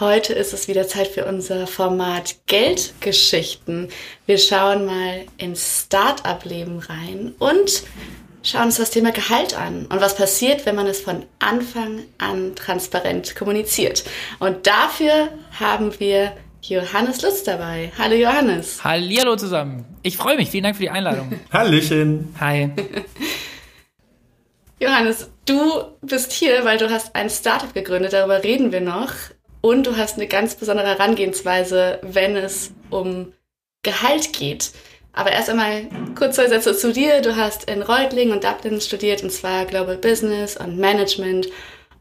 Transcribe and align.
Heute 0.00 0.32
ist 0.32 0.54
es 0.54 0.68
wieder 0.68 0.88
Zeit 0.88 1.08
für 1.08 1.26
unser 1.26 1.66
Format 1.66 2.36
Geldgeschichten. 2.46 3.88
Wir 4.24 4.38
schauen 4.38 4.86
mal 4.86 5.26
ins 5.36 5.82
Start-up-Leben 5.84 6.78
rein 6.78 7.34
und 7.38 7.82
schauen 8.42 8.64
uns 8.64 8.78
das 8.78 8.90
Thema 8.90 9.12
Gehalt 9.12 9.54
an 9.54 9.84
und 9.86 10.00
was 10.00 10.16
passiert, 10.16 10.64
wenn 10.64 10.76
man 10.76 10.86
es 10.86 11.00
von 11.00 11.26
Anfang 11.40 12.04
an 12.16 12.54
transparent 12.54 13.36
kommuniziert. 13.36 14.04
Und 14.38 14.66
dafür 14.66 15.28
haben 15.60 15.92
wir 16.00 16.32
Johannes 16.62 17.20
Lutz 17.20 17.44
dabei. 17.44 17.92
Hallo 17.98 18.14
Johannes. 18.14 18.82
Hallo 18.82 19.36
zusammen. 19.36 19.84
Ich 20.02 20.16
freue 20.16 20.36
mich. 20.36 20.48
Vielen 20.48 20.64
Dank 20.64 20.76
für 20.76 20.82
die 20.82 20.90
Einladung. 20.90 21.38
Hallöchen. 21.52 22.34
Hi. 22.40 22.70
Johannes, 24.80 25.30
du 25.44 25.84
bist 26.00 26.32
hier, 26.32 26.64
weil 26.64 26.78
du 26.78 26.90
hast 26.90 27.14
ein 27.14 27.28
Startup 27.28 27.72
gegründet. 27.74 28.14
Darüber 28.14 28.42
reden 28.42 28.72
wir 28.72 28.80
noch. 28.80 29.12
Und 29.62 29.86
du 29.86 29.96
hast 29.96 30.16
eine 30.16 30.26
ganz 30.26 30.56
besondere 30.56 30.88
Herangehensweise, 30.88 32.00
wenn 32.02 32.36
es 32.36 32.72
um 32.90 33.32
Gehalt 33.82 34.32
geht. 34.34 34.72
Aber 35.12 35.32
erst 35.32 35.48
einmal 35.48 35.88
kurz 36.16 36.36
zwei 36.36 36.48
Sätze 36.48 36.76
zu 36.76 36.92
dir. 36.92 37.22
Du 37.22 37.36
hast 37.36 37.70
in 37.70 37.80
Reutlingen 37.82 38.34
und 38.34 38.44
Dublin 38.44 38.80
studiert, 38.80 39.22
und 39.22 39.30
zwar 39.30 39.64
Global 39.64 39.96
Business 39.96 40.56
und 40.56 40.78
Management. 40.78 41.48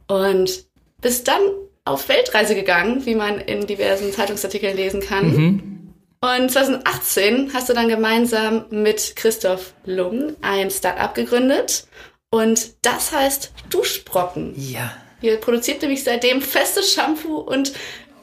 Und 0.08 0.66
bist 1.02 1.27
dann 1.27 1.41
auf 1.85 2.09
Weltreise 2.09 2.55
gegangen, 2.55 3.05
wie 3.05 3.16
man 3.16 3.39
in 3.39 3.67
diversen 3.67 4.11
Zeitungsartikeln 4.11 4.75
lesen 4.75 5.02
kann. 5.02 5.31
Mhm. 5.31 5.94
Und 6.22 6.52
2018 6.52 7.52
hast 7.53 7.69
du 7.69 7.73
dann 7.73 7.89
gemeinsam 7.89 8.66
mit 8.69 9.16
Christoph 9.16 9.73
Lung 9.85 10.35
ein 10.41 10.69
Startup 10.69 11.13
gegründet. 11.13 11.88
Und 12.30 12.85
das 12.85 13.11
heißt 13.11 13.52
Duschbrocken. 13.69 14.53
Ja. 14.55 14.94
Ihr 15.22 15.38
produziert 15.38 15.81
nämlich 15.81 16.03
seitdem 16.03 16.41
festes 16.41 16.94
Shampoo 16.94 17.38
und 17.38 17.73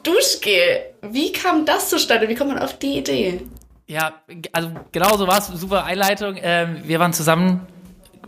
Duschgel. 0.03 0.81
Wie 1.01 1.31
kam 1.31 1.65
das 1.65 1.89
zustande? 1.89 2.29
Wie 2.29 2.35
kommt 2.35 2.51
man 2.51 2.59
auf 2.59 2.77
die 2.77 2.97
Idee? 2.97 3.41
Ja, 3.87 4.21
also 4.51 4.69
genau 4.91 5.17
so 5.17 5.27
war 5.27 5.39
es. 5.39 5.47
Super 5.47 5.85
Einleitung. 5.85 6.37
Ähm, 6.41 6.81
wir 6.85 6.99
waren 6.99 7.13
zusammen 7.13 7.67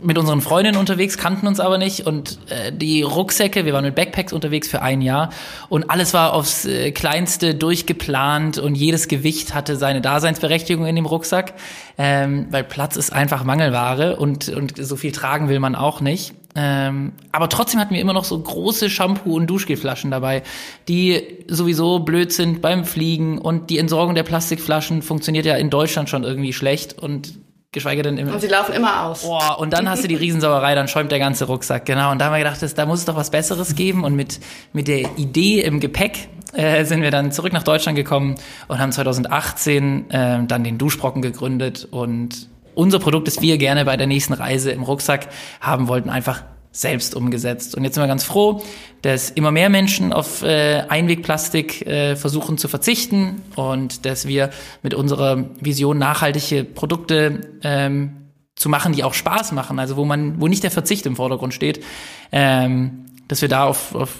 mit 0.02 0.18
unseren 0.18 0.40
Freundinnen 0.40 0.78
unterwegs, 0.78 1.16
kannten 1.16 1.46
uns 1.46 1.60
aber 1.60 1.78
nicht 1.78 2.06
und 2.06 2.38
äh, 2.50 2.72
die 2.72 3.02
Rucksäcke, 3.02 3.64
wir 3.64 3.72
waren 3.72 3.84
mit 3.84 3.94
Backpacks 3.94 4.32
unterwegs 4.32 4.68
für 4.68 4.82
ein 4.82 5.00
Jahr 5.00 5.30
und 5.68 5.90
alles 5.90 6.12
war 6.12 6.32
aufs 6.32 6.64
äh, 6.64 6.90
kleinste 6.90 7.54
durchgeplant 7.54 8.58
und 8.58 8.74
jedes 8.74 9.08
Gewicht 9.08 9.54
hatte 9.54 9.76
seine 9.76 10.00
Daseinsberechtigung 10.00 10.86
in 10.86 10.96
dem 10.96 11.06
Rucksack, 11.06 11.54
ähm, 11.98 12.48
weil 12.50 12.64
Platz 12.64 12.96
ist 12.96 13.12
einfach 13.12 13.44
Mangelware 13.44 14.16
und, 14.16 14.48
und 14.48 14.84
so 14.84 14.96
viel 14.96 15.12
tragen 15.12 15.48
will 15.48 15.60
man 15.60 15.74
auch 15.74 16.00
nicht. 16.00 16.34
Ähm, 16.54 17.12
aber 17.32 17.48
trotzdem 17.48 17.80
hatten 17.80 17.94
wir 17.94 18.00
immer 18.00 18.12
noch 18.12 18.24
so 18.24 18.38
große 18.38 18.90
Shampoo- 18.90 19.36
und 19.36 19.46
Duschgelflaschen 19.46 20.10
dabei, 20.10 20.42
die 20.86 21.44
sowieso 21.48 22.00
blöd 22.00 22.32
sind 22.32 22.60
beim 22.60 22.84
Fliegen 22.84 23.38
und 23.38 23.70
die 23.70 23.78
Entsorgung 23.78 24.14
der 24.14 24.22
Plastikflaschen 24.22 25.02
funktioniert 25.02 25.46
ja 25.46 25.56
in 25.56 25.70
Deutschland 25.70 26.10
schon 26.10 26.24
irgendwie 26.24 26.52
schlecht 26.52 26.98
und 26.98 27.38
geschweige 27.72 28.02
denn 28.02 28.18
immer. 28.18 28.34
Und 28.34 28.40
sie 28.40 28.48
laufen 28.48 28.74
immer 28.74 29.06
aus. 29.06 29.22
Boah, 29.22 29.58
und 29.58 29.72
dann 29.72 29.88
hast 29.88 30.04
du 30.04 30.08
die 30.08 30.14
Riesensauerei, 30.14 30.74
dann 30.74 30.88
schäumt 30.88 31.10
der 31.10 31.18
ganze 31.18 31.46
Rucksack. 31.46 31.86
Genau. 31.86 32.12
Und 32.12 32.18
da 32.18 32.26
haben 32.26 32.32
wir 32.32 32.38
gedacht, 32.38 32.60
das, 32.60 32.74
da 32.74 32.84
muss 32.86 33.00
es 33.00 33.04
doch 33.06 33.16
was 33.16 33.30
Besseres 33.30 33.74
geben. 33.74 34.04
Und 34.04 34.14
mit, 34.14 34.38
mit 34.74 34.88
der 34.88 35.16
Idee 35.16 35.62
im 35.62 35.80
Gepäck 35.80 36.28
äh, 36.52 36.84
sind 36.84 37.00
wir 37.00 37.10
dann 37.10 37.32
zurück 37.32 37.54
nach 37.54 37.62
Deutschland 37.62 37.96
gekommen 37.96 38.34
und 38.68 38.78
haben 38.78 38.92
2018 38.92 40.10
äh, 40.10 40.44
dann 40.46 40.64
den 40.64 40.76
Duschbrocken 40.76 41.22
gegründet. 41.22 41.88
Und 41.90 42.48
unser 42.74 42.98
Produkt, 42.98 43.26
das 43.26 43.40
wir 43.40 43.58
gerne 43.58 43.84
bei 43.84 43.96
der 43.96 44.06
nächsten 44.06 44.32
Reise 44.32 44.70
im 44.70 44.82
Rucksack 44.82 45.28
haben 45.60 45.88
wollten, 45.88 46.10
einfach 46.10 46.44
selbst 46.72 47.14
umgesetzt. 47.14 47.74
Und 47.74 47.84
jetzt 47.84 47.94
sind 47.94 48.02
wir 48.02 48.08
ganz 48.08 48.24
froh, 48.24 48.62
dass 49.02 49.30
immer 49.30 49.50
mehr 49.50 49.68
Menschen 49.68 50.12
auf 50.12 50.42
äh, 50.42 50.84
Einwegplastik 50.88 51.86
äh, 51.86 52.16
versuchen 52.16 52.56
zu 52.56 52.66
verzichten 52.66 53.42
und 53.56 54.06
dass 54.06 54.26
wir 54.26 54.50
mit 54.82 54.94
unserer 54.94 55.50
Vision 55.60 55.98
nachhaltige 55.98 56.64
Produkte 56.64 57.40
ähm, 57.62 58.16
zu 58.56 58.68
machen, 58.68 58.94
die 58.94 59.04
auch 59.04 59.14
Spaß 59.14 59.52
machen, 59.52 59.78
also 59.78 59.96
wo 59.96 60.04
man, 60.04 60.40
wo 60.40 60.48
nicht 60.48 60.62
der 60.62 60.70
Verzicht 60.70 61.04
im 61.04 61.16
Vordergrund 61.16 61.52
steht, 61.52 61.84
ähm, 62.32 63.04
dass 63.32 63.40
wir 63.40 63.48
da 63.48 63.64
auf, 63.64 63.94
auf 63.94 64.10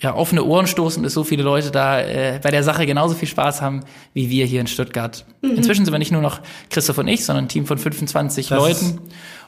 ja, 0.00 0.14
offene 0.14 0.44
Ohren 0.44 0.68
stoßen, 0.68 1.02
dass 1.02 1.12
so 1.12 1.24
viele 1.24 1.42
Leute 1.42 1.72
da 1.72 2.00
äh, 2.00 2.38
bei 2.40 2.52
der 2.52 2.62
Sache 2.62 2.86
genauso 2.86 3.16
viel 3.16 3.26
Spaß 3.26 3.60
haben 3.60 3.80
wie 4.14 4.30
wir 4.30 4.46
hier 4.46 4.60
in 4.60 4.68
Stuttgart. 4.68 5.26
Mhm. 5.42 5.56
Inzwischen 5.56 5.84
sind 5.84 5.92
wir 5.92 5.98
nicht 5.98 6.12
nur 6.12 6.22
noch 6.22 6.40
Christoph 6.70 6.98
und 6.98 7.08
ich, 7.08 7.24
sondern 7.24 7.46
ein 7.46 7.48
Team 7.48 7.66
von 7.66 7.76
25 7.76 8.46
das 8.46 8.56
Leuten 8.56 9.00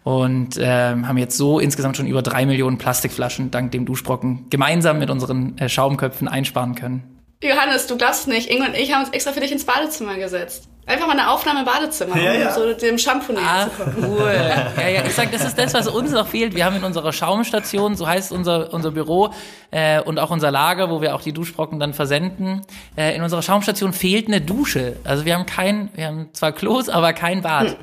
und 0.03 0.57
äh, 0.57 0.67
haben 0.67 1.17
jetzt 1.17 1.37
so 1.37 1.61
insgesamt 1.61 1.97
schon 1.97 2.09
über 2.09 2.23
drei 2.23 2.45
Millionen 2.45 2.77
Plastikflaschen 2.77 3.53
dank 3.53 3.71
dem 3.71 3.87
Duschbrocken 3.87 4.47
gemeinsam 4.51 4.99
mit 4.99 5.11
unseren 5.11 5.57
äh, 5.59 5.69
Schaumköpfen 5.69 6.27
einsparen 6.27 6.75
können. 6.75 7.18
Johannes, 7.43 7.87
du 7.87 7.97
glaubst 7.97 8.27
nicht, 8.27 8.51
Ingo 8.51 8.65
und 8.65 8.75
ich 8.75 8.93
haben 8.93 9.05
uns 9.05 9.11
extra 9.11 9.33
für 9.33 9.41
dich 9.41 9.53
ins 9.53 9.65
Badezimmer 9.65 10.17
gesetzt. 10.17 10.69
Einfach 10.87 11.07
mal 11.07 11.13
eine 11.13 11.31
Aufnahme 11.31 11.61
im 11.61 11.67
Badezimmer, 11.67 12.17
ja, 12.17 12.33
um 12.33 12.41
ja. 12.41 12.51
so 12.51 12.73
dem 12.73 12.97
Shampoo 12.97 13.35
näher 13.35 13.43
ah, 13.45 13.65
zu 13.65 13.85
kommen. 13.85 14.05
Cool. 14.05 14.33
Ja, 14.79 14.89
ja, 14.89 15.05
ich 15.05 15.13
sag, 15.13 15.31
das 15.31 15.45
ist 15.45 15.59
das, 15.59 15.75
was 15.75 15.87
uns 15.87 16.13
noch 16.13 16.27
fehlt. 16.27 16.55
Wir 16.55 16.65
haben 16.65 16.77
in 16.77 16.85
unserer 16.85 17.13
Schaumstation, 17.13 17.95
so 17.95 18.09
heißt 18.09 18.33
unser, 18.33 18.73
unser 18.73 18.91
Büro 18.91 19.29
äh, 19.71 20.01
und 20.01 20.19
auch 20.19 20.31
unser 20.31 20.51
Lager, 20.51 20.89
wo 20.89 21.03
wir 21.03 21.15
auch 21.15 21.21
die 21.21 21.35
Duschbrocken 21.35 21.79
dann 21.79 21.93
versenden, 21.93 22.63
äh, 22.97 23.15
in 23.15 23.23
unserer 23.23 23.43
Schaumstation 23.43 23.93
fehlt 23.93 24.29
eine 24.29 24.41
Dusche. 24.41 24.97
Also 25.05 25.27
wir 25.27 25.35
haben 25.35 25.45
kein, 25.45 25.91
wir 25.95 26.07
haben 26.07 26.31
zwar 26.33 26.53
Klos, 26.53 26.89
aber 26.89 27.13
kein 27.13 27.43
Bad. 27.43 27.69
Hm. 27.69 27.77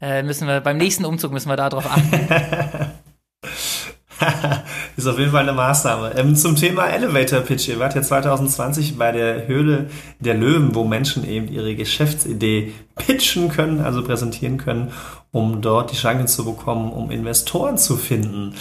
Äh, 0.00 0.22
müssen 0.22 0.48
wir, 0.48 0.60
beim 0.60 0.78
nächsten 0.78 1.04
Umzug 1.04 1.32
müssen 1.32 1.50
wir 1.50 1.56
da 1.56 1.68
drauf 1.68 1.84
achten. 1.86 2.94
ist 5.06 5.12
auf 5.12 5.18
jeden 5.18 5.30
Fall 5.30 5.42
eine 5.42 5.52
Maßnahme. 5.52 6.12
Ähm, 6.16 6.34
zum 6.34 6.56
Thema 6.56 6.88
Elevator 6.88 7.40
Pitch. 7.40 7.68
Ihr 7.68 7.78
wart 7.78 7.94
ja 7.94 8.02
2020 8.02 8.98
bei 8.98 9.12
der 9.12 9.46
Höhle 9.46 9.88
der 10.18 10.34
Löwen, 10.34 10.74
wo 10.74 10.84
Menschen 10.84 11.28
eben 11.28 11.48
ihre 11.48 11.76
Geschäftsidee 11.76 12.72
pitchen 12.96 13.48
können, 13.48 13.80
also 13.80 14.02
präsentieren 14.02 14.58
können, 14.58 14.92
um 15.30 15.62
dort 15.62 15.92
die 15.92 15.96
Chance 15.96 16.36
zu 16.36 16.44
bekommen, 16.44 16.92
um 16.92 17.10
Investoren 17.10 17.78
zu 17.78 17.96
finden. 17.96 18.54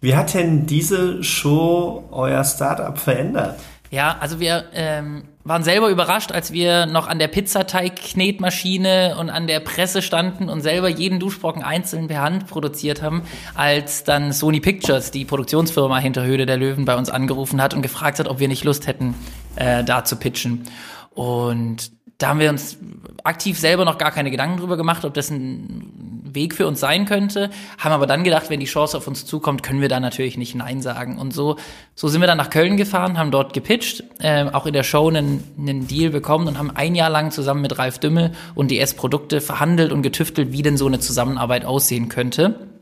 Wie 0.00 0.16
hat 0.16 0.32
denn 0.32 0.66
diese 0.66 1.22
Show 1.22 2.08
euer 2.10 2.44
Startup 2.44 2.96
verändert? 2.96 3.58
Ja, 3.90 4.16
also 4.20 4.40
wir 4.40 4.64
ähm, 4.72 5.24
waren 5.42 5.62
selber 5.62 5.88
überrascht, 5.88 6.32
als 6.32 6.52
wir 6.52 6.86
noch 6.86 7.08
an 7.08 7.18
der 7.18 7.28
Pizzateig-Knetmaschine 7.28 9.16
und 9.18 9.30
an 9.30 9.46
der 9.46 9.60
Presse 9.60 10.02
standen 10.02 10.50
und 10.50 10.60
selber 10.60 10.88
jeden 10.88 11.18
Duschbrocken 11.18 11.62
einzeln 11.62 12.08
per 12.08 12.20
Hand 12.20 12.46
produziert 12.46 13.00
haben, 13.00 13.22
als 13.54 14.04
dann 14.04 14.32
Sony 14.32 14.60
Pictures, 14.60 15.10
die 15.10 15.24
Produktionsfirma 15.24 15.98
hinter 15.98 16.24
Höhle 16.24 16.44
der 16.44 16.58
Löwen, 16.58 16.84
bei 16.84 16.96
uns 16.96 17.08
angerufen 17.08 17.62
hat 17.62 17.72
und 17.72 17.80
gefragt 17.80 18.18
hat, 18.18 18.28
ob 18.28 18.38
wir 18.38 18.48
nicht 18.48 18.64
Lust 18.64 18.86
hätten, 18.86 19.14
äh, 19.56 19.82
da 19.82 20.04
zu 20.04 20.16
pitchen. 20.16 20.64
Und 21.10 21.90
da 22.18 22.28
haben 22.28 22.40
wir 22.40 22.50
uns 22.50 22.76
aktiv 23.24 23.58
selber 23.58 23.86
noch 23.86 23.96
gar 23.96 24.10
keine 24.10 24.30
Gedanken 24.30 24.58
drüber 24.58 24.76
gemacht, 24.76 25.06
ob 25.06 25.14
das 25.14 25.30
ein 25.30 26.19
Weg 26.34 26.54
für 26.54 26.66
uns 26.66 26.80
sein 26.80 27.06
könnte, 27.06 27.50
haben 27.78 27.92
aber 27.92 28.06
dann 28.06 28.24
gedacht, 28.24 28.50
wenn 28.50 28.60
die 28.60 28.66
Chance 28.66 28.96
auf 28.96 29.06
uns 29.06 29.26
zukommt, 29.26 29.62
können 29.62 29.80
wir 29.80 29.88
da 29.88 30.00
natürlich 30.00 30.36
nicht 30.36 30.54
Nein 30.54 30.82
sagen. 30.82 31.18
Und 31.18 31.32
so, 31.32 31.56
so 31.94 32.08
sind 32.08 32.20
wir 32.20 32.26
dann 32.26 32.38
nach 32.38 32.50
Köln 32.50 32.76
gefahren, 32.76 33.18
haben 33.18 33.30
dort 33.30 33.52
gepitcht, 33.52 34.04
äh, 34.20 34.44
auch 34.44 34.66
in 34.66 34.72
der 34.72 34.82
Show 34.82 35.08
einen, 35.08 35.44
einen 35.58 35.86
Deal 35.86 36.10
bekommen 36.10 36.48
und 36.48 36.58
haben 36.58 36.70
ein 36.70 36.94
Jahr 36.94 37.10
lang 37.10 37.30
zusammen 37.30 37.62
mit 37.62 37.78
Ralf 37.78 37.98
Dümmel 37.98 38.32
und 38.54 38.70
DS 38.70 38.94
Produkte 38.94 39.40
verhandelt 39.40 39.92
und 39.92 40.02
getüftelt, 40.02 40.52
wie 40.52 40.62
denn 40.62 40.76
so 40.76 40.86
eine 40.86 41.00
Zusammenarbeit 41.00 41.64
aussehen 41.64 42.08
könnte. 42.08 42.79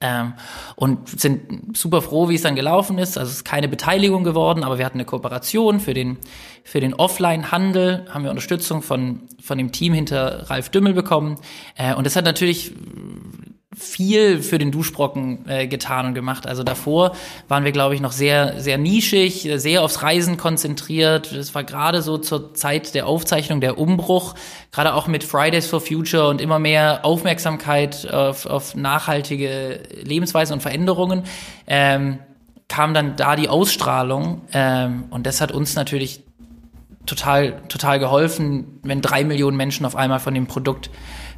Ähm, 0.00 0.34
und 0.76 1.08
sind 1.08 1.76
super 1.76 2.02
froh, 2.02 2.28
wie 2.28 2.34
es 2.34 2.42
dann 2.42 2.56
gelaufen 2.56 2.98
ist. 2.98 3.16
Also 3.16 3.30
es 3.30 3.36
ist 3.38 3.44
keine 3.44 3.68
Beteiligung 3.68 4.24
geworden, 4.24 4.64
aber 4.64 4.78
wir 4.78 4.84
hatten 4.84 4.98
eine 4.98 5.04
Kooperation 5.04 5.80
für 5.80 5.94
den, 5.94 6.18
für 6.64 6.80
den 6.80 6.94
Offline-Handel, 6.94 8.06
haben 8.10 8.24
wir 8.24 8.30
Unterstützung 8.30 8.82
von, 8.82 9.20
von 9.42 9.58
dem 9.58 9.72
Team 9.72 9.94
hinter 9.94 10.50
Ralf 10.50 10.68
Dümmel 10.68 10.94
bekommen. 10.94 11.38
Äh, 11.76 11.94
und 11.94 12.06
das 12.06 12.16
hat 12.16 12.24
natürlich 12.24 12.72
viel 13.76 14.42
für 14.42 14.58
den 14.58 14.70
Duschbrocken 14.70 15.48
äh, 15.48 15.66
getan 15.66 16.06
und 16.06 16.14
gemacht. 16.14 16.46
Also 16.46 16.62
davor 16.62 17.14
waren 17.48 17.64
wir, 17.64 17.72
glaube 17.72 17.94
ich, 17.94 18.00
noch 18.00 18.12
sehr, 18.12 18.60
sehr 18.60 18.78
nischig, 18.78 19.48
sehr 19.56 19.82
aufs 19.82 20.02
Reisen 20.02 20.36
konzentriert. 20.36 21.32
Es 21.32 21.54
war 21.54 21.64
gerade 21.64 22.02
so 22.02 22.18
zur 22.18 22.54
Zeit 22.54 22.94
der 22.94 23.06
Aufzeichnung 23.06 23.60
der 23.60 23.78
Umbruch, 23.78 24.34
gerade 24.72 24.94
auch 24.94 25.06
mit 25.06 25.24
Fridays 25.24 25.66
for 25.66 25.80
Future 25.80 26.28
und 26.28 26.40
immer 26.40 26.58
mehr 26.58 27.04
Aufmerksamkeit 27.04 28.10
auf, 28.12 28.46
auf 28.46 28.74
nachhaltige 28.74 29.80
Lebensweisen 30.02 30.54
und 30.54 30.60
Veränderungen. 30.60 31.24
Ähm, 31.66 32.18
kam 32.68 32.94
dann 32.94 33.16
da 33.16 33.36
die 33.36 33.48
Ausstrahlung 33.48 34.42
ähm, 34.52 35.04
und 35.10 35.26
das 35.26 35.40
hat 35.40 35.52
uns 35.52 35.74
natürlich 35.74 36.22
total, 37.06 37.62
total 37.68 37.98
geholfen, 37.98 38.80
wenn 38.82 39.00
drei 39.00 39.24
Millionen 39.24 39.56
Menschen 39.56 39.84
auf 39.86 39.96
einmal 39.96 40.20
von 40.20 40.34
dem 40.34 40.46
Produkt 40.46 40.90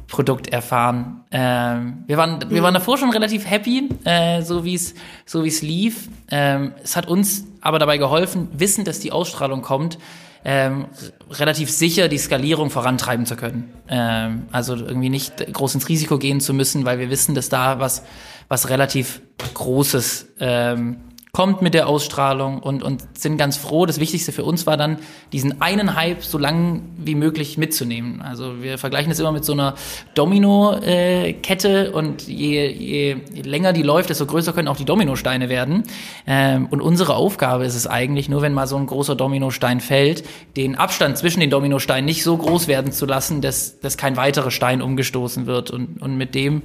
Produkt 0.07 0.47
erfahren. 0.47 1.23
Ähm, 1.31 2.03
wir 2.07 2.17
waren, 2.17 2.49
wir 2.49 2.63
waren 2.63 2.73
davor 2.73 2.97
schon 2.97 3.09
relativ 3.09 3.49
happy, 3.49 3.89
äh, 4.05 4.41
so 4.41 4.63
wie 4.63 4.75
es, 4.75 4.95
so 5.25 5.43
wie 5.43 5.49
es 5.49 5.61
lief. 5.61 6.07
Ähm, 6.31 6.73
es 6.81 6.95
hat 6.95 7.07
uns 7.07 7.45
aber 7.61 7.77
dabei 7.77 7.97
geholfen, 7.97 8.47
wissen, 8.53 8.85
dass 8.85 8.99
die 8.99 9.11
Ausstrahlung 9.11 9.61
kommt, 9.61 9.97
ähm, 10.45 10.85
relativ 11.29 11.69
sicher 11.69 12.07
die 12.07 12.17
Skalierung 12.17 12.69
vorantreiben 12.69 13.25
zu 13.25 13.35
können. 13.35 13.73
Ähm, 13.89 14.43
also 14.51 14.75
irgendwie 14.75 15.09
nicht 15.09 15.51
groß 15.51 15.75
ins 15.75 15.89
Risiko 15.89 16.17
gehen 16.17 16.39
zu 16.39 16.53
müssen, 16.53 16.85
weil 16.85 16.99
wir 16.99 17.09
wissen, 17.09 17.35
dass 17.35 17.49
da 17.49 17.79
was, 17.79 18.03
was 18.47 18.69
relativ 18.69 19.21
Großes 19.53 20.27
ähm, 20.39 20.97
kommt 21.37 21.61
mit 21.61 21.75
der 21.75 21.87
Ausstrahlung 21.87 22.57
und, 22.63 22.81
und 22.81 23.15
sind 23.15 23.37
ganz 23.37 23.57
froh. 23.57 23.85
Das 23.85 23.99
Wichtigste 23.99 24.31
für 24.31 24.43
uns 24.43 24.65
war 24.65 24.75
dann, 24.75 24.97
diesen 25.31 25.61
einen 25.61 25.95
Hype 25.95 26.23
so 26.23 26.39
lang 26.39 26.81
wie 26.97 27.13
möglich 27.13 27.59
mitzunehmen. 27.59 28.23
Also 28.23 28.63
wir 28.63 28.79
vergleichen 28.79 29.11
das 29.11 29.19
immer 29.19 29.31
mit 29.31 29.45
so 29.45 29.53
einer 29.53 29.75
Domino-Kette 30.15 31.91
und 31.91 32.27
je, 32.27 32.67
je, 32.71 33.17
länger 33.43 33.71
die 33.71 33.83
läuft, 33.83 34.09
desto 34.09 34.25
größer 34.25 34.51
können 34.51 34.67
auch 34.67 34.77
die 34.77 34.85
Dominosteine 34.85 35.47
werden. 35.47 35.83
Ähm, 36.25 36.65
und 36.71 36.81
unsere 36.81 37.13
Aufgabe 37.13 37.65
ist 37.65 37.75
es 37.75 37.85
eigentlich, 37.85 38.29
nur 38.29 38.41
wenn 38.41 38.55
mal 38.55 38.65
so 38.65 38.77
ein 38.77 38.87
großer 38.87 39.13
Dominostein 39.13 39.79
fällt, 39.79 40.23
den 40.55 40.73
Abstand 40.73 41.19
zwischen 41.19 41.39
den 41.39 41.51
Dominosteinen 41.51 42.05
nicht 42.05 42.23
so 42.23 42.35
groß 42.35 42.67
werden 42.67 42.91
zu 42.91 43.05
lassen, 43.05 43.41
dass, 43.41 43.79
dass 43.79 43.95
kein 43.95 44.17
weiterer 44.17 44.49
Stein 44.49 44.81
umgestoßen 44.81 45.45
wird. 45.45 45.69
Und, 45.69 46.01
und 46.01 46.17
mit 46.17 46.33
dem 46.33 46.63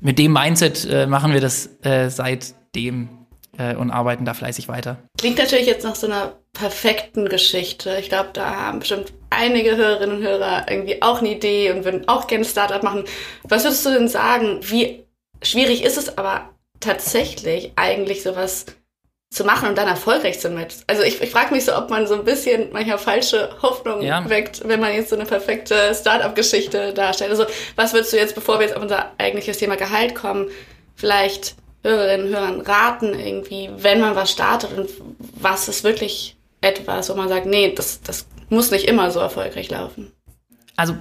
mit 0.00 0.18
dem 0.18 0.32
Mindset 0.32 0.84
äh, 0.90 1.06
machen 1.06 1.32
wir 1.32 1.40
das 1.40 1.70
äh, 1.82 2.10
seitdem 2.10 3.25
und 3.58 3.90
arbeiten 3.90 4.24
da 4.24 4.34
fleißig 4.34 4.68
weiter. 4.68 4.98
Klingt 5.18 5.38
natürlich 5.38 5.66
jetzt 5.66 5.84
nach 5.84 5.94
so 5.94 6.06
einer 6.06 6.36
perfekten 6.52 7.28
Geschichte. 7.28 7.96
Ich 8.00 8.08
glaube, 8.08 8.30
da 8.32 8.56
haben 8.56 8.78
bestimmt 8.80 9.12
einige 9.30 9.76
Hörerinnen 9.76 10.16
und 10.16 10.22
Hörer 10.22 10.66
irgendwie 10.68 11.02
auch 11.02 11.20
eine 11.20 11.34
Idee 11.34 11.70
und 11.70 11.84
würden 11.84 12.08
auch 12.08 12.26
gerne 12.26 12.44
Startup 12.44 12.82
machen. 12.82 13.04
Was 13.44 13.64
würdest 13.64 13.84
du 13.84 13.90
denn 13.90 14.08
sagen? 14.08 14.60
Wie 14.62 15.04
schwierig 15.42 15.84
ist 15.84 15.98
es 15.98 16.16
aber 16.16 16.50
tatsächlich 16.80 17.72
eigentlich 17.76 18.22
sowas 18.22 18.66
zu 19.30 19.44
machen 19.44 19.68
und 19.68 19.76
dann 19.76 19.88
erfolgreich 19.88 20.40
zu 20.40 20.48
sein? 20.48 20.66
Also 20.86 21.02
ich, 21.02 21.20
ich 21.20 21.30
frage 21.30 21.54
mich 21.54 21.64
so, 21.64 21.76
ob 21.76 21.90
man 21.90 22.06
so 22.06 22.14
ein 22.14 22.24
bisschen 22.24 22.70
manchmal 22.72 22.98
falsche 22.98 23.50
Hoffnung 23.60 24.00
ja. 24.00 24.26
weckt, 24.28 24.66
wenn 24.66 24.80
man 24.80 24.94
jetzt 24.94 25.10
so 25.10 25.16
eine 25.16 25.26
perfekte 25.26 25.94
Startup-Geschichte 25.94 26.94
darstellt. 26.94 27.30
Also 27.30 27.44
was 27.74 27.92
würdest 27.92 28.12
du 28.12 28.16
jetzt, 28.16 28.34
bevor 28.34 28.58
wir 28.58 28.66
jetzt 28.66 28.76
auf 28.76 28.82
unser 28.82 29.12
eigentliches 29.18 29.58
Thema 29.58 29.76
Gehalt 29.76 30.14
kommen, 30.14 30.48
vielleicht 30.94 31.56
Hörerinnen 31.86 32.26
und 32.26 32.34
Hörern 32.34 32.60
raten, 32.60 33.14
irgendwie, 33.14 33.70
wenn 33.78 34.00
man 34.00 34.16
was 34.16 34.30
startet 34.30 34.76
und 34.76 34.90
was 35.40 35.68
ist 35.68 35.84
wirklich 35.84 36.36
etwas, 36.60 37.10
wo 37.10 37.14
man 37.14 37.28
sagt, 37.28 37.46
nee, 37.46 37.72
das, 37.74 38.00
das 38.02 38.26
muss 38.48 38.70
nicht 38.70 38.86
immer 38.86 39.10
so 39.10 39.20
erfolgreich 39.20 39.70
laufen? 39.70 40.12
Also 40.76 40.94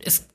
es 0.00 0.26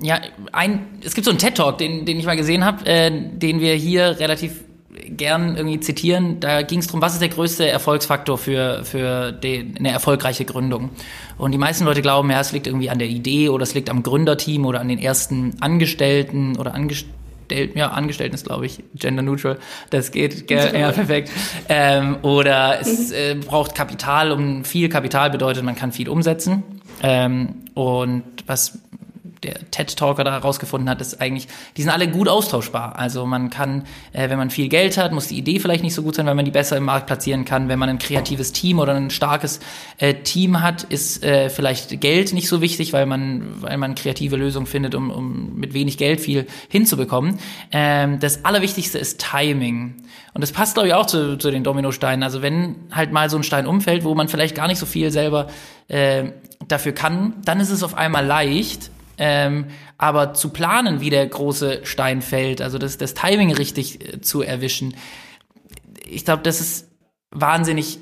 ja, 0.00 0.20
ein, 0.52 0.86
es 1.04 1.14
gibt 1.14 1.24
so 1.24 1.30
einen 1.30 1.40
TED-Talk, 1.40 1.78
den, 1.78 2.04
den 2.06 2.20
ich 2.20 2.26
mal 2.26 2.36
gesehen 2.36 2.64
habe, 2.64 2.86
äh, 2.86 3.10
den 3.10 3.60
wir 3.60 3.74
hier 3.74 4.20
relativ 4.20 4.60
gern 5.08 5.56
irgendwie 5.56 5.80
zitieren. 5.80 6.40
Da 6.40 6.62
ging 6.62 6.78
es 6.78 6.86
darum, 6.86 7.02
was 7.02 7.14
ist 7.14 7.20
der 7.22 7.28
größte 7.28 7.68
Erfolgsfaktor 7.68 8.38
für, 8.38 8.84
für 8.84 9.32
die, 9.32 9.74
eine 9.78 9.90
erfolgreiche 9.90 10.44
Gründung. 10.44 10.90
Und 11.36 11.52
die 11.52 11.58
meisten 11.58 11.84
Leute 11.84 12.02
glauben, 12.02 12.30
ja, 12.30 12.40
es 12.40 12.52
liegt 12.52 12.66
irgendwie 12.66 12.90
an 12.90 12.98
der 12.98 13.08
Idee 13.08 13.48
oder 13.48 13.62
es 13.62 13.74
liegt 13.74 13.90
am 13.90 14.02
Gründerteam 14.02 14.64
oder 14.66 14.80
an 14.80 14.88
den 14.88 14.98
ersten 14.98 15.56
Angestellten 15.60 16.56
oder 16.56 16.74
Angestellten 16.74 17.17
Angestellten, 17.48 17.78
ja, 17.78 17.88
Angestellten 17.88 18.34
ist, 18.34 18.46
glaube 18.46 18.66
ich, 18.66 18.82
gender 18.94 19.22
neutral. 19.22 19.58
Das 19.90 20.10
geht, 20.10 20.50
ja, 20.50 20.92
perfekt. 20.92 21.30
Ähm, 21.68 22.18
oder 22.22 22.80
es 22.80 23.08
mhm. 23.08 23.14
äh, 23.14 23.34
braucht 23.34 23.74
Kapital, 23.74 24.32
um 24.32 24.64
viel 24.64 24.88
Kapital 24.88 25.30
bedeutet, 25.30 25.64
man 25.64 25.76
kann 25.76 25.92
viel 25.92 26.08
umsetzen. 26.08 26.62
Ähm, 27.02 27.64
und 27.74 28.24
was 28.46 28.78
der 29.42 29.70
TED-Talker 29.70 30.24
da 30.24 30.32
herausgefunden 30.32 30.88
hat, 30.88 31.00
ist 31.00 31.20
eigentlich, 31.20 31.48
die 31.76 31.82
sind 31.82 31.90
alle 31.90 32.08
gut 32.08 32.28
austauschbar. 32.28 32.96
Also 32.98 33.26
man 33.26 33.50
kann, 33.50 33.84
äh, 34.12 34.28
wenn 34.30 34.38
man 34.38 34.50
viel 34.50 34.68
Geld 34.68 34.96
hat, 34.96 35.12
muss 35.12 35.28
die 35.28 35.38
Idee 35.38 35.60
vielleicht 35.60 35.82
nicht 35.82 35.94
so 35.94 36.02
gut 36.02 36.14
sein, 36.14 36.26
weil 36.26 36.34
man 36.34 36.44
die 36.44 36.50
besser 36.50 36.76
im 36.76 36.84
Markt 36.84 37.06
platzieren 37.06 37.44
kann. 37.44 37.68
Wenn 37.68 37.78
man 37.78 37.88
ein 37.88 37.98
kreatives 37.98 38.52
Team 38.52 38.78
oder 38.78 38.94
ein 38.94 39.10
starkes 39.10 39.60
äh, 39.98 40.14
Team 40.14 40.62
hat, 40.62 40.84
ist 40.84 41.22
äh, 41.24 41.50
vielleicht 41.50 42.00
Geld 42.00 42.32
nicht 42.32 42.48
so 42.48 42.60
wichtig, 42.60 42.92
weil 42.92 43.06
man, 43.06 43.62
weil 43.62 43.78
man 43.78 43.94
kreative 43.94 44.36
Lösungen 44.36 44.66
findet, 44.66 44.94
um, 44.94 45.10
um 45.10 45.54
mit 45.56 45.74
wenig 45.74 45.98
Geld 45.98 46.20
viel 46.20 46.46
hinzubekommen. 46.68 47.38
Ähm, 47.72 48.18
das 48.20 48.44
Allerwichtigste 48.44 48.98
ist 48.98 49.20
Timing. 49.20 49.96
Und 50.34 50.42
das 50.42 50.52
passt, 50.52 50.74
glaube 50.74 50.88
ich, 50.88 50.94
auch 50.94 51.06
zu, 51.06 51.36
zu 51.38 51.50
den 51.50 51.64
Dominosteinen. 51.64 52.22
Also 52.22 52.42
wenn 52.42 52.76
halt 52.92 53.12
mal 53.12 53.30
so 53.30 53.36
ein 53.36 53.42
Stein 53.42 53.66
umfällt, 53.66 54.04
wo 54.04 54.14
man 54.14 54.28
vielleicht 54.28 54.54
gar 54.54 54.68
nicht 54.68 54.78
so 54.78 54.86
viel 54.86 55.10
selber 55.10 55.48
äh, 55.88 56.30
dafür 56.66 56.92
kann, 56.92 57.34
dann 57.44 57.60
ist 57.60 57.70
es 57.70 57.82
auf 57.82 57.96
einmal 57.96 58.24
leicht, 58.26 58.90
ähm, 59.18 59.66
aber 59.96 60.34
zu 60.34 60.50
planen, 60.50 61.00
wie 61.00 61.10
der 61.10 61.26
große 61.26 61.80
Stein 61.84 62.22
fällt, 62.22 62.60
also 62.60 62.78
das, 62.78 62.98
das 62.98 63.14
Timing 63.14 63.52
richtig 63.52 64.14
äh, 64.14 64.20
zu 64.20 64.42
erwischen, 64.42 64.94
ich 66.06 66.24
glaube, 66.24 66.42
das 66.42 66.60
ist 66.60 66.88
wahnsinnig 67.30 67.98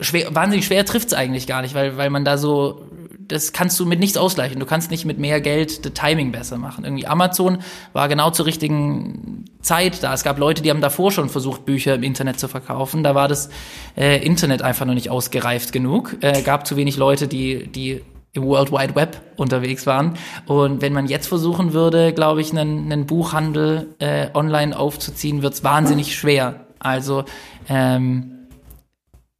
schwer, 0.00 0.34
wahnsinnig 0.34 0.66
schwer 0.66 0.84
trifft's 0.84 1.14
eigentlich 1.14 1.46
gar 1.46 1.62
nicht, 1.62 1.74
weil, 1.74 1.96
weil 1.96 2.10
man 2.10 2.24
da 2.24 2.38
so, 2.38 2.88
das 3.18 3.52
kannst 3.52 3.78
du 3.80 3.86
mit 3.86 3.98
nichts 3.98 4.16
ausgleichen. 4.16 4.60
Du 4.60 4.66
kannst 4.66 4.90
nicht 4.90 5.04
mit 5.04 5.18
mehr 5.18 5.40
Geld 5.40 5.84
das 5.84 5.92
Timing 5.94 6.32
besser 6.32 6.58
machen. 6.58 6.84
Irgendwie 6.84 7.06
Amazon 7.06 7.58
war 7.92 8.08
genau 8.08 8.30
zur 8.30 8.46
richtigen 8.46 9.44
Zeit 9.60 10.02
da. 10.02 10.14
Es 10.14 10.22
gab 10.22 10.38
Leute, 10.38 10.62
die 10.62 10.70
haben 10.70 10.80
davor 10.80 11.10
schon 11.10 11.28
versucht, 11.28 11.64
Bücher 11.64 11.94
im 11.94 12.02
Internet 12.02 12.38
zu 12.38 12.48
verkaufen. 12.48 13.02
Da 13.02 13.14
war 13.14 13.28
das 13.28 13.48
äh, 13.96 14.24
Internet 14.24 14.62
einfach 14.62 14.86
noch 14.86 14.94
nicht 14.94 15.10
ausgereift 15.10 15.72
genug. 15.72 16.16
Äh, 16.20 16.42
gab 16.42 16.66
zu 16.66 16.76
wenig 16.76 16.96
Leute, 16.96 17.26
die, 17.26 17.66
die 17.66 18.02
im 18.36 18.44
World 18.44 18.72
Wide 18.72 18.94
Web 18.94 19.20
unterwegs 19.36 19.86
waren. 19.86 20.14
Und 20.46 20.82
wenn 20.82 20.92
man 20.92 21.06
jetzt 21.06 21.26
versuchen 21.26 21.72
würde, 21.72 22.12
glaube 22.12 22.40
ich, 22.40 22.50
einen, 22.52 22.90
einen 22.90 23.06
Buchhandel 23.06 23.94
äh, 23.98 24.28
online 24.34 24.78
aufzuziehen, 24.78 25.42
wird 25.42 25.54
es 25.54 25.64
wahnsinnig 25.64 26.16
schwer. 26.16 26.66
Also 26.78 27.24
ähm, 27.68 28.48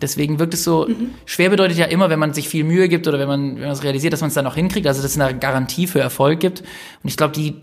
deswegen 0.00 0.38
wirkt 0.38 0.54
es 0.54 0.64
so, 0.64 0.86
mhm. 0.88 1.10
schwer 1.24 1.50
bedeutet 1.50 1.78
ja 1.78 1.86
immer, 1.86 2.10
wenn 2.10 2.18
man 2.18 2.34
sich 2.34 2.48
viel 2.48 2.64
Mühe 2.64 2.88
gibt 2.88 3.06
oder 3.06 3.18
wenn 3.18 3.28
man, 3.28 3.56
wenn 3.56 3.62
man 3.62 3.70
es 3.70 3.82
realisiert, 3.82 4.12
dass 4.12 4.20
man 4.20 4.28
es 4.28 4.34
dann 4.34 4.46
auch 4.46 4.54
hinkriegt, 4.54 4.86
also 4.86 5.02
dass 5.02 5.12
es 5.12 5.20
eine 5.20 5.38
Garantie 5.38 5.86
für 5.86 6.00
Erfolg 6.00 6.40
gibt. 6.40 6.60
Und 6.60 7.08
ich 7.08 7.16
glaube, 7.16 7.34
die, 7.34 7.62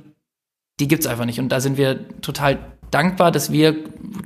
die 0.80 0.88
gibt 0.88 1.04
es 1.04 1.08
einfach 1.08 1.26
nicht. 1.26 1.40
Und 1.40 1.50
da 1.50 1.60
sind 1.60 1.78
wir 1.78 2.08
total 2.22 2.60
dankbar, 2.92 3.32
dass 3.32 3.52
wir 3.52 3.76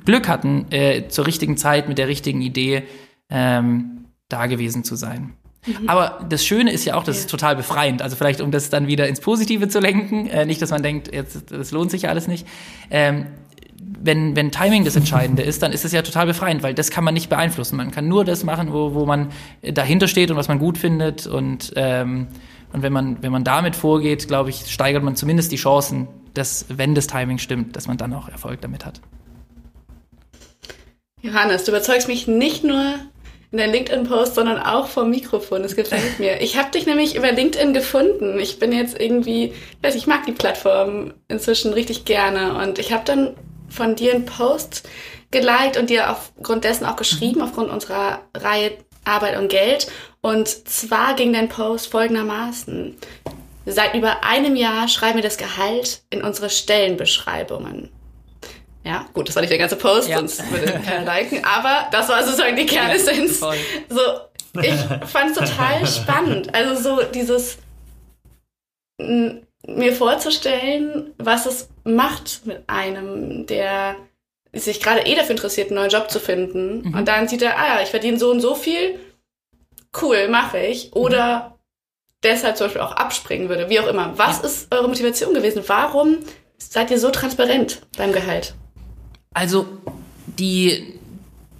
Glück 0.05 0.27
hatten, 0.27 0.65
äh, 0.71 1.07
zur 1.07 1.25
richtigen 1.25 1.57
Zeit 1.57 1.87
mit 1.87 1.97
der 1.97 2.07
richtigen 2.07 2.41
Idee 2.41 2.83
ähm, 3.29 4.05
da 4.29 4.47
gewesen 4.47 4.83
zu 4.83 4.95
sein. 4.95 5.33
Mhm. 5.65 5.89
Aber 5.89 6.25
das 6.29 6.45
Schöne 6.45 6.71
ist 6.71 6.85
ja 6.85 6.95
auch, 6.95 7.03
das 7.03 7.17
ja. 7.17 7.21
ist 7.21 7.29
total 7.29 7.55
befreiend. 7.55 8.01
Also 8.01 8.15
vielleicht, 8.15 8.41
um 8.41 8.51
das 8.51 8.69
dann 8.69 8.87
wieder 8.87 9.07
ins 9.07 9.19
Positive 9.19 9.67
zu 9.67 9.79
lenken, 9.79 10.27
äh, 10.27 10.45
nicht, 10.45 10.61
dass 10.61 10.71
man 10.71 10.83
denkt, 10.83 11.13
jetzt 11.13 11.51
das 11.51 11.71
lohnt 11.71 11.91
sich 11.91 12.03
ja 12.03 12.09
alles 12.09 12.27
nicht. 12.27 12.47
Ähm, 12.89 13.27
wenn, 13.79 14.35
wenn 14.35 14.51
Timing 14.51 14.85
das 14.85 14.95
Entscheidende 14.95 15.43
ist, 15.43 15.61
dann 15.63 15.71
ist 15.71 15.85
es 15.85 15.91
ja 15.91 16.01
total 16.01 16.25
befreiend, 16.25 16.63
weil 16.63 16.73
das 16.73 16.91
kann 16.91 17.03
man 17.03 17.13
nicht 17.13 17.29
beeinflussen. 17.29 17.77
Man 17.77 17.91
kann 17.91 18.07
nur 18.07 18.25
das 18.25 18.43
machen, 18.43 18.71
wo, 18.71 18.93
wo 18.93 19.05
man 19.05 19.29
dahinter 19.61 20.07
steht 20.07 20.31
und 20.31 20.37
was 20.37 20.47
man 20.47 20.59
gut 20.59 20.77
findet. 20.77 21.27
Und, 21.27 21.73
ähm, 21.75 22.27
und 22.73 22.81
wenn 22.81 22.93
man, 22.93 23.21
wenn 23.23 23.31
man 23.31 23.43
damit 23.43 23.75
vorgeht, 23.75 24.27
glaube 24.27 24.49
ich, 24.49 24.71
steigert 24.71 25.03
man 25.03 25.15
zumindest 25.15 25.51
die 25.51 25.57
Chancen, 25.57 26.07
dass, 26.33 26.65
wenn 26.69 26.95
das 26.95 27.07
Timing 27.07 27.37
stimmt, 27.37 27.75
dass 27.75 27.87
man 27.87 27.97
dann 27.97 28.13
auch 28.13 28.29
Erfolg 28.29 28.61
damit 28.61 28.85
hat. 28.85 29.01
Johannes, 31.21 31.63
du 31.63 31.71
überzeugst 31.71 32.07
mich 32.07 32.27
nicht 32.27 32.63
nur 32.63 32.95
in 33.51 33.57
der 33.57 33.67
LinkedIn-Post, 33.67 34.35
sondern 34.35 34.59
auch 34.59 34.87
vom 34.87 35.09
Mikrofon. 35.09 35.63
Das 35.63 35.75
gefällt 35.75 36.19
mir. 36.19 36.41
Ich 36.41 36.57
habe 36.57 36.71
dich 36.71 36.85
nämlich 36.85 37.15
über 37.15 37.31
LinkedIn 37.31 37.73
gefunden. 37.73 38.39
Ich 38.39 38.59
bin 38.59 38.71
jetzt 38.71 38.99
irgendwie, 38.99 39.53
weiß 39.81 39.95
ich 39.95 40.07
mag 40.07 40.25
die 40.25 40.33
Plattform 40.33 41.13
inzwischen 41.27 41.73
richtig 41.73 42.05
gerne 42.05 42.55
und 42.61 42.77
ich 42.79 42.91
habe 42.91 43.03
dann 43.05 43.35
von 43.69 43.95
dir 43.95 44.13
einen 44.13 44.25
Post 44.25 44.87
geliked 45.31 45.77
und 45.77 45.89
dir 45.89 46.11
aufgrund 46.11 46.63
dessen 46.63 46.85
auch 46.85 46.95
geschrieben, 46.95 47.41
aufgrund 47.41 47.69
unserer 47.69 48.21
Reihe 48.35 48.71
Arbeit 49.05 49.37
und 49.37 49.49
Geld. 49.49 49.87
Und 50.21 50.47
zwar 50.47 51.15
ging 51.15 51.31
dein 51.31 51.49
Post 51.49 51.87
folgendermaßen. 51.87 52.97
Seit 53.65 53.95
über 53.95 54.23
einem 54.23 54.55
Jahr 54.55 54.87
schreiben 54.87 55.15
wir 55.15 55.23
das 55.23 55.37
Gehalt 55.37 56.01
in 56.09 56.23
unsere 56.23 56.49
Stellenbeschreibungen. 56.49 57.89
Ja, 58.87 59.05
gut, 59.13 59.27
das 59.27 59.35
war 59.35 59.41
nicht 59.41 59.51
der 59.51 59.57
ganze 59.57 59.75
Post, 59.75 60.07
ja. 60.07 60.17
sonst 60.17 60.49
würde 60.49 60.79
keiner 60.79 61.03
liken, 61.03 61.43
aber 61.43 61.89
das 61.91 62.07
war 62.07 62.23
sozusagen 62.23 62.55
die 62.55 62.65
Kernessenz. 62.65 63.41
Ja, 63.41 63.51
so, 63.89 64.61
ich 64.61 65.09
fand 65.09 65.31
es 65.31 65.37
total 65.37 65.85
spannend. 65.87 66.55
Also 66.55 66.81
so 66.81 67.03
dieses 67.03 67.57
mir 68.97 69.93
vorzustellen, 69.93 71.13
was 71.17 71.45
es 71.45 71.69
macht 71.83 72.45
mit 72.45 72.63
einem, 72.67 73.45
der 73.45 73.97
sich 74.53 74.79
gerade 74.79 75.01
eh 75.01 75.15
dafür 75.15 75.31
interessiert, 75.31 75.67
einen 75.67 75.79
neuen 75.79 75.91
Job 75.91 76.09
zu 76.09 76.21
finden. 76.21 76.83
Mhm. 76.83 76.93
Und 76.93 77.07
dann 77.09 77.27
sieht 77.27 77.41
er, 77.41 77.59
ah 77.59 77.75
ja, 77.75 77.81
ich 77.83 77.89
verdiene 77.89 78.17
so 78.17 78.31
und 78.31 78.39
so 78.39 78.55
viel, 78.55 78.97
cool, 80.01 80.29
mache 80.29 80.59
ich. 80.59 80.93
Oder 80.93 81.49
mhm. 81.49 81.53
deshalb 82.23 82.55
zum 82.55 82.67
Beispiel 82.67 82.81
auch 82.81 82.93
abspringen 82.93 83.49
würde, 83.49 83.69
wie 83.69 83.81
auch 83.81 83.87
immer. 83.87 84.17
Was 84.17 84.39
ja. 84.39 84.45
ist 84.45 84.73
eure 84.73 84.87
Motivation 84.87 85.33
gewesen? 85.33 85.61
Warum 85.67 86.19
seid 86.57 86.89
ihr 86.89 86.99
so 86.99 87.11
transparent 87.11 87.81
beim 87.97 88.13
Gehalt? 88.13 88.55
Also 89.37 89.67
die, 90.25 90.95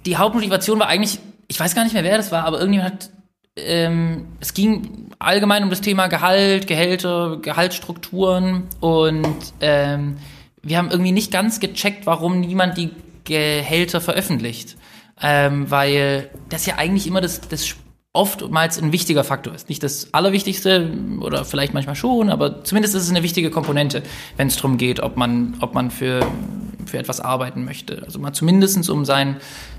die 0.04 0.16
Hauptmotivation 0.16 0.80
war 0.80 0.88
eigentlich, 0.88 1.20
ich 1.46 1.60
weiß 1.60 1.76
gar 1.76 1.84
nicht 1.84 1.92
mehr, 1.92 2.02
wer 2.02 2.16
das 2.16 2.32
war, 2.32 2.44
aber 2.44 2.58
irgendjemand 2.58 2.92
hat, 2.92 3.10
ähm, 3.54 4.26
es 4.40 4.52
ging 4.52 5.12
allgemein 5.20 5.62
um 5.62 5.70
das 5.70 5.80
Thema 5.80 6.08
Gehalt, 6.08 6.66
Gehälter, 6.66 7.38
Gehaltsstrukturen 7.40 8.64
und 8.80 9.36
ähm, 9.60 10.16
wir 10.60 10.76
haben 10.76 10.90
irgendwie 10.90 11.12
nicht 11.12 11.30
ganz 11.30 11.60
gecheckt, 11.60 12.04
warum 12.04 12.40
niemand 12.40 12.76
die 12.78 12.90
Gehälter 13.22 14.00
veröffentlicht. 14.00 14.76
Ähm, 15.22 15.70
weil 15.70 16.30
das 16.48 16.66
ja 16.66 16.78
eigentlich 16.78 17.06
immer 17.06 17.20
das, 17.20 17.42
das 17.42 17.76
oftmals 18.12 18.82
ein 18.82 18.90
wichtiger 18.90 19.22
Faktor 19.22 19.54
ist. 19.54 19.68
Nicht 19.68 19.84
das 19.84 20.12
Allerwichtigste 20.12 20.90
oder 21.20 21.44
vielleicht 21.44 21.74
manchmal 21.74 21.94
schon, 21.94 22.28
aber 22.28 22.64
zumindest 22.64 22.96
ist 22.96 23.04
es 23.04 23.10
eine 23.10 23.22
wichtige 23.22 23.50
Komponente, 23.50 24.02
wenn 24.36 24.48
es 24.48 24.56
darum 24.56 24.78
geht, 24.78 24.98
ob 24.98 25.16
man, 25.16 25.56
ob 25.60 25.74
man 25.74 25.92
für, 25.92 26.26
für 26.88 26.98
etwas 26.98 27.20
arbeiten 27.20 27.64
möchte. 27.64 28.02
Also 28.04 28.18
mal 28.18 28.32
zumindest 28.32 28.88
um 28.90 29.04
seinen 29.04 29.36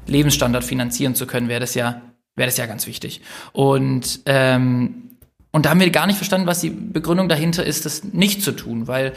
Lebensstandard 0.08 0.64
finanzieren 0.64 1.16
zu 1.16 1.28
können, 1.28 1.50
wäre 1.50 1.60
das 1.60 1.76
ja, 1.76 2.02
wäre 2.36 2.48
das 2.48 2.58
ja 2.58 2.66
ganz 2.66 2.88
wichtig. 2.88 3.22
Und 3.54 4.22
ähm, 4.26 5.09
und 5.52 5.66
da 5.66 5.72
haben 5.72 5.80
wir 5.80 5.90
gar 5.90 6.06
nicht 6.06 6.18
verstanden, 6.18 6.46
was 6.46 6.62
die 6.62 6.70
Begründung 6.70 7.28
dahinter 7.28 7.66
ist, 7.66 7.86
das 7.86 8.04
nicht 8.04 8.44
zu 8.44 8.52
tun, 8.52 8.88
weil 8.88 9.14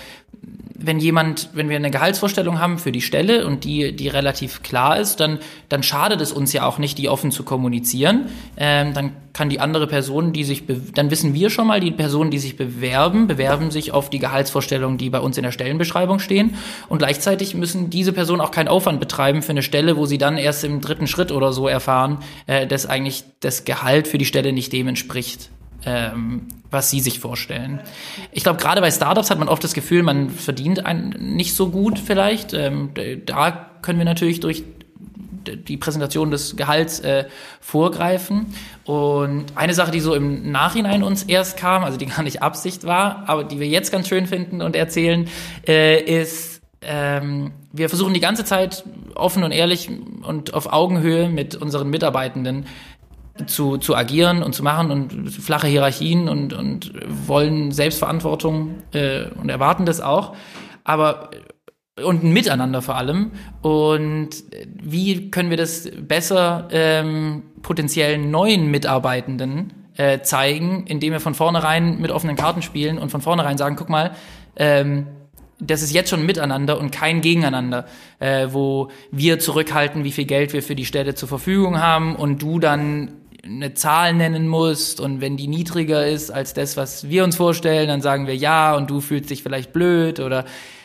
wenn 0.85 0.99
jemand, 0.99 1.51
wenn 1.53 1.69
wir 1.69 1.77
eine 1.77 1.91
Gehaltsvorstellung 1.91 2.59
haben 2.59 2.79
für 2.79 2.91
die 2.91 3.03
Stelle 3.03 3.47
und 3.47 3.65
die, 3.65 3.95
die 3.95 4.09
relativ 4.09 4.63
klar 4.63 4.99
ist, 4.99 5.21
dann, 5.21 5.39
dann 5.69 5.83
schadet 5.83 6.21
es 6.21 6.33
uns 6.33 6.53
ja 6.53 6.67
auch 6.67 6.79
nicht, 6.79 6.99
die 6.99 7.09
offen 7.09 7.31
zu 7.31 7.45
kommunizieren. 7.45 8.27
Ähm, 8.57 8.93
dann 8.93 9.13
kann 9.33 9.49
die 9.49 9.61
andere 9.61 9.87
Person, 9.87 10.33
die 10.33 10.43
sich, 10.43 10.65
dann 10.95 11.11
wissen 11.11 11.35
wir 11.35 11.51
schon 11.51 11.67
mal, 11.67 11.81
die 11.81 11.91
Personen, 11.91 12.31
die 12.31 12.39
sich 12.39 12.57
bewerben, 12.57 13.27
bewerben 13.27 13.71
sich 13.71 13.93
auf 13.93 14.11
die 14.11 14.19
Gehaltsvorstellungen, 14.19 14.99
die 14.99 15.11
bei 15.11 15.21
uns 15.21 15.37
in 15.37 15.45
der 15.45 15.53
Stellenbeschreibung 15.53 16.19
stehen. 16.19 16.57
Und 16.89 16.99
gleichzeitig 16.99 17.55
müssen 17.55 17.91
diese 17.91 18.13
Personen 18.13 18.41
auch 18.41 18.51
keinen 18.51 18.69
Aufwand 18.69 18.99
betreiben 19.01 19.43
für 19.43 19.51
eine 19.53 19.63
Stelle, 19.63 19.97
wo 19.97 20.07
sie 20.07 20.19
dann 20.19 20.37
erst 20.37 20.65
im 20.65 20.81
dritten 20.81 21.07
Schritt 21.07 21.31
oder 21.31 21.53
so 21.53 21.69
erfahren, 21.69 22.19
äh, 22.47 22.67
dass 22.67 22.87
eigentlich 22.87 23.25
das 23.41 23.65
Gehalt 23.65 24.09
für 24.09 24.19
die 24.19 24.25
Stelle 24.25 24.53
nicht 24.53 24.73
dem 24.73 24.89
entspricht 24.89 25.51
ähm, 25.85 26.49
was 26.71 26.91
sie 26.91 27.01
sich 27.01 27.19
vorstellen. 27.21 27.81
Ich 28.33 28.43
glaube, 28.43 28.59
gerade 28.59 28.81
bei 28.81 28.91
Startups 28.91 29.31
hat 29.31 29.39
man 29.39 29.49
oft 29.49 29.63
das 29.63 29.75
Gefühl, 29.75 30.03
man 30.03 30.31
verdient 30.31 30.87
ein, 30.87 31.11
nicht 31.19 31.55
so 31.55 31.69
gut 31.71 31.99
vielleicht. 31.99 32.55
Ähm, 32.55 32.91
da 33.27 33.71
können 33.83 33.99
wir 33.99 34.07
natürlich 34.07 34.41
durch 34.41 34.65
die 35.47 35.77
Präsentation 35.77 36.31
des 36.31 36.57
Gehalts 36.57 37.01
äh, 37.01 37.27
vorgreifen. 37.61 38.55
Und 38.85 39.47
eine 39.55 39.75
Sache, 39.75 39.91
die 39.91 40.01
so 40.01 40.15
im 40.15 40.51
Nachhinein 40.51 41.03
uns 41.03 41.25
erst 41.25 41.57
kam, 41.57 41.85
also 41.85 41.99
die 41.99 42.07
gar 42.17 42.23
nicht 42.23 42.43
Absicht 42.43 42.85
war, 42.85 43.25
aber 43.27 43.45
die 43.45 43.61
wir 43.61 43.69
jetzt 43.69 43.93
ganz 43.93 44.09
schön 44.09 44.27
finden 44.27 44.63
und 44.63 44.77
erzählen, 44.77 45.29
äh, 45.67 46.01
ist, 46.01 46.63
ähm, 46.81 47.53
wir 47.73 47.89
versuchen 47.89 48.15
die 48.15 48.21
ganze 48.21 48.45
Zeit 48.45 48.85
offen 49.15 49.45
und 49.45 49.53
ehrlich 49.53 49.89
und 50.23 50.55
auf 50.55 50.73
Augenhöhe 50.73 51.29
mit 51.29 51.55
unseren 51.55 51.91
Mitarbeitenden 51.91 52.67
zu, 53.47 53.77
zu 53.79 53.97
agieren 53.97 54.43
und 54.43 54.55
zu 54.55 54.63
machen 54.63 54.91
und 54.91 55.31
flache 55.31 55.67
Hierarchien 55.67 56.29
und, 56.29 56.53
und 56.53 56.93
wollen 57.27 57.73
Selbstverantwortung 57.73 58.83
äh, 58.93 59.25
und 59.41 59.49
erwarten 59.49 59.87
das 59.87 60.01
auch. 60.01 60.35
Aber 60.85 61.31
und 62.03 62.25
ein 62.25 62.33
Miteinander 62.33 62.83
vor 62.83 62.97
allem. 62.97 63.33
Und 63.61 64.31
wie 64.83 65.31
können 65.31 65.51
wir 65.51 65.57
das 65.57 65.91
besser 66.01 66.69
ähm, 66.71 67.43
potenziellen 67.61 68.31
neuen 68.31 68.71
Mitarbeitenden 68.71 69.73
äh, 69.97 70.21
zeigen, 70.21 70.87
indem 70.87 71.13
wir 71.13 71.21
von 71.21 71.35
vornherein 71.35 72.01
mit 72.01 72.11
offenen 72.11 72.37
Karten 72.37 72.63
spielen 72.63 72.99
und 72.99 73.11
von 73.11 73.21
vornherein 73.21 73.59
sagen, 73.59 73.77
guck 73.77 73.91
mal, 73.91 74.13
ähm, 74.57 75.07
das 75.59 75.83
ist 75.83 75.93
jetzt 75.93 76.11
schon 76.11 76.27
miteinander 76.27 76.79
und 76.79 76.91
kein 76.91 77.21
Gegeneinander, 77.21 77.87
äh, 78.19 78.49
wo 78.51 78.91
wir 79.13 79.39
zurückhalten, 79.39 80.03
wie 80.03 80.11
viel 80.11 80.25
Geld 80.25 80.53
wir 80.53 80.63
für 80.63 80.75
die 80.75 80.87
Stelle 80.87 81.15
zur 81.15 81.29
Verfügung 81.29 81.81
haben 81.81 82.17
und 82.17 82.43
du 82.43 82.59
dann 82.59 83.13
eine 83.45 83.75
Zahl 83.75 84.15
nennen 84.15 84.47
musst 84.47 85.01
und 85.01 85.21
wenn 85.21 85.37
die 85.37 85.49
niedriger 85.49 86.07
ist 86.07 86.31
als 86.31 86.55
das, 86.55 86.77
was 86.77 87.09
wir 87.09 87.25
uns 87.25 87.37
vorstellen, 87.37 87.89
dann 87.89 88.01
sagen 88.01 88.27
wir 88.27 88.37
ja 88.37 88.77
und 88.77 88.89
du 88.91 89.01
fühlst 89.01 89.31
dich 89.31 89.43
vielleicht 89.43 89.73
blöd 89.73 90.21
oder 90.21 90.45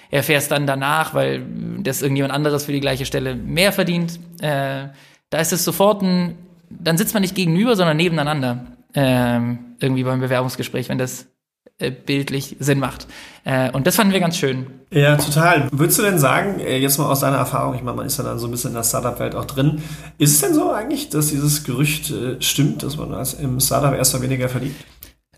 erfährst 0.10 0.52
dann 0.52 0.66
danach, 0.66 1.14
weil 1.14 1.46
das 1.80 2.02
irgendjemand 2.02 2.34
anderes 2.34 2.66
für 2.66 2.72
die 2.72 2.80
gleiche 2.80 3.06
Stelle 3.06 3.36
mehr 3.36 3.72
verdient. 3.72 4.20
Äh, 4.42 4.88
da 5.30 5.40
ist 5.40 5.54
es 5.54 5.64
sofort 5.64 6.02
ein, 6.02 6.36
dann 6.70 6.98
sitzt 6.98 7.14
man 7.14 7.22
nicht 7.22 7.36
gegenüber, 7.36 7.76
sondern 7.76 7.98
nebeneinander. 7.98 8.66
Ähm, 8.94 9.60
irgendwie 9.80 10.04
beim 10.04 10.22
Bewerbungsgespräch, 10.22 10.90
wenn 10.90 10.98
das 10.98 11.28
bildlich 11.78 12.56
Sinn 12.60 12.80
macht. 12.80 13.08
Äh, 13.44 13.72
und 13.72 13.86
das 13.86 13.96
fanden 13.96 14.14
wir 14.14 14.20
ganz 14.20 14.38
schön. 14.38 14.68
Ja, 14.92 15.16
total. 15.16 15.70
Würdest 15.72 16.00
du 16.00 16.04
denn 16.04 16.18
sagen, 16.18 16.60
äh, 16.60 16.78
jetzt 16.78 16.98
mal 16.98 17.06
aus 17.06 17.20
deiner 17.20 17.38
Erfahrung, 17.38 17.76
ich 17.76 17.84
meine, 17.84 17.98
man 17.98 18.08
ist 18.08 18.18
ja 18.18 18.24
dann 18.24 18.40
so 18.40 18.48
ein 18.48 18.52
bisschen 18.52 18.72
in 18.72 18.76
der 18.76 18.84
Startup-Welt 18.84 19.36
auch 19.36 19.46
drin, 19.46 19.82
ist 20.18 20.32
es 20.32 20.42
denn 20.42 20.54
so 20.54 20.72
eigentlich, 20.72 21.10
dass 21.10 21.28
dieses 21.28 21.64
Gerücht 21.64 22.12
stimmt, 22.40 22.84
dass 22.84 22.98
man 22.98 23.12
im 23.40 23.60
Startup 23.60 23.94
erstmal 23.94 24.24
weniger 24.24 24.50
verdient? 24.50 24.76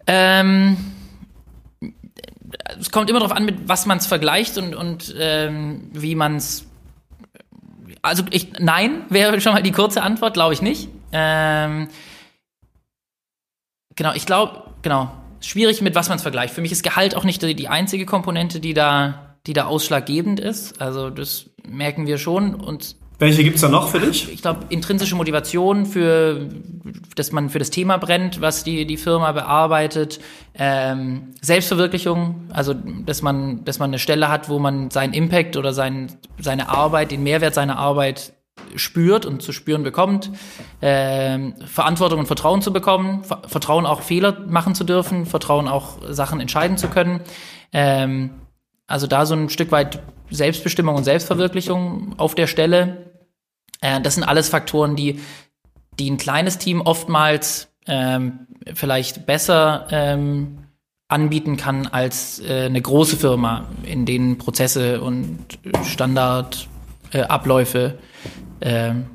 Ähm, 0.08 0.78
es 2.80 2.90
kommt 2.92 3.10
immer 3.10 3.20
darauf 3.20 3.36
an, 3.36 3.46
mit 3.46 3.68
was 3.68 3.86
man 3.86 3.98
es 3.98 4.08
vergleicht 4.08 4.58
und, 4.58 4.76
und 4.76 5.14
ähm, 5.20 5.90
wie 5.94 6.16
man 6.16 6.38
es. 6.38 6.66
Also 8.02 8.24
ich, 8.32 8.54
nein, 8.60 9.04
wäre 9.10 9.42
schon 9.42 9.54
mal 9.54 9.62
die 9.62 9.72
kurze 9.72 10.02
Antwort, 10.02 10.34
glaube 10.34 10.54
ich 10.54 10.62
nicht. 10.62 10.88
Ähm, 11.12 11.90
genau, 13.96 14.14
ich 14.14 14.26
glaube, 14.26 14.64
genau 14.82 15.12
schwierig, 15.42 15.82
mit 15.82 15.96
was 15.96 16.10
man 16.10 16.18
es 16.18 16.22
vergleicht. 16.22 16.54
Für 16.54 16.62
mich 16.62 16.72
ist 16.72 16.84
Gehalt 16.84 17.16
auch 17.16 17.24
nicht 17.24 17.42
die, 17.42 17.56
die 17.56 17.68
einzige 17.68 18.06
Komponente, 18.06 18.60
die 18.60 18.74
da, 18.74 19.36
die 19.48 19.54
da 19.54 19.66
ausschlaggebend 19.66 20.40
ist. 20.40 20.82
Also 20.82 21.10
das 21.10 21.46
merken 21.68 22.08
wir 22.08 22.18
schon. 22.18 22.56
Und 22.56 22.96
welche 23.20 23.44
gibt's 23.44 23.60
da 23.60 23.68
noch 23.68 23.90
für 23.90 24.00
dich? 24.00 24.32
Ich 24.32 24.42
glaube, 24.42 24.62
intrinsische 24.70 25.16
Motivation 25.16 25.86
für, 25.86 26.48
dass 27.16 27.34
man 27.34 27.50
für 27.50 27.60
das 27.60 27.70
Thema 27.70 27.98
brennt, 27.98 28.40
was 28.40 28.64
die, 28.64 28.86
die 28.86 28.96
Firma 28.96 29.34
bearbeitet. 29.34 30.22
Ähm, 30.56 31.34
Selbstverwirklichung, 31.42 32.48
also 32.54 32.74
dass 32.74 33.22
man, 33.22 33.66
dass 33.66 33.78
man 33.78 33.90
eine 33.90 34.00
Stelle 34.00 34.30
hat, 34.30 34.48
wo 34.48 34.58
man 34.58 34.90
seinen 34.90 35.14
Impact 35.14 35.58
oder 35.58 35.74
sein, 35.74 36.14
seine 36.40 36.70
Arbeit, 36.70 37.12
den 37.12 37.22
Mehrwert 37.22 37.54
seiner 37.54 37.78
Arbeit 37.78 38.34
spürt 38.76 39.26
und 39.26 39.42
zu 39.42 39.52
spüren 39.52 39.84
bekommt, 39.84 40.32
ähm, 40.82 41.56
Verantwortung 41.66 42.20
und 42.20 42.26
Vertrauen 42.26 42.62
zu 42.62 42.74
bekommen, 42.74 43.24
Vertrauen 43.24 43.86
auch 43.86 44.02
Fehler 44.02 44.40
machen 44.48 44.76
zu 44.76 44.84
dürfen, 44.84 45.26
Vertrauen 45.26 45.68
auch 45.68 45.98
Sachen 46.10 46.40
entscheiden 46.40 46.78
zu 46.78 46.88
können. 46.88 47.22
Ähm, 47.74 48.32
also 48.88 49.08
da 49.08 49.26
so 49.26 49.36
ein 49.36 49.50
Stück 49.50 49.72
weit 49.72 50.02
Selbstbestimmung 50.32 50.96
und 50.96 51.04
Selbstverwirklichung 51.04 52.16
auf 52.18 52.36
der 52.36 52.48
Stelle. 52.48 53.12
Äh, 53.82 54.02
das 54.02 54.16
sind 54.16 54.24
alles 54.24 54.50
Faktoren, 54.50 54.96
die, 54.96 55.20
die 56.00 56.10
ein 56.10 56.18
kleines 56.18 56.58
Team 56.58 56.82
oftmals 56.82 57.70
ähm, 57.88 58.48
vielleicht 58.74 59.26
besser 59.26 59.88
ähm, 59.92 60.60
anbieten 61.08 61.58
kann 61.58 61.88
als 61.88 62.40
äh, 62.40 62.66
eine 62.66 62.82
große 62.82 63.18
Firma, 63.18 63.66
in 63.84 64.06
denen 64.06 64.38
Prozesse 64.38 65.02
und 65.02 65.40
Standardabläufe 65.84 67.80
äh, 67.80 68.09
ähm, 68.62 69.06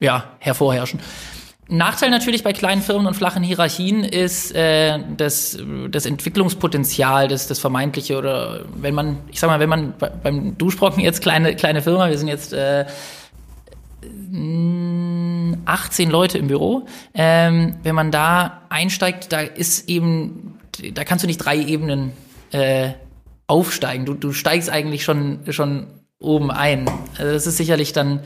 ja, 0.00 0.24
hervorherrschen. 0.38 1.00
Nachteil 1.68 2.10
natürlich 2.10 2.44
bei 2.44 2.52
kleinen 2.52 2.80
Firmen 2.80 3.08
und 3.08 3.14
flachen 3.14 3.42
Hierarchien 3.42 4.04
ist 4.04 4.54
äh, 4.54 5.00
das, 5.16 5.58
das 5.90 6.06
Entwicklungspotenzial, 6.06 7.26
das, 7.26 7.48
das 7.48 7.58
vermeintliche 7.58 8.16
oder 8.16 8.66
wenn 8.76 8.94
man, 8.94 9.18
ich 9.32 9.40
sag 9.40 9.50
mal, 9.50 9.58
wenn 9.58 9.68
man 9.68 9.94
beim 10.22 10.56
Duschbrocken 10.56 11.02
jetzt 11.02 11.22
kleine, 11.22 11.56
kleine 11.56 11.82
Firma, 11.82 12.08
wir 12.08 12.18
sind 12.18 12.28
jetzt 12.28 12.52
äh, 12.52 12.86
18 15.64 16.10
Leute 16.10 16.38
im 16.38 16.46
Büro, 16.46 16.86
ähm, 17.14 17.74
wenn 17.82 17.96
man 17.96 18.12
da 18.12 18.62
einsteigt, 18.68 19.32
da 19.32 19.40
ist 19.40 19.88
eben, 19.88 20.60
da 20.92 21.02
kannst 21.02 21.24
du 21.24 21.26
nicht 21.26 21.38
drei 21.38 21.58
Ebenen 21.58 22.12
äh, 22.52 22.90
aufsteigen. 23.48 24.06
Du, 24.06 24.14
du 24.14 24.32
steigst 24.32 24.70
eigentlich 24.70 25.02
schon, 25.02 25.40
schon 25.50 25.88
oben 26.20 26.52
ein. 26.52 26.88
Also 27.18 27.32
das 27.32 27.46
ist 27.46 27.56
sicherlich 27.56 27.92
dann 27.92 28.20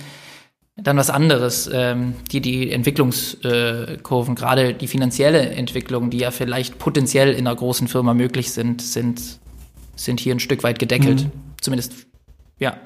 dann 0.76 0.96
was 0.96 1.10
anderes, 1.10 1.68
ähm, 1.72 2.14
die 2.30 2.40
die 2.40 2.70
Entwicklungskurven, 2.70 4.34
gerade 4.34 4.74
die 4.74 4.86
finanzielle 4.86 5.50
Entwicklung, 5.50 6.10
die 6.10 6.18
ja 6.18 6.30
vielleicht 6.30 6.78
potenziell 6.78 7.32
in 7.32 7.46
einer 7.46 7.56
großen 7.56 7.88
Firma 7.88 8.14
möglich 8.14 8.52
sind, 8.52 8.80
sind, 8.80 9.20
sind 9.96 10.20
hier 10.20 10.34
ein 10.34 10.40
Stück 10.40 10.62
weit 10.62 10.78
gedeckelt. 10.78 11.24
Mhm. 11.24 11.30
Zumindest, 11.60 12.06
ja. 12.58 12.76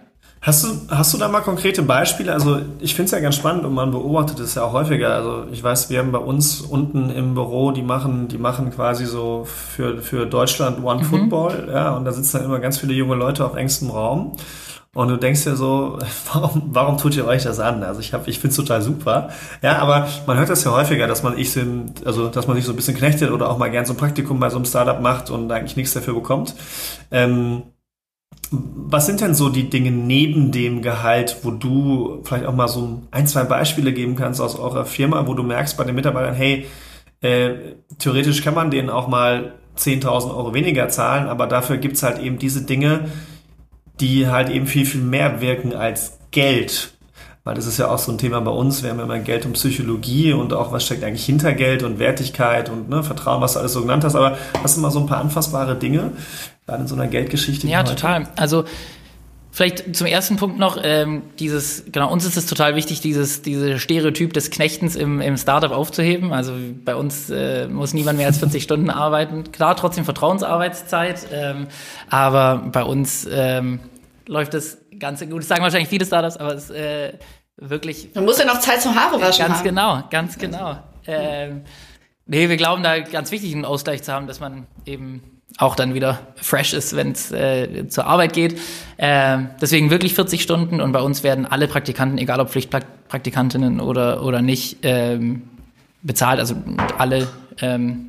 Hast 0.40 0.62
du, 0.62 0.68
hast 0.90 1.14
du 1.14 1.16
da 1.16 1.28
mal 1.28 1.40
konkrete 1.40 1.82
Beispiele? 1.82 2.30
Also 2.30 2.60
ich 2.78 2.94
finde 2.94 3.06
es 3.06 3.10
ja 3.12 3.20
ganz 3.20 3.36
spannend 3.36 3.64
und 3.64 3.72
man 3.72 3.92
beobachtet 3.92 4.40
es 4.40 4.56
ja 4.56 4.64
auch 4.64 4.74
häufiger. 4.74 5.14
Also 5.14 5.46
ich 5.50 5.62
weiß, 5.62 5.88
wir 5.88 6.00
haben 6.00 6.12
bei 6.12 6.18
uns 6.18 6.60
unten 6.60 7.08
im 7.08 7.32
Büro, 7.32 7.70
die 7.70 7.80
machen, 7.80 8.28
die 8.28 8.36
machen 8.36 8.70
quasi 8.70 9.06
so 9.06 9.46
für, 9.46 10.02
für 10.02 10.26
Deutschland 10.26 10.84
One 10.84 11.02
mhm. 11.02 11.06
Football, 11.06 11.70
ja, 11.72 11.96
und 11.96 12.04
da 12.04 12.12
sitzen 12.12 12.38
dann 12.38 12.46
immer 12.46 12.58
ganz 12.58 12.76
viele 12.76 12.92
junge 12.92 13.14
Leute 13.14 13.42
auf 13.42 13.54
engstem 13.54 13.88
Raum. 13.88 14.36
Und 14.94 15.08
du 15.08 15.16
denkst 15.16 15.44
dir 15.44 15.56
so, 15.56 15.98
warum, 16.32 16.62
warum 16.72 16.98
tut 16.98 17.16
ihr 17.16 17.26
euch 17.26 17.42
das 17.42 17.60
an? 17.60 17.82
Also 17.82 18.00
ich 18.00 18.14
habe, 18.14 18.30
ich 18.30 18.38
finde 18.38 18.50
es 18.50 18.56
total 18.56 18.80
super. 18.80 19.30
Ja, 19.60 19.78
aber 19.78 20.08
man 20.26 20.38
hört 20.38 20.48
das 20.48 20.64
ja 20.64 20.72
häufiger, 20.72 21.06
dass 21.06 21.22
man 21.22 21.36
ich 21.36 21.52
sind, 21.52 22.06
also 22.06 22.28
dass 22.28 22.46
man 22.46 22.56
sich 22.56 22.64
so 22.64 22.72
ein 22.72 22.76
bisschen 22.76 22.96
knechtet 22.96 23.30
oder 23.30 23.50
auch 23.50 23.58
mal 23.58 23.70
gern 23.70 23.84
so 23.84 23.92
ein 23.92 23.98
Praktikum 23.98 24.40
bei 24.40 24.48
so 24.48 24.56
einem 24.56 24.64
Startup 24.64 25.00
macht 25.00 25.30
und 25.30 25.50
eigentlich 25.52 25.76
nichts 25.76 25.92
dafür 25.92 26.14
bekommt. 26.14 26.54
Ähm, 27.10 27.64
was 28.50 29.06
sind 29.06 29.20
denn 29.20 29.34
so 29.34 29.48
die 29.48 29.68
Dinge 29.68 29.90
neben 29.90 30.52
dem 30.52 30.82
Gehalt, 30.82 31.38
wo 31.42 31.50
du 31.50 32.20
vielleicht 32.24 32.46
auch 32.46 32.54
mal 32.54 32.68
so 32.68 33.02
ein, 33.10 33.26
zwei 33.26 33.44
Beispiele 33.44 33.92
geben 33.92 34.14
kannst 34.14 34.40
aus 34.40 34.56
eurer 34.58 34.84
Firma, 34.84 35.26
wo 35.26 35.34
du 35.34 35.42
merkst 35.42 35.76
bei 35.76 35.84
den 35.84 35.94
Mitarbeitern, 35.94 36.34
hey, 36.34 36.66
äh, 37.20 37.74
theoretisch 37.98 38.42
kann 38.42 38.54
man 38.54 38.70
denen 38.70 38.90
auch 38.90 39.08
mal 39.08 39.54
10.000 39.76 40.36
Euro 40.36 40.54
weniger 40.54 40.88
zahlen, 40.88 41.26
aber 41.26 41.46
dafür 41.46 41.78
gibt's 41.78 42.02
halt 42.02 42.20
eben 42.20 42.38
diese 42.38 42.62
Dinge, 42.62 43.06
die 44.00 44.28
halt 44.28 44.48
eben 44.48 44.66
viel, 44.66 44.86
viel 44.86 45.00
mehr 45.00 45.40
wirken 45.40 45.74
als 45.74 46.18
Geld. 46.30 46.94
Weil 47.44 47.54
das 47.54 47.66
ist 47.66 47.78
ja 47.78 47.88
auch 47.88 47.98
so 47.98 48.10
ein 48.10 48.16
Thema 48.16 48.40
bei 48.40 48.50
uns. 48.50 48.82
Wir 48.82 48.90
haben 48.90 48.98
ja 48.98 49.04
immer 49.04 49.18
Geld 49.18 49.44
und 49.44 49.52
Psychologie 49.52 50.32
und 50.32 50.54
auch 50.54 50.72
was 50.72 50.86
steckt 50.86 51.04
eigentlich 51.04 51.26
hinter 51.26 51.52
Geld 51.52 51.82
und 51.82 51.98
Wertigkeit 51.98 52.70
und 52.70 52.88
ne, 52.88 53.02
Vertrauen, 53.02 53.42
was 53.42 53.52
du 53.52 53.58
alles 53.58 53.74
so 53.74 53.82
genannt 53.82 54.02
hast. 54.02 54.14
Aber 54.14 54.38
hast 54.62 54.78
du 54.78 54.80
mal 54.80 54.90
so 54.90 55.00
ein 55.00 55.06
paar 55.06 55.18
anfassbare 55.18 55.76
Dinge, 55.76 56.12
gerade 56.66 56.82
in 56.82 56.88
so 56.88 56.94
einer 56.94 57.06
Geldgeschichte? 57.06 57.66
Ja, 57.66 57.82
total. 57.82 58.28
Also 58.36 58.64
Vielleicht 59.54 59.94
zum 59.94 60.08
ersten 60.08 60.34
Punkt 60.34 60.58
noch, 60.58 60.78
ähm, 60.82 61.22
dieses, 61.38 61.84
genau, 61.92 62.10
uns 62.10 62.24
ist 62.24 62.36
es 62.36 62.46
total 62.46 62.74
wichtig, 62.74 63.00
dieses, 63.02 63.40
diese 63.40 63.78
Stereotyp 63.78 64.32
des 64.32 64.50
Knechtens 64.50 64.96
im, 64.96 65.20
im 65.20 65.36
Startup 65.36 65.70
aufzuheben. 65.70 66.32
Also 66.32 66.54
bei 66.84 66.96
uns 66.96 67.30
äh, 67.30 67.68
muss 67.68 67.94
niemand 67.94 68.18
mehr 68.18 68.26
als 68.26 68.38
40 68.38 68.60
Stunden 68.64 68.90
arbeiten. 68.90 69.52
Klar, 69.52 69.76
trotzdem 69.76 70.04
Vertrauensarbeitszeit, 70.04 71.28
ähm, 71.32 71.68
aber 72.10 72.68
bei 72.72 72.82
uns 72.82 73.28
ähm, 73.30 73.78
läuft 74.26 74.54
das 74.54 74.78
Ganze 74.98 75.28
gut. 75.28 75.42
Das 75.42 75.48
sagen 75.48 75.62
wahrscheinlich 75.62 75.88
viele 75.88 76.04
Startups, 76.04 76.36
aber 76.36 76.54
es 76.54 76.70
äh, 76.70 77.12
wirklich. 77.56 78.10
Man 78.12 78.24
muss 78.24 78.40
ja 78.40 78.46
noch 78.46 78.58
Zeit 78.58 78.82
zum 78.82 78.96
Haare 78.96 79.20
waschen. 79.20 79.46
Ganz 79.46 79.58
haben. 79.58 79.64
genau, 79.64 80.02
ganz 80.10 80.36
genau. 80.36 80.78
Ähm, 81.06 81.62
nee, 82.26 82.48
wir 82.48 82.56
glauben 82.56 82.82
da 82.82 82.98
ganz 82.98 83.30
wichtig 83.30 83.54
einen 83.54 83.64
Ausgleich 83.64 84.02
zu 84.02 84.12
haben, 84.12 84.26
dass 84.26 84.40
man 84.40 84.66
eben 84.84 85.33
auch 85.58 85.76
dann 85.76 85.94
wieder 85.94 86.20
fresh 86.36 86.72
ist, 86.72 86.96
wenn 86.96 87.12
es 87.12 87.30
äh, 87.30 87.88
zur 87.88 88.06
Arbeit 88.06 88.32
geht. 88.32 88.58
Äh, 88.96 89.38
deswegen 89.60 89.90
wirklich 89.90 90.14
40 90.14 90.42
Stunden 90.42 90.80
und 90.80 90.92
bei 90.92 91.00
uns 91.00 91.22
werden 91.22 91.46
alle 91.46 91.68
Praktikanten, 91.68 92.18
egal 92.18 92.40
ob 92.40 92.50
Pflichtpraktikantinnen 92.50 93.80
oder, 93.80 94.24
oder 94.24 94.42
nicht, 94.42 94.78
ähm, 94.82 95.42
bezahlt, 96.02 96.40
also 96.40 96.56
alle, 96.98 97.28
ähm, 97.60 98.08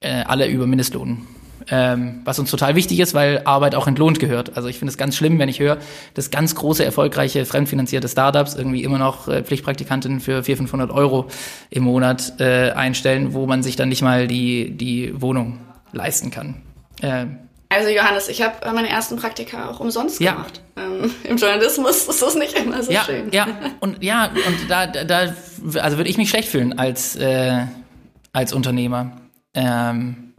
äh, 0.00 0.22
alle 0.24 0.48
über 0.48 0.66
Mindestlohn. 0.66 1.26
Ähm, 1.70 2.22
was 2.24 2.40
uns 2.40 2.50
total 2.50 2.74
wichtig 2.74 2.98
ist, 2.98 3.14
weil 3.14 3.42
Arbeit 3.44 3.76
auch 3.76 3.86
entlohnt 3.86 4.18
gehört. 4.18 4.56
Also 4.56 4.68
ich 4.68 4.80
finde 4.80 4.90
es 4.90 4.98
ganz 4.98 5.16
schlimm, 5.16 5.38
wenn 5.38 5.48
ich 5.48 5.60
höre, 5.60 5.78
dass 6.14 6.32
ganz 6.32 6.56
große, 6.56 6.84
erfolgreiche, 6.84 7.44
fremdfinanzierte 7.44 8.08
Startups 8.08 8.56
irgendwie 8.56 8.82
immer 8.82 8.98
noch 8.98 9.28
äh, 9.28 9.44
Pflichtpraktikantinnen 9.44 10.18
für 10.18 10.42
400, 10.42 10.70
500 10.70 10.90
Euro 10.90 11.28
im 11.70 11.84
Monat 11.84 12.40
äh, 12.40 12.72
einstellen, 12.72 13.32
wo 13.32 13.46
man 13.46 13.62
sich 13.62 13.76
dann 13.76 13.90
nicht 13.90 14.02
mal 14.02 14.26
die, 14.26 14.76
die 14.76 15.20
Wohnung 15.20 15.60
leisten 15.92 16.30
kann. 16.30 16.62
Ähm, 17.02 17.38
also 17.68 17.88
Johannes, 17.88 18.28
ich 18.28 18.42
habe 18.42 18.54
meine 18.74 18.88
ersten 18.88 19.16
Praktika 19.16 19.70
auch 19.70 19.80
umsonst 19.80 20.20
ja. 20.20 20.32
gemacht. 20.32 20.60
Ähm, 20.76 21.10
Im 21.24 21.36
Journalismus 21.36 22.06
ist 22.06 22.20
das 22.20 22.34
nicht 22.34 22.54
immer 22.58 22.82
so 22.82 22.92
ja, 22.92 23.02
schön. 23.04 23.30
Ja, 23.32 23.46
und 23.80 24.02
ja, 24.02 24.26
und 24.26 24.70
da, 24.70 24.86
da 24.86 25.32
also 25.80 25.96
würde 25.96 26.10
ich 26.10 26.18
mich 26.18 26.28
schlecht 26.28 26.48
fühlen 26.48 26.78
als, 26.78 27.16
äh, 27.16 27.64
als 28.32 28.52
Unternehmer. 28.52 29.12
Ähm, 29.54 30.34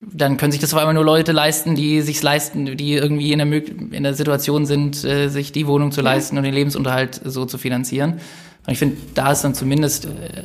dann 0.00 0.36
können 0.36 0.50
sich 0.50 0.60
das 0.60 0.72
auf 0.72 0.80
einmal 0.80 0.94
nur 0.94 1.04
Leute 1.04 1.30
leisten, 1.30 1.76
die 1.76 2.00
sich 2.00 2.22
leisten, 2.22 2.76
die 2.76 2.94
irgendwie 2.94 3.32
in 3.32 3.38
der, 3.38 3.92
in 3.92 4.02
der 4.02 4.14
Situation 4.14 4.66
sind, 4.66 5.04
äh, 5.04 5.28
sich 5.28 5.52
die 5.52 5.66
Wohnung 5.66 5.92
zu 5.92 6.00
leisten 6.00 6.36
ja. 6.36 6.40
und 6.40 6.44
den 6.44 6.54
Lebensunterhalt 6.54 7.20
so 7.24 7.44
zu 7.44 7.58
finanzieren. 7.58 8.14
Und 8.66 8.72
ich 8.72 8.78
finde, 8.78 8.96
da 9.14 9.32
ist 9.32 9.42
dann 9.42 9.54
zumindest 9.54 10.06
äh, 10.06 10.44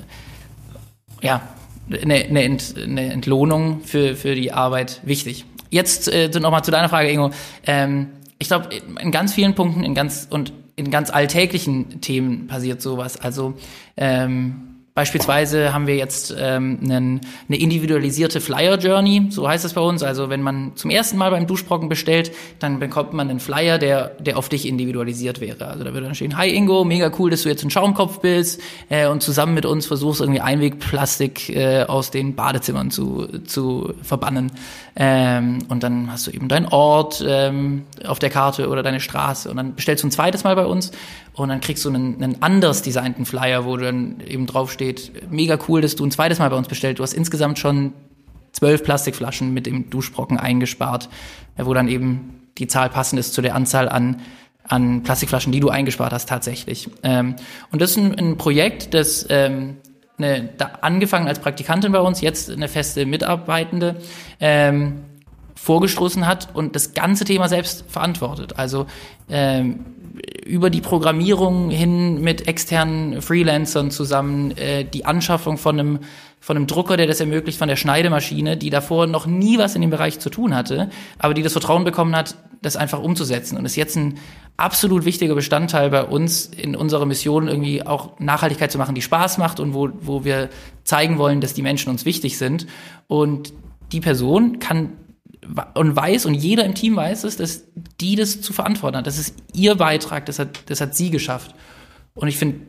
ja 1.21 1.41
eine, 1.89 2.15
eine, 2.15 2.43
Ent, 2.43 2.75
eine 2.81 3.11
Entlohnung 3.11 3.81
für, 3.81 4.15
für 4.15 4.35
die 4.35 4.51
Arbeit 4.51 5.01
wichtig. 5.03 5.45
Jetzt 5.69 6.07
äh, 6.07 6.29
nochmal 6.39 6.63
zu 6.63 6.71
deiner 6.71 6.89
Frage, 6.89 7.09
Ingo. 7.09 7.31
Ähm, 7.65 8.07
ich 8.39 8.47
glaube, 8.47 8.69
in 9.01 9.11
ganz 9.11 9.33
vielen 9.33 9.55
Punkten, 9.55 9.83
in 9.83 9.95
ganz 9.95 10.27
und 10.29 10.53
in 10.75 10.91
ganz 10.91 11.09
alltäglichen 11.09 12.01
Themen 12.01 12.47
passiert 12.47 12.81
sowas. 12.81 13.19
Also 13.19 13.55
ähm, 13.97 14.66
Beispielsweise 14.97 15.75
haben 15.75 15.85
wir 15.85 15.95
jetzt 15.95 16.35
ähm, 16.39 16.79
einen, 16.81 17.21
eine 17.47 17.59
individualisierte 17.59 18.41
Flyer 18.41 18.79
Journey, 18.79 19.27
so 19.29 19.47
heißt 19.47 19.63
es 19.63 19.73
bei 19.73 19.81
uns. 19.81 20.01
Also 20.01 20.31
wenn 20.31 20.41
man 20.41 20.71
zum 20.73 20.89
ersten 20.89 21.17
Mal 21.17 21.29
beim 21.29 21.45
Duschbrocken 21.45 21.87
bestellt, 21.87 22.31
dann 22.57 22.79
bekommt 22.79 23.13
man 23.13 23.29
einen 23.29 23.39
Flyer, 23.39 23.77
der, 23.77 24.15
der 24.17 24.39
auf 24.39 24.49
dich 24.49 24.67
individualisiert 24.67 25.39
wäre. 25.39 25.67
Also 25.67 25.83
da 25.83 25.93
würde 25.93 26.07
dann 26.07 26.15
stehen, 26.15 26.35
hi 26.35 26.49
Ingo, 26.49 26.83
mega 26.83 27.11
cool, 27.19 27.29
dass 27.29 27.43
du 27.43 27.49
jetzt 27.49 27.63
ein 27.63 27.69
Schaumkopf 27.69 28.21
bist 28.21 28.59
äh, 28.89 29.05
und 29.05 29.21
zusammen 29.21 29.53
mit 29.53 29.67
uns 29.67 29.85
versuchst 29.85 30.19
irgendwie 30.19 30.41
Einwegplastik 30.41 31.49
äh, 31.49 31.83
aus 31.83 32.09
den 32.09 32.33
Badezimmern 32.33 32.89
zu, 32.89 33.27
zu 33.45 33.93
verbannen. 34.01 34.51
Ähm, 34.95 35.59
und 35.69 35.83
dann 35.83 36.11
hast 36.11 36.25
du 36.25 36.31
eben 36.31 36.47
deinen 36.47 36.65
Ort 36.69 37.23
ähm, 37.23 37.83
auf 38.03 38.17
der 38.17 38.31
Karte 38.31 38.67
oder 38.67 38.81
deine 38.81 38.99
Straße 38.99 39.47
und 39.47 39.57
dann 39.57 39.75
bestellst 39.75 40.03
du 40.03 40.07
ein 40.07 40.11
zweites 40.11 40.43
Mal 40.43 40.55
bei 40.55 40.65
uns 40.65 40.91
und 41.43 41.49
dann 41.49 41.61
kriegst 41.61 41.85
du 41.85 41.89
einen, 41.89 42.21
einen 42.21 42.41
anders 42.41 42.81
designten 42.81 43.25
Flyer, 43.25 43.65
wo 43.65 43.77
dann 43.77 44.21
eben 44.21 44.47
drauf 44.47 44.71
steht, 44.71 45.31
mega 45.31 45.57
cool, 45.67 45.81
dass 45.81 45.95
du 45.95 46.05
ein 46.05 46.11
zweites 46.11 46.39
Mal 46.39 46.49
bei 46.49 46.55
uns 46.55 46.67
bestellt. 46.67 46.99
Du 46.99 47.03
hast 47.03 47.13
insgesamt 47.13 47.59
schon 47.59 47.93
zwölf 48.51 48.83
Plastikflaschen 48.83 49.53
mit 49.53 49.65
dem 49.65 49.89
Duschbrocken 49.89 50.37
eingespart, 50.37 51.09
wo 51.57 51.73
dann 51.73 51.87
eben 51.87 52.47
die 52.57 52.67
Zahl 52.67 52.89
passend 52.89 53.19
ist 53.19 53.33
zu 53.33 53.41
der 53.41 53.55
Anzahl 53.55 53.87
an 53.87 54.21
an 54.67 55.03
Plastikflaschen, 55.03 55.51
die 55.51 55.59
du 55.59 55.69
eingespart 55.69 56.13
hast 56.13 56.29
tatsächlich. 56.29 56.89
Ähm, 57.03 57.35
und 57.71 57.81
das 57.81 57.91
ist 57.91 57.97
ein, 57.97 58.17
ein 58.17 58.37
Projekt, 58.37 58.93
das 58.93 59.25
ähm, 59.29 59.77
eine, 60.17 60.49
da 60.57 60.71
angefangen 60.81 61.27
als 61.27 61.39
Praktikantin 61.39 61.91
bei 61.91 61.99
uns, 61.99 62.21
jetzt 62.21 62.49
eine 62.49 62.67
feste 62.67 63.05
Mitarbeitende, 63.05 63.97
ähm, 64.39 65.05
vorgestoßen 65.57 66.25
hat 66.25 66.49
und 66.53 66.75
das 66.75 66.93
ganze 66.93 67.25
Thema 67.25 67.49
selbst 67.49 67.85
verantwortet. 67.89 68.57
Also 68.57 68.85
ähm, 69.29 69.85
über 70.45 70.69
die 70.69 70.81
Programmierung 70.81 71.69
hin 71.69 72.21
mit 72.21 72.47
externen 72.47 73.21
Freelancern 73.21 73.91
zusammen, 73.91 74.51
äh, 74.51 74.85
die 74.85 75.05
Anschaffung 75.05 75.57
von 75.57 75.79
einem, 75.79 75.99
von 76.39 76.55
einem 76.55 76.67
Drucker, 76.67 76.95
der 76.95 77.07
das 77.07 77.19
ermöglicht, 77.19 77.57
von 77.57 77.67
der 77.67 77.75
Schneidemaschine, 77.75 78.55
die 78.55 78.69
davor 78.69 79.07
noch 79.07 79.25
nie 79.25 79.57
was 79.57 79.75
in 79.75 79.81
dem 79.81 79.89
Bereich 79.89 80.19
zu 80.19 80.29
tun 80.29 80.55
hatte, 80.55 80.89
aber 81.19 81.33
die 81.33 81.41
das 81.41 81.51
Vertrauen 81.51 81.83
bekommen 81.83 82.15
hat, 82.15 82.35
das 82.61 82.75
einfach 82.75 83.01
umzusetzen 83.01 83.57
und 83.57 83.65
ist 83.65 83.75
jetzt 83.75 83.95
ein 83.95 84.15
absolut 84.55 85.05
wichtiger 85.05 85.35
Bestandteil 85.35 85.89
bei 85.89 86.03
uns 86.03 86.45
in 86.45 86.75
unserer 86.75 87.05
Mission, 87.05 87.47
irgendwie 87.47 87.85
auch 87.85 88.19
Nachhaltigkeit 88.19 88.71
zu 88.71 88.77
machen, 88.77 88.95
die 88.95 89.03
Spaß 89.03 89.37
macht 89.37 89.59
und 89.59 89.73
wo, 89.73 89.89
wo 90.01 90.23
wir 90.23 90.49
zeigen 90.83 91.19
wollen, 91.19 91.41
dass 91.41 91.53
die 91.53 91.61
Menschen 91.61 91.89
uns 91.89 92.05
wichtig 92.05 92.37
sind. 92.37 92.65
Und 93.07 93.53
die 93.91 94.01
Person 94.01 94.59
kann 94.59 94.93
und 95.73 95.95
weiß 95.95 96.25
und 96.25 96.33
jeder 96.33 96.65
im 96.65 96.75
Team 96.75 96.95
weiß 96.95 97.23
es, 97.23 97.37
dass 97.37 97.63
die 97.99 98.15
das 98.15 98.41
zu 98.41 98.53
verantworten 98.53 98.97
hat. 98.97 99.07
Das 99.07 99.17
ist 99.17 99.35
ihr 99.53 99.75
Beitrag, 99.75 100.25
das 100.25 100.39
hat, 100.39 100.69
das 100.69 100.81
hat 100.81 100.95
sie 100.95 101.09
geschafft. 101.09 101.55
Und 102.13 102.27
ich 102.27 102.37
finde, 102.37 102.61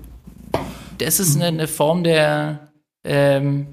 das 0.98 1.20
ist 1.20 1.36
eine, 1.36 1.46
eine 1.46 1.68
Form 1.68 2.04
der, 2.04 2.72
ähm, 3.04 3.68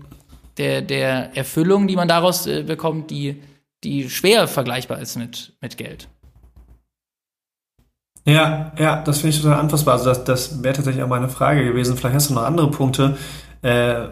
der, 0.58 0.82
der 0.82 1.36
Erfüllung, 1.36 1.88
die 1.88 1.96
man 1.96 2.08
daraus 2.08 2.48
äh, 2.48 2.63
bekommt, 2.63 3.12
die, 3.12 3.41
die 3.84 4.10
schwer 4.10 4.48
vergleichbar 4.48 5.00
ist 5.00 5.18
mit, 5.18 5.54
mit 5.62 5.78
Geld. 5.78 6.08
Ja, 8.28 8.72
ja, 8.80 9.04
das 9.04 9.20
finde 9.20 9.36
ich 9.36 9.41
total 9.41 9.60
anfassbar. 9.60 9.96
Also 9.96 10.06
das, 10.06 10.24
das 10.24 10.63
wäre 10.63 10.74
tatsächlich 10.74 11.04
auch 11.04 11.10
meine 11.10 11.30
Frage 11.30 11.63
gewesen. 11.63 11.96
Vielleicht 11.96 12.15
hast 12.15 12.30
du 12.32 12.34
noch 12.34 12.44
andere 12.44 12.72
Punkte, 12.72 13.18
äh, 13.62 14.08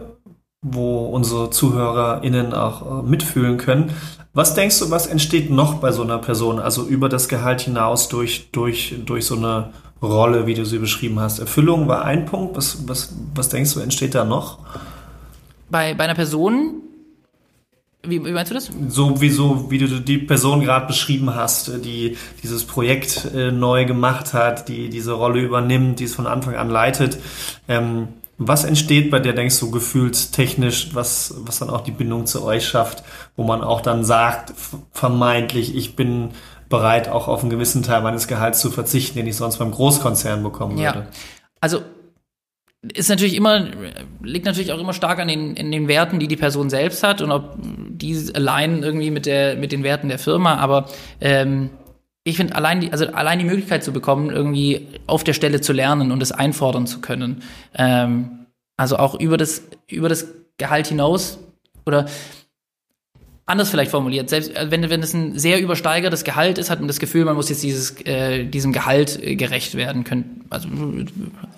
wo 0.64 1.06
unsere 1.08 1.50
ZuhörerInnen 1.50 2.54
auch 2.54 3.04
äh, 3.04 3.08
mitfühlen 3.08 3.58
können. 3.58 3.92
Was 4.34 4.56
denkst 4.56 4.80
du, 4.80 4.90
was 4.90 5.06
entsteht 5.06 5.52
noch 5.52 5.76
bei 5.76 5.92
so 5.92 6.02
einer 6.02 6.18
Person? 6.18 6.60
Also 6.60 6.88
über 6.88 7.08
das 7.10 7.28
Gehalt 7.28 7.62
hinaus 7.62 8.10
durch, 8.10 8.50
durch, 8.52 8.96
durch 9.06 9.26
so 9.26 9.36
eine 9.36 9.70
Rolle, 10.02 10.48
wie 10.48 10.56
du 10.56 10.66
sie 10.66 10.80
beschrieben 10.80 11.20
hast. 11.20 11.40
Erfüllung 11.40 11.88
war 11.88 12.04
ein 12.06 12.26
Punkt. 12.26 12.58
Was, 12.58 12.88
was, 12.88 13.14
was 13.36 13.50
denkst 13.50 13.74
du, 13.74 13.80
entsteht 13.80 14.16
da 14.16 14.26
noch? 14.26 14.60
Bei, 15.70 15.94
bei 15.94 16.06
einer 16.06 16.16
Person, 16.16 16.82
wie, 18.02 18.24
wie 18.26 18.32
meinst 18.32 18.52
du 18.52 18.56
das? 18.56 18.70
So 18.90 19.22
wie, 19.22 19.30
so, 19.30 19.70
wie 19.70 19.78
du 19.78 19.88
die 19.88 20.18
Person 20.18 20.62
gerade 20.62 20.88
beschrieben 20.88 21.36
hast, 21.36 21.86
die 21.86 22.18
dieses 22.42 22.66
Projekt 22.66 23.30
äh, 23.34 23.52
neu 23.52 23.86
gemacht 23.86 24.34
hat, 24.34 24.68
die 24.68 24.90
diese 24.90 25.14
Rolle 25.14 25.42
übernimmt, 25.42 26.00
die 26.00 26.06
es 26.06 26.16
von 26.16 26.28
Anfang 26.28 26.56
an 26.56 26.70
leitet. 26.70 27.18
Ähm, 27.68 28.10
was 28.38 28.64
entsteht 28.64 29.12
bei 29.12 29.20
der, 29.20 29.34
denkst 29.34 29.60
du, 29.60 29.72
gefühlstechnisch, 29.72 30.94
was, 30.94 31.36
was 31.40 31.60
dann 31.60 31.70
auch 31.70 31.82
die 31.82 31.92
Bindung 31.92 32.26
zu 32.26 32.44
euch 32.44 32.68
schafft, 32.68 33.04
wo 33.36 33.44
man 33.44 33.62
auch 33.62 33.82
dann 33.82 34.04
sagt, 34.04 34.54
vermeintlich, 34.92 35.76
ich 35.76 35.96
bin 35.96 36.30
bereit, 36.70 37.10
auch 37.10 37.28
auf 37.28 37.42
einen 37.42 37.52
gewissen 37.52 37.84
Teil 37.84 38.02
meines 38.02 38.28
Gehalts 38.28 38.60
zu 38.60 38.72
verzichten, 38.72 39.18
den 39.18 39.28
ich 39.28 39.36
sonst 39.36 39.58
beim 39.58 39.72
Großkonzern 39.72 40.42
bekommen 40.42 40.78
würde? 40.78 41.00
Ja, 41.00 41.08
also 41.62 41.82
ist 42.82 43.10
natürlich 43.10 43.36
immer, 43.36 43.68
liegt 44.22 44.46
natürlich 44.46 44.74
auch 44.74 44.80
immer 44.80 44.94
stark 44.94 45.20
an 45.20 45.28
den, 45.28 45.56
in 45.56 45.72
den 45.72 45.88
Werten, 45.88 46.20
die 46.20 46.28
die 46.28 46.36
Person 46.36 46.70
selbst 46.70 47.04
hat 47.04 47.22
und 47.22 47.32
ob 47.32 47.56
die 47.58 48.32
allein 48.34 48.84
irgendwie 48.84 49.12
mit 49.12 49.26
der, 49.26 49.56
mit 49.56 49.72
den 49.72 49.84
Werten 49.84 50.10
der 50.10 50.20
Firma, 50.20 50.56
aber 50.56 50.88
ähm, 51.22 51.70
ich 52.24 52.38
finde 52.38 52.56
allein 52.56 52.80
die, 52.80 52.92
also 52.92 53.08
allein 53.08 53.40
die 53.40 53.46
Möglichkeit 53.46 53.84
zu 53.84 53.92
bekommen, 53.92 54.30
irgendwie 54.30 54.88
auf 55.08 55.24
der 55.24 55.34
Stelle 55.34 55.62
zu 55.62 55.74
lernen 55.74 56.12
und 56.12 56.24
es 56.24 56.32
einfordern 56.32 56.88
zu 56.88 57.02
können. 57.02 57.44
Ähm, 57.76 58.48
also 58.78 58.98
auch 58.98 59.20
über 59.20 59.38
das, 59.38 59.64
über 59.90 60.10
das 60.10 60.28
Gehalt 60.58 60.88
hinaus 60.88 61.40
oder 61.86 62.06
anders 63.46 63.70
vielleicht 63.70 63.92
formuliert. 63.92 64.30
Selbst 64.30 64.56
äh, 64.56 64.72
wenn, 64.72 64.90
wenn 64.90 65.04
es 65.04 65.14
ein 65.14 65.38
sehr 65.38 65.60
übersteigertes 65.62 66.24
Gehalt 66.24 66.58
ist, 66.58 66.70
hat 66.70 66.80
man 66.80 66.88
das 66.88 67.00
Gefühl, 67.00 67.26
man 67.26 67.36
muss 67.36 67.50
jetzt 67.50 67.64
dieses, 67.64 68.00
äh, 68.06 68.46
diesem 68.46 68.72
Gehalt 68.72 69.22
äh, 69.22 69.36
gerecht 69.36 69.76
werden 69.76 70.04
können. 70.06 70.43
Also 70.54 70.70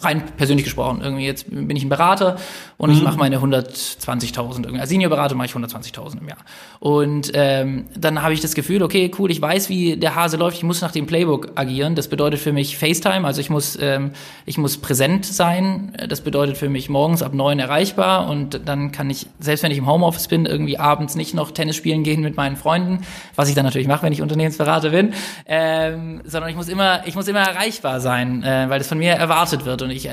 rein 0.01 0.23
persönlich 0.37 0.63
gesprochen. 0.63 1.01
Irgendwie 1.03 1.25
jetzt 1.25 1.49
bin 1.49 1.75
ich 1.75 1.83
ein 1.83 1.89
Berater 1.89 2.37
und 2.77 2.89
mhm. 2.89 2.97
ich 2.97 3.03
mache 3.03 3.17
meine 3.17 3.37
120.000 3.37 4.63
irgendwie. 4.63 4.79
Als 4.79 4.89
Seniorberater 4.89 5.35
mache 5.35 5.47
ich 5.47 5.53
120.000 5.53 6.21
im 6.21 6.27
Jahr. 6.27 6.37
Und 6.79 7.31
ähm, 7.33 7.85
dann 7.97 8.21
habe 8.21 8.33
ich 8.33 8.41
das 8.41 8.55
Gefühl, 8.55 8.83
okay, 8.83 9.11
cool, 9.19 9.31
ich 9.31 9.41
weiß, 9.41 9.69
wie 9.69 9.97
der 9.97 10.15
Hase 10.15 10.37
läuft. 10.37 10.57
Ich 10.57 10.63
muss 10.63 10.81
nach 10.81 10.91
dem 10.91 11.05
Playbook 11.05 11.51
agieren. 11.55 11.95
Das 11.95 12.07
bedeutet 12.07 12.39
für 12.39 12.53
mich 12.53 12.77
FaceTime, 12.77 13.25
also 13.25 13.41
ich 13.41 13.49
muss, 13.49 13.77
ähm, 13.81 14.11
ich 14.45 14.57
muss 14.57 14.77
präsent 14.77 15.25
sein. 15.25 15.93
Das 16.09 16.21
bedeutet 16.21 16.57
für 16.57 16.69
mich 16.69 16.89
morgens 16.89 17.21
ab 17.21 17.33
neun 17.33 17.59
erreichbar 17.59 18.27
und 18.29 18.61
dann 18.65 18.91
kann 18.91 19.09
ich, 19.09 19.27
selbst 19.39 19.63
wenn 19.63 19.71
ich 19.71 19.77
im 19.77 19.87
Homeoffice 19.87 20.27
bin, 20.27 20.45
irgendwie 20.45 20.77
abends 20.77 21.15
nicht 21.15 21.33
noch 21.33 21.51
Tennis 21.51 21.75
spielen 21.75 22.03
gehen 22.03 22.21
mit 22.21 22.37
meinen 22.37 22.55
Freunden, 22.55 23.05
was 23.35 23.49
ich 23.49 23.55
dann 23.55 23.65
natürlich 23.65 23.87
mache, 23.87 24.03
wenn 24.03 24.13
ich 24.13 24.21
Unternehmensberater 24.21 24.89
bin, 24.89 25.13
ähm, 25.45 26.21
sondern 26.25 26.49
ich 26.49 26.55
muss 26.55 26.67
immer, 26.69 27.05
ich 27.05 27.15
muss 27.15 27.27
immer 27.27 27.39
erreichbar 27.39 27.99
sein, 27.99 28.43
äh, 28.43 28.69
weil 28.69 28.79
das 28.79 28.84
von 28.85 28.97
mir 28.97 29.13
erwartet 29.13 29.65
wird 29.65 29.81
und 29.81 29.91
ich, 29.91 30.09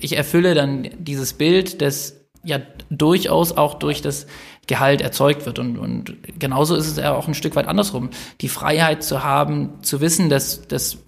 ich 0.00 0.16
erfülle 0.16 0.54
dann 0.54 0.88
dieses 0.98 1.32
Bild, 1.32 1.80
das 1.82 2.20
ja 2.44 2.58
durchaus 2.90 3.52
auch 3.52 3.74
durch 3.74 4.02
das 4.02 4.26
Gehalt 4.66 5.00
erzeugt 5.00 5.46
wird. 5.46 5.58
Und, 5.58 5.78
und 5.78 6.16
genauso 6.38 6.76
ist 6.76 6.86
es 6.86 6.96
ja 6.96 7.14
auch 7.14 7.26
ein 7.26 7.34
Stück 7.34 7.56
weit 7.56 7.66
andersrum. 7.66 8.10
Die 8.40 8.48
Freiheit 8.48 9.02
zu 9.02 9.24
haben, 9.24 9.82
zu 9.82 10.00
wissen, 10.00 10.28
dass, 10.28 10.66
dass, 10.68 10.98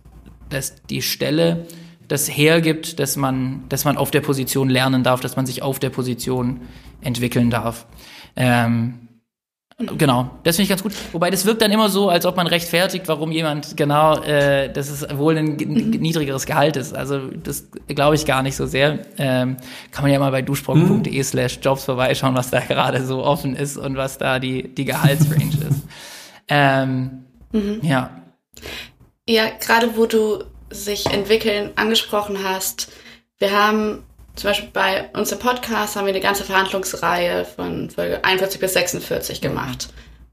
dass 0.49 0.75
die 0.87 1.03
Stelle 1.03 1.67
das 2.09 2.29
hergibt, 2.29 3.01
dass 3.01 3.17
man, 3.17 3.65
dass 3.69 3.85
man 3.85 3.97
auf 3.97 4.11
der 4.11 4.21
Position 4.21 4.71
lernen 4.71 5.03
darf, 5.03 5.21
dass 5.21 5.37
man 5.37 5.47
sich 5.47 5.63
auf 5.63 5.79
der 5.79 5.91
Position 5.91 6.63
entwickeln 7.01 7.51
darf. 7.51 7.87
Ähm, 8.37 9.06
Genau, 9.79 10.31
das 10.43 10.57
finde 10.57 10.63
ich 10.63 10.69
ganz 10.71 10.83
gut. 10.83 10.93
Wobei 11.13 11.31
das 11.31 11.45
wirkt 11.45 11.61
dann 11.61 11.71
immer 11.71 11.91
so, 11.91 12.09
als 12.09 12.25
ob 12.25 12.37
man 12.37 12.47
rechtfertigt, 12.47 13.09
warum 13.09 13.31
jemand 13.31 13.77
genau, 13.77 14.23
äh, 14.23 14.73
dass 14.73 14.89
es 14.89 15.07
wohl 15.19 15.37
ein 15.37 15.57
niedrigeres 15.57 16.47
Gehalt 16.47 16.77
ist. 16.77 16.95
Also 16.95 17.29
das 17.29 17.69
glaube 17.87 18.15
ich 18.15 18.25
gar 18.25 18.43
nicht 18.43 18.57
so 18.57 18.65
sehr. 18.65 19.01
Ähm, 19.19 19.59
kann 19.91 20.03
man 20.03 20.13
ja 20.13 20.19
mal 20.19 20.31
bei 20.31 20.41
duschbrocken.de 20.41 21.23
slash 21.23 21.59
jobs 21.61 21.85
vorbeischauen, 21.85 22.35
was 22.35 22.49
da 22.49 22.61
gerade 22.61 23.05
so 23.05 23.23
offen 23.23 23.55
ist 23.55 23.77
und 23.77 23.99
was 23.99 24.17
da 24.17 24.39
die, 24.39 24.75
die 24.75 24.87
Gehaltsrange 24.87 25.45
ist. 25.69 25.83
Ähm, 26.49 27.25
mhm. 27.53 27.81
Ja. 27.83 28.23
Ja, 29.29 29.51
gerade 29.61 29.95
wo 29.97 30.07
du 30.07 30.45
sich 30.71 31.05
entwickeln 31.07 31.73
angesprochen 31.77 32.39
hast, 32.43 32.91
wir 33.39 33.53
haben 33.53 34.05
zum 34.37 34.51
Beispiel 34.51 34.69
bei 34.73 35.09
uns 35.15 35.33
im 35.33 35.39
Podcast 35.39 35.97
haben 35.97 36.07
wir 36.07 36.13
eine 36.13 36.23
ganze 36.23 36.45
Verhandlungsreihe 36.45 37.45
von 37.45 37.91
Folge 37.91 38.23
41 38.23 38.61
bis 38.61 38.75
46 38.75 39.41
gemacht. 39.41 39.89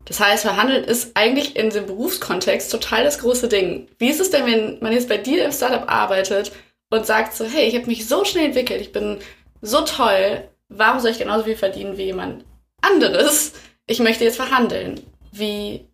Das 0.06 0.20
heißt, 0.20 0.44
Verhandeln 0.44 0.84
ist 0.84 1.16
eigentlich 1.16 1.56
in 1.56 1.70
dem 1.70 1.86
Berufskontext 1.86 2.70
total 2.70 3.06
das 3.06 3.20
große 3.20 3.48
Ding. 3.48 3.88
Wie 4.00 4.10
ist 4.10 4.20
es 4.20 4.30
denn, 4.30 4.46
wenn 4.46 4.80
man 4.82 4.92
jetzt 4.92 5.08
bei 5.08 5.18
dir 5.18 5.46
im 5.46 5.54
Startup 5.54 5.90
arbeitet 5.90 6.52
und 6.90 7.06
sagt 7.06 7.34
so, 7.34 7.46
hey, 7.46 7.68
ich 7.68 7.76
habe 7.76 7.88
mich 7.88 8.06
so 8.08 8.26
schnell 8.26 8.46
entwickelt, 8.48 8.82
ich 8.82 8.92
bin 8.92 9.20
so 9.62 9.82
toll, 9.82 10.50
warum 10.68 11.00
soll 11.00 11.12
ich 11.12 11.20
genauso 11.20 11.46
viel 11.46 11.56
verdienen 11.56 11.98
wie 11.98 12.04
jemand 12.04 12.44
anderes? 12.82 13.54
Ich 13.88 14.00
möchte 14.00 14.26
jetzt 14.26 14.36
verhandeln. 14.36 15.00
Wie 15.32 15.88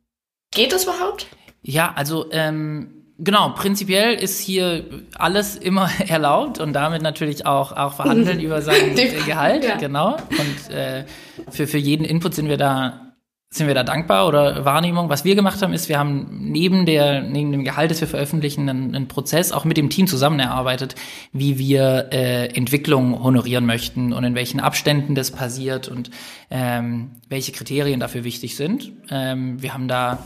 geht 0.52 0.74
das 0.74 0.86
überhaupt? 0.86 1.28
Ja, 1.62 1.94
also 1.96 2.32
ähm, 2.32 2.99
Genau, 3.22 3.50
prinzipiell 3.50 4.14
ist 4.14 4.40
hier 4.40 4.86
alles 5.16 5.58
immer 5.58 5.90
erlaubt 6.08 6.60
und 6.60 6.74
damit 6.74 7.02
natürlich 7.02 7.46
auch, 7.46 7.74
auch 7.74 7.94
verhandeln 7.94 8.40
über 8.40 8.62
sein 8.62 8.96
Gehalt, 9.26 9.66
ja. 9.66 9.76
genau. 9.76 10.14
Und 10.14 10.74
äh, 10.74 11.04
für, 11.50 11.68
für 11.68 11.78
jeden 11.78 12.06
Input 12.06 12.34
sind 12.34 12.48
wir 12.48 12.58
da 12.58 13.06
sind 13.52 13.66
wir 13.66 13.74
da 13.74 13.84
dankbar 13.84 14.28
oder 14.28 14.64
Wahrnehmung. 14.64 15.10
Was 15.10 15.26
wir 15.26 15.34
gemacht 15.34 15.60
haben, 15.64 15.74
ist, 15.74 15.90
wir 15.90 15.98
haben 15.98 16.52
neben 16.52 16.86
der 16.86 17.24
neben 17.24 17.52
dem 17.52 17.64
Gehalt, 17.64 17.90
das 17.90 18.00
wir 18.00 18.08
veröffentlichen, 18.08 18.70
einen, 18.70 18.96
einen 18.96 19.08
Prozess 19.08 19.52
auch 19.52 19.66
mit 19.66 19.76
dem 19.76 19.90
Team 19.90 20.06
zusammen 20.06 20.40
erarbeitet, 20.40 20.94
wie 21.34 21.58
wir 21.58 22.10
äh, 22.12 22.46
Entwicklung 22.56 23.24
honorieren 23.24 23.66
möchten 23.66 24.14
und 24.14 24.24
in 24.24 24.36
welchen 24.36 24.60
Abständen 24.60 25.16
das 25.16 25.32
passiert 25.32 25.88
und 25.88 26.12
ähm, 26.52 27.10
welche 27.28 27.52
Kriterien 27.52 28.00
dafür 28.00 28.24
wichtig 28.24 28.56
sind. 28.56 28.92
Ähm, 29.10 29.60
wir 29.60 29.74
haben 29.74 29.88
da 29.88 30.20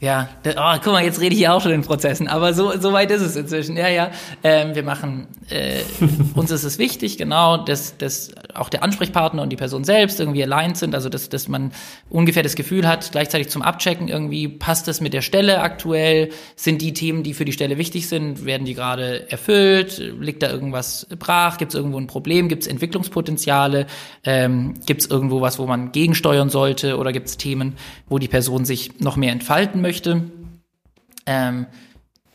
ja, 0.00 0.30
oh, 0.56 0.78
guck 0.82 0.94
mal, 0.94 1.04
jetzt 1.04 1.20
rede 1.20 1.34
ich 1.34 1.40
hier 1.40 1.52
auch 1.52 1.60
schon 1.60 1.72
in 1.72 1.82
Prozessen, 1.82 2.26
aber 2.26 2.54
so, 2.54 2.72
so 2.80 2.94
weit 2.94 3.10
ist 3.10 3.20
es 3.20 3.36
inzwischen. 3.36 3.76
Ja, 3.76 3.88
ja. 3.88 4.10
Ähm, 4.42 4.74
wir 4.74 4.82
machen, 4.82 5.26
äh, 5.50 5.80
uns 6.34 6.50
ist 6.50 6.64
es 6.64 6.78
wichtig, 6.78 7.18
genau, 7.18 7.58
dass, 7.58 7.98
dass 7.98 8.30
auch 8.54 8.70
der 8.70 8.82
Ansprechpartner 8.82 9.42
und 9.42 9.50
die 9.50 9.56
Person 9.56 9.84
selbst 9.84 10.18
irgendwie 10.18 10.42
aligned 10.42 10.78
sind, 10.78 10.94
also 10.94 11.10
dass, 11.10 11.28
dass 11.28 11.48
man 11.48 11.72
ungefähr 12.08 12.42
das 12.42 12.54
Gefühl 12.54 12.88
hat, 12.88 13.12
gleichzeitig 13.12 13.50
zum 13.50 13.60
Abchecken 13.60 14.08
irgendwie, 14.08 14.48
passt 14.48 14.88
das 14.88 15.02
mit 15.02 15.12
der 15.12 15.20
Stelle 15.20 15.60
aktuell? 15.60 16.30
Sind 16.56 16.80
die 16.80 16.94
Themen, 16.94 17.22
die 17.22 17.34
für 17.34 17.44
die 17.44 17.52
Stelle 17.52 17.76
wichtig 17.76 18.08
sind, 18.08 18.46
werden 18.46 18.64
die 18.64 18.72
gerade 18.72 19.30
erfüllt? 19.30 19.98
Liegt 20.18 20.42
da 20.42 20.50
irgendwas 20.50 21.08
brach? 21.18 21.58
Gibt 21.58 21.74
es 21.74 21.78
irgendwo 21.78 21.98
ein 21.98 22.06
Problem? 22.06 22.48
Gibt 22.48 22.62
es 22.62 22.68
Entwicklungspotenziale? 22.68 23.86
Ähm, 24.24 24.72
Gibt 24.86 25.02
es 25.02 25.10
irgendwo 25.10 25.42
was, 25.42 25.58
wo 25.58 25.66
man 25.66 25.92
gegensteuern 25.92 26.48
sollte? 26.48 26.96
Oder 26.96 27.12
gibt 27.12 27.28
es 27.28 27.36
Themen, 27.36 27.76
wo 28.08 28.18
die 28.18 28.28
Person 28.28 28.64
sich 28.64 28.98
noch 29.00 29.16
mehr 29.16 29.32
entfalten 29.32 29.82
möchte? 29.82 29.89
Möchte. 29.90 30.22
Ähm, 31.26 31.66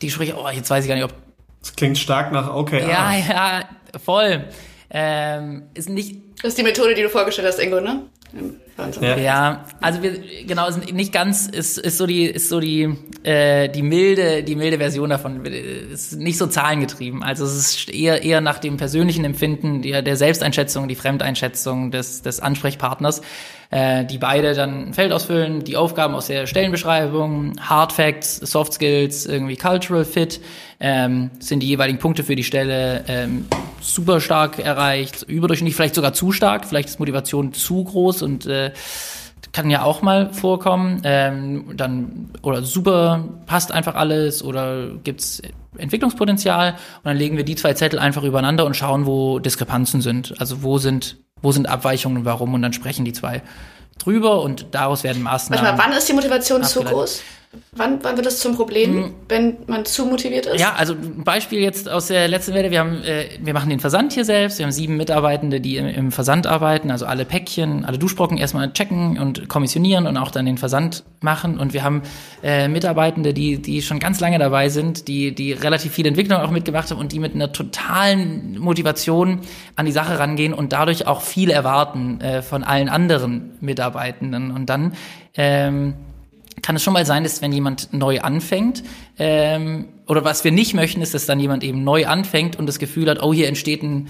die 0.02 0.10
spreche, 0.10 0.36
oh, 0.36 0.48
jetzt 0.50 0.68
weiß 0.68 0.84
ich 0.84 0.88
gar 0.88 0.94
nicht, 0.94 1.04
ob. 1.04 1.14
Das 1.60 1.74
klingt 1.74 1.96
stark 1.96 2.32
nach 2.32 2.54
okay. 2.54 2.82
Ja, 2.82 3.14
ja, 3.16 3.64
voll. 3.98 4.44
Ähm, 4.90 5.62
ist 5.74 5.88
nicht. 5.88 6.16
Das 6.42 6.50
ist 6.50 6.58
die 6.58 6.62
Methode, 6.62 6.94
die 6.94 7.02
du 7.02 7.08
vorgestellt 7.08 7.48
hast, 7.48 7.58
Ingo, 7.58 7.80
ne? 7.80 8.02
Ja. 9.00 9.16
ja, 9.16 9.64
also 9.80 10.02
wir 10.02 10.20
genau 10.46 10.68
ist 10.68 10.92
nicht 10.92 11.10
ganz 11.10 11.46
ist 11.46 11.78
ist 11.78 11.96
so 11.96 12.06
die 12.06 12.26
ist 12.26 12.50
so 12.50 12.60
die 12.60 12.94
äh, 13.22 13.70
die 13.70 13.80
milde 13.80 14.42
die 14.42 14.54
milde 14.54 14.76
Version 14.76 15.08
davon 15.08 15.46
ist 15.46 16.16
nicht 16.16 16.36
so 16.36 16.46
zahlengetrieben. 16.46 17.22
Also 17.22 17.46
es 17.46 17.54
ist 17.56 17.88
eher 17.88 18.22
eher 18.22 18.42
nach 18.42 18.58
dem 18.58 18.76
persönlichen 18.76 19.24
Empfinden 19.24 19.80
der 19.80 20.02
der 20.02 20.16
Selbsteinschätzung, 20.16 20.88
die 20.88 20.94
Fremdeinschätzung 20.94 21.90
des 21.90 22.20
des 22.20 22.40
Ansprechpartners, 22.40 23.22
äh, 23.70 24.04
die 24.04 24.18
beide 24.18 24.54
dann 24.54 24.88
ein 24.88 24.94
Feld 24.94 25.12
ausfüllen, 25.12 25.64
die 25.64 25.76
Aufgaben 25.76 26.14
aus 26.14 26.26
der 26.26 26.46
Stellenbeschreibung, 26.46 27.54
Hard 27.60 27.92
Facts, 27.92 28.36
Soft 28.36 28.74
Skills, 28.74 29.26
irgendwie 29.26 29.56
Cultural 29.56 30.04
Fit 30.04 30.40
ähm, 30.80 31.30
sind 31.38 31.60
die 31.60 31.68
jeweiligen 31.68 31.98
Punkte 31.98 32.22
für 32.22 32.36
die 32.36 32.44
Stelle 32.44 33.04
ähm, 33.08 33.46
super 33.80 34.20
stark 34.20 34.58
erreicht, 34.58 35.22
überdurchschnittlich, 35.22 35.76
vielleicht 35.76 35.94
sogar 35.94 36.12
zu 36.12 36.32
stark, 36.32 36.64
vielleicht 36.66 36.88
ist 36.88 36.98
Motivation 36.98 37.52
zu 37.52 37.84
groß 37.84 38.22
und 38.22 38.46
äh, 38.46 38.72
kann 39.56 39.70
ja 39.70 39.82
auch 39.84 40.02
mal 40.02 40.34
vorkommen. 40.34 41.00
Ähm, 41.04 41.72
dann 41.78 42.28
oder 42.42 42.62
super 42.62 43.24
passt 43.46 43.72
einfach 43.72 43.94
alles 43.94 44.44
oder 44.44 44.88
gibt's 45.02 45.40
Entwicklungspotenzial 45.78 46.72
und 46.72 47.04
dann 47.04 47.16
legen 47.16 47.38
wir 47.38 47.44
die 47.44 47.54
zwei 47.56 47.72
Zettel 47.72 47.98
einfach 47.98 48.22
übereinander 48.22 48.66
und 48.66 48.76
schauen, 48.76 49.06
wo 49.06 49.38
Diskrepanzen 49.38 50.02
sind. 50.02 50.34
Also 50.38 50.62
wo 50.62 50.76
sind 50.76 51.16
wo 51.40 51.52
sind 51.52 51.70
Abweichungen 51.70 52.18
und 52.18 52.24
warum 52.26 52.52
und 52.52 52.60
dann 52.60 52.74
sprechen 52.74 53.06
die 53.06 53.14
zwei 53.14 53.42
drüber 53.98 54.42
und 54.42 54.66
daraus 54.72 55.04
werden 55.04 55.22
Maßnahmen. 55.22 55.64
Manchmal, 55.64 55.86
wann 55.88 55.96
ist 55.96 56.06
die 56.06 56.12
Motivation 56.12 56.62
zu 56.62 56.82
groß? 56.82 57.22
Wann, 57.72 57.98
wann 58.02 58.16
wird 58.16 58.26
es 58.26 58.40
zum 58.40 58.56
Problem, 58.56 58.94
mhm. 58.94 59.14
wenn 59.28 59.56
man 59.66 59.84
zu 59.84 60.06
motiviert 60.06 60.46
ist? 60.46 60.60
Ja, 60.60 60.74
also 60.74 60.94
ein 60.94 61.24
Beispiel 61.24 61.60
jetzt 61.60 61.88
aus 61.88 62.06
der 62.06 62.28
letzten 62.28 62.54
Welle. 62.54 62.70
Wir 62.70 62.80
haben, 62.80 63.02
äh, 63.02 63.26
wir 63.40 63.52
machen 63.52 63.70
den 63.70 63.80
Versand 63.80 64.12
hier 64.12 64.24
selbst. 64.24 64.58
Wir 64.58 64.64
haben 64.64 64.72
sieben 64.72 64.96
Mitarbeitende, 64.96 65.60
die 65.60 65.76
im, 65.76 65.86
im, 65.86 66.12
Versand 66.12 66.46
arbeiten, 66.46 66.90
also 66.90 67.06
alle 67.06 67.24
Päckchen, 67.24 67.84
alle 67.84 67.98
Duschbrocken 67.98 68.38
erstmal 68.38 68.72
checken 68.72 69.18
und 69.18 69.48
kommissionieren 69.48 70.06
und 70.06 70.16
auch 70.16 70.30
dann 70.30 70.46
den 70.46 70.58
Versand 70.58 71.04
machen. 71.20 71.58
Und 71.58 71.74
wir 71.74 71.82
haben 71.82 72.02
äh, 72.42 72.68
Mitarbeitende, 72.68 73.34
die, 73.34 73.60
die 73.60 73.82
schon 73.82 73.98
ganz 73.98 74.20
lange 74.20 74.38
dabei 74.38 74.68
sind, 74.68 75.08
die, 75.08 75.34
die 75.34 75.52
relativ 75.52 75.92
viel 75.92 76.06
Entwicklung 76.06 76.40
auch 76.40 76.50
mitgemacht 76.50 76.90
haben 76.90 76.98
und 76.98 77.12
die 77.12 77.18
mit 77.18 77.34
einer 77.34 77.52
totalen 77.52 78.58
Motivation 78.58 79.40
an 79.76 79.86
die 79.86 79.92
Sache 79.92 80.18
rangehen 80.18 80.54
und 80.54 80.72
dadurch 80.72 81.06
auch 81.06 81.20
viel 81.20 81.50
erwarten 81.50 82.20
äh, 82.20 82.42
von 82.42 82.64
allen 82.64 82.88
anderen 82.88 83.52
Mitarbeitenden. 83.60 84.50
Und 84.50 84.66
dann 84.66 84.94
ähm, 85.36 85.94
kann 86.66 86.74
es 86.74 86.82
schon 86.82 86.94
mal 86.94 87.06
sein, 87.06 87.22
dass 87.22 87.42
wenn 87.42 87.52
jemand 87.52 87.92
neu 87.92 88.20
anfängt, 88.22 88.82
ähm, 89.20 89.86
oder 90.08 90.24
was 90.24 90.42
wir 90.42 90.50
nicht 90.50 90.74
möchten, 90.74 91.00
ist, 91.00 91.14
dass 91.14 91.24
dann 91.24 91.38
jemand 91.38 91.62
eben 91.62 91.84
neu 91.84 92.08
anfängt 92.08 92.56
und 92.56 92.66
das 92.66 92.80
Gefühl 92.80 93.08
hat, 93.08 93.22
oh, 93.22 93.32
hier 93.32 93.46
entsteht 93.46 93.84
ein, 93.84 94.08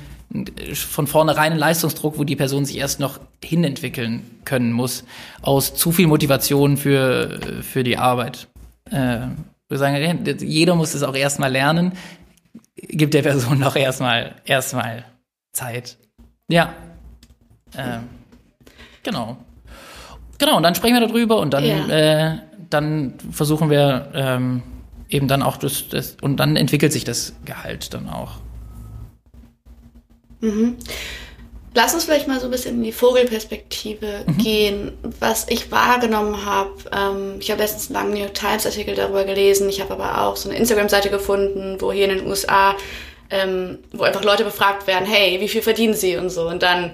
von 0.73 1.07
vornherein 1.07 1.53
ein 1.53 1.59
Leistungsdruck, 1.59 2.17
wo 2.17 2.25
die 2.25 2.35
Person 2.35 2.65
sich 2.65 2.79
erst 2.79 2.99
noch 2.99 3.21
hinentwickeln 3.45 4.23
können 4.47 4.73
muss, 4.73 5.05
aus 5.43 5.75
zu 5.75 5.93
viel 5.93 6.07
Motivation 6.07 6.79
für, 6.79 7.41
für 7.61 7.85
die 7.85 7.99
Arbeit. 7.99 8.49
Äh, 8.91 9.27
wir 9.69 9.77
sagen, 9.77 10.25
jeder 10.41 10.77
muss 10.77 10.95
es 10.95 11.03
auch 11.03 11.15
erstmal 11.15 11.53
lernen, 11.53 11.93
gibt 12.75 13.13
der 13.13 13.23
Person 13.23 13.59
noch 13.59 13.77
erstmal 13.77 14.35
erstmal 14.47 15.05
Zeit. 15.53 15.99
Ja. 16.49 16.73
Äh, 17.77 17.99
genau. 19.03 19.37
Genau, 20.39 20.57
und 20.57 20.63
dann 20.63 20.75
sprechen 20.75 20.95
wir 20.95 21.07
darüber 21.07 21.39
und 21.39 21.53
dann, 21.55 21.65
ja. 21.65 21.89
äh, 21.89 22.39
dann 22.71 23.15
versuchen 23.31 23.71
wir 23.71 24.11
ähm, 24.15 24.63
eben 25.09 25.29
dann 25.29 25.43
auch 25.43 25.57
das, 25.57 25.89
das, 25.89 26.17
und 26.21 26.37
dann 26.39 26.57
entwickelt 26.57 26.93
sich 26.93 27.05
das 27.05 27.35
Gehalt 27.45 27.95
dann 27.95 28.09
auch. 28.09 28.33
Mhm. 30.41 30.77
Lass 31.75 31.93
uns 31.93 32.07
vielleicht 32.07 32.27
mal 32.27 32.41
so 32.41 32.47
ein 32.47 32.51
bisschen 32.51 32.77
in 32.77 32.85
die 32.85 32.93
Vogelperspektive 32.93 34.25
mhm. 34.27 34.39
gehen, 34.39 34.93
was 35.21 35.47
ich 35.51 35.71
wahrgenommen 35.71 36.47
habe. 36.47 36.73
Ähm, 36.91 37.37
ich 37.39 37.51
habe 37.51 37.61
letztens 37.61 37.89
einen 37.89 37.95
langen 37.95 38.15
New 38.15 38.21
York 38.21 38.33
Times 38.33 38.65
Artikel 38.65 38.95
darüber 38.95 39.25
gelesen. 39.25 39.69
Ich 39.69 39.83
habe 39.83 39.93
aber 39.93 40.23
auch 40.23 40.37
so 40.37 40.49
eine 40.49 40.59
Instagram-Seite 40.59 41.11
gefunden, 41.11 41.77
wo 41.81 41.93
hier 41.93 42.09
in 42.11 42.17
den 42.17 42.27
USA, 42.27 42.75
ähm, 43.29 43.79
wo 43.93 44.05
einfach 44.05 44.25
Leute 44.25 44.45
befragt 44.45 44.87
werden, 44.87 45.05
hey, 45.05 45.39
wie 45.41 45.49
viel 45.49 45.61
verdienen 45.61 45.93
sie 45.93 46.17
und 46.17 46.31
so. 46.31 46.49
Und 46.49 46.63
dann 46.63 46.93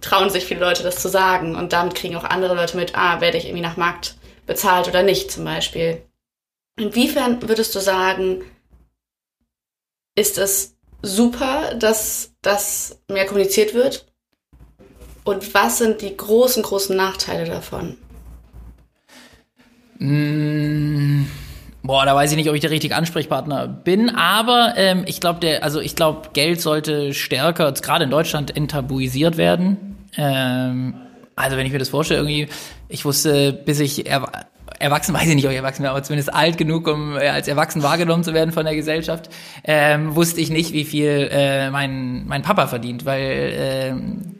trauen 0.00 0.30
sich 0.30 0.44
viele 0.44 0.60
Leute 0.60 0.82
das 0.82 0.96
zu 0.96 1.08
sagen. 1.08 1.54
Und 1.56 1.72
damit 1.72 1.94
kriegen 1.94 2.16
auch 2.16 2.24
andere 2.24 2.54
Leute 2.54 2.76
mit, 2.76 2.94
ah, 2.94 3.20
werde 3.20 3.38
ich 3.38 3.44
irgendwie 3.44 3.62
nach 3.62 3.76
Markt 3.76 4.16
bezahlt 4.46 4.88
oder 4.88 5.02
nicht 5.02 5.30
zum 5.30 5.44
Beispiel. 5.44 6.02
Inwiefern 6.78 7.46
würdest 7.48 7.74
du 7.74 7.80
sagen, 7.80 8.42
ist 10.16 10.38
es 10.38 10.76
super, 11.02 11.74
dass 11.74 12.32
das 12.42 13.00
mehr 13.08 13.26
kommuniziert 13.26 13.74
wird? 13.74 14.06
Und 15.24 15.54
was 15.54 15.78
sind 15.78 16.00
die 16.00 16.16
großen, 16.16 16.62
großen 16.62 16.96
Nachteile 16.96 17.46
davon? 17.46 17.96
Mmh. 19.98 21.26
Boah, 21.82 22.04
da 22.04 22.14
weiß 22.14 22.30
ich 22.30 22.36
nicht, 22.36 22.48
ob 22.48 22.54
ich 22.54 22.60
der 22.60 22.70
richtige 22.70 22.94
Ansprechpartner 22.94 23.66
bin, 23.66 24.10
aber 24.10 24.74
ähm, 24.76 25.04
ich 25.06 25.20
glaube, 25.20 25.62
also 25.62 25.80
ich 25.80 25.96
glaube, 25.96 26.28
Geld 26.34 26.60
sollte 26.60 27.14
stärker, 27.14 27.72
gerade 27.72 28.04
in 28.04 28.10
Deutschland, 28.10 28.54
enttabuisiert 28.54 29.36
werden. 29.36 29.89
Ähm, 30.16 30.94
also 31.36 31.56
wenn 31.56 31.66
ich 31.66 31.72
mir 31.72 31.78
das 31.78 31.88
vorstelle, 31.88 32.20
irgendwie, 32.20 32.48
ich 32.88 33.04
wusste, 33.04 33.52
bis 33.52 33.80
ich 33.80 34.06
erwachsen, 34.06 35.14
weiß 35.14 35.28
ich 35.28 35.34
nicht, 35.34 35.44
ob 35.44 35.50
ich 35.50 35.56
erwachsen 35.56 35.82
bin, 35.82 35.90
aber 35.90 36.02
zumindest 36.02 36.32
alt 36.32 36.58
genug, 36.58 36.86
um 36.88 37.16
äh, 37.16 37.28
als 37.28 37.48
erwachsen 37.48 37.82
wahrgenommen 37.82 38.24
zu 38.24 38.34
werden 38.34 38.52
von 38.52 38.64
der 38.64 38.74
Gesellschaft, 38.74 39.30
ähm, 39.64 40.14
wusste 40.14 40.40
ich 40.40 40.50
nicht, 40.50 40.72
wie 40.72 40.84
viel 40.84 41.28
äh, 41.30 41.70
mein, 41.70 42.26
mein 42.26 42.42
Papa 42.42 42.66
verdient, 42.66 43.04
weil 43.04 43.22
äh, 43.22 43.94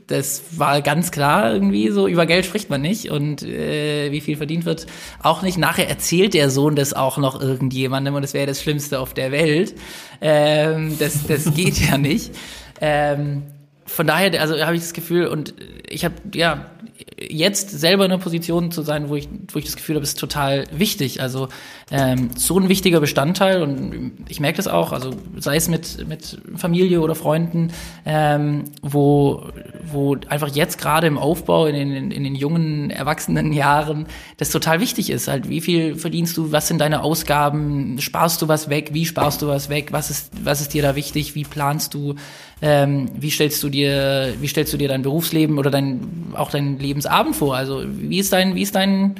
das 0.06 0.58
war 0.58 0.82
ganz 0.82 1.12
klar 1.12 1.52
irgendwie 1.52 1.88
so, 1.90 2.08
über 2.08 2.26
Geld 2.26 2.44
spricht 2.44 2.68
man 2.68 2.82
nicht 2.82 3.10
und 3.10 3.42
äh, 3.42 4.10
wie 4.10 4.20
viel 4.20 4.36
verdient 4.36 4.64
wird 4.64 4.86
auch 5.22 5.42
nicht. 5.42 5.56
Nachher 5.56 5.88
erzählt 5.88 6.34
der 6.34 6.50
Sohn 6.50 6.74
das 6.74 6.92
auch 6.92 7.16
noch 7.18 7.40
irgendjemandem 7.40 8.14
und 8.14 8.22
das 8.22 8.34
wäre 8.34 8.46
das 8.46 8.60
Schlimmste 8.60 8.98
auf 8.98 9.14
der 9.14 9.30
Welt. 9.30 9.74
Ähm, 10.20 10.96
das, 10.98 11.26
das 11.26 11.54
geht 11.54 11.78
ja 11.78 11.96
nicht. 11.96 12.32
Ähm, 12.80 13.42
von 13.90 14.06
daher, 14.06 14.40
also 14.40 14.58
habe 14.64 14.76
ich 14.76 14.82
das 14.82 14.92
Gefühl 14.92 15.26
und 15.26 15.54
ich 15.88 16.04
habe 16.04 16.14
ja 16.32 16.70
jetzt 17.18 17.70
selber 17.70 18.04
in 18.04 18.12
einer 18.12 18.20
Position 18.20 18.70
zu 18.70 18.82
sein, 18.82 19.08
wo 19.08 19.16
ich, 19.16 19.28
wo 19.52 19.58
ich 19.58 19.64
das 19.64 19.76
Gefühl 19.76 19.96
habe, 19.96 20.04
ist 20.04 20.18
total 20.18 20.64
wichtig. 20.72 21.20
Also 21.20 21.48
ähm, 21.90 22.30
so 22.36 22.58
ein 22.58 22.68
wichtiger 22.68 23.00
Bestandteil 23.00 23.62
und 23.62 24.12
ich 24.28 24.40
merke 24.40 24.56
das 24.56 24.68
auch, 24.68 24.92
also 24.92 25.10
sei 25.36 25.56
es 25.56 25.68
mit, 25.68 26.06
mit 26.08 26.38
Familie 26.56 27.00
oder 27.00 27.14
Freunden, 27.14 27.72
ähm, 28.04 28.64
wo, 28.82 29.48
wo 29.90 30.16
einfach 30.28 30.48
jetzt 30.48 30.78
gerade 30.78 31.06
im 31.06 31.18
Aufbau 31.18 31.66
in 31.66 31.74
den, 31.74 32.10
in 32.10 32.24
den 32.24 32.34
jungen, 32.34 32.90
erwachsenen 32.90 33.52
Jahren 33.52 34.06
das 34.36 34.50
total 34.50 34.80
wichtig 34.80 35.10
ist. 35.10 35.28
Halt, 35.28 35.48
wie 35.48 35.60
viel 35.60 35.96
verdienst 35.96 36.36
du, 36.36 36.52
was 36.52 36.68
sind 36.68 36.78
deine 36.78 37.02
Ausgaben, 37.02 38.00
sparst 38.00 38.42
du 38.42 38.48
was 38.48 38.68
weg, 38.68 38.90
wie 38.92 39.06
sparst 39.06 39.42
du 39.42 39.48
was 39.48 39.68
weg, 39.68 39.88
was 39.92 40.10
ist, 40.10 40.30
was 40.42 40.60
ist 40.60 40.74
dir 40.74 40.82
da 40.82 40.96
wichtig, 40.96 41.34
wie 41.34 41.44
planst 41.44 41.94
du, 41.94 42.14
ähm, 42.62 43.08
wie 43.18 43.30
stellst 43.30 43.62
du 43.62 43.68
dir, 43.68 44.34
wie 44.40 44.48
stellst 44.48 44.72
du 44.72 44.76
dir 44.76 44.88
dein 44.88 45.02
Berufsleben 45.02 45.58
oder 45.58 45.70
dein, 45.70 46.00
auch 46.34 46.50
dein 46.50 46.78
Lebensabend 46.78 47.36
vor? 47.36 47.56
Also 47.56 47.82
wie 47.86 48.18
ist 48.18 48.32
dein, 48.32 48.54
wie 48.54 48.62
ist 48.62 48.74
dein, 48.74 49.16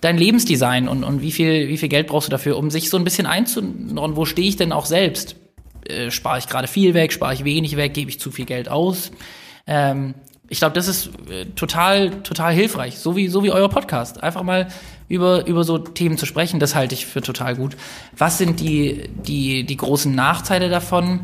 dein 0.00 0.18
Lebensdesign 0.18 0.88
und, 0.88 1.04
und 1.04 1.22
wie 1.22 1.32
viel, 1.32 1.68
wie 1.68 1.76
viel 1.76 1.88
Geld 1.88 2.06
brauchst 2.06 2.28
du 2.28 2.30
dafür, 2.30 2.56
um 2.56 2.70
sich 2.70 2.90
so 2.90 2.96
ein 2.96 3.04
bisschen 3.04 3.26
einzunordnen, 3.26 4.16
wo 4.16 4.24
stehe 4.24 4.48
ich 4.48 4.56
denn 4.56 4.72
auch 4.72 4.86
selbst? 4.86 5.36
Äh, 5.88 6.10
spare 6.10 6.38
ich 6.38 6.46
gerade 6.46 6.68
viel 6.68 6.94
weg, 6.94 7.12
spare 7.12 7.34
ich 7.34 7.44
wenig 7.44 7.76
weg, 7.76 7.94
gebe 7.94 8.10
ich 8.10 8.20
zu 8.20 8.30
viel 8.30 8.44
Geld 8.44 8.68
aus? 8.68 9.10
Ähm, 9.66 10.14
ich 10.48 10.58
glaube, 10.58 10.74
das 10.74 10.88
ist 10.88 11.10
äh, 11.30 11.44
total, 11.56 12.22
total 12.22 12.54
hilfreich, 12.54 12.98
so 12.98 13.16
wie, 13.16 13.28
so 13.28 13.42
wie 13.42 13.50
euer 13.50 13.68
Podcast. 13.68 14.22
Einfach 14.22 14.42
mal 14.42 14.68
über, 15.08 15.46
über 15.46 15.64
so 15.64 15.78
Themen 15.78 16.16
zu 16.16 16.26
sprechen, 16.26 16.60
das 16.60 16.74
halte 16.74 16.94
ich 16.94 17.06
für 17.06 17.20
total 17.20 17.56
gut. 17.56 17.76
Was 18.16 18.38
sind 18.38 18.60
die, 18.60 19.10
die, 19.26 19.64
die 19.64 19.76
großen 19.76 20.14
Nachteile 20.14 20.68
davon? 20.68 21.20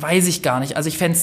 weiß 0.00 0.28
ich 0.28 0.42
gar 0.42 0.60
nicht. 0.60 0.76
Also 0.76 0.88
ich 0.88 0.98
fände 0.98 1.18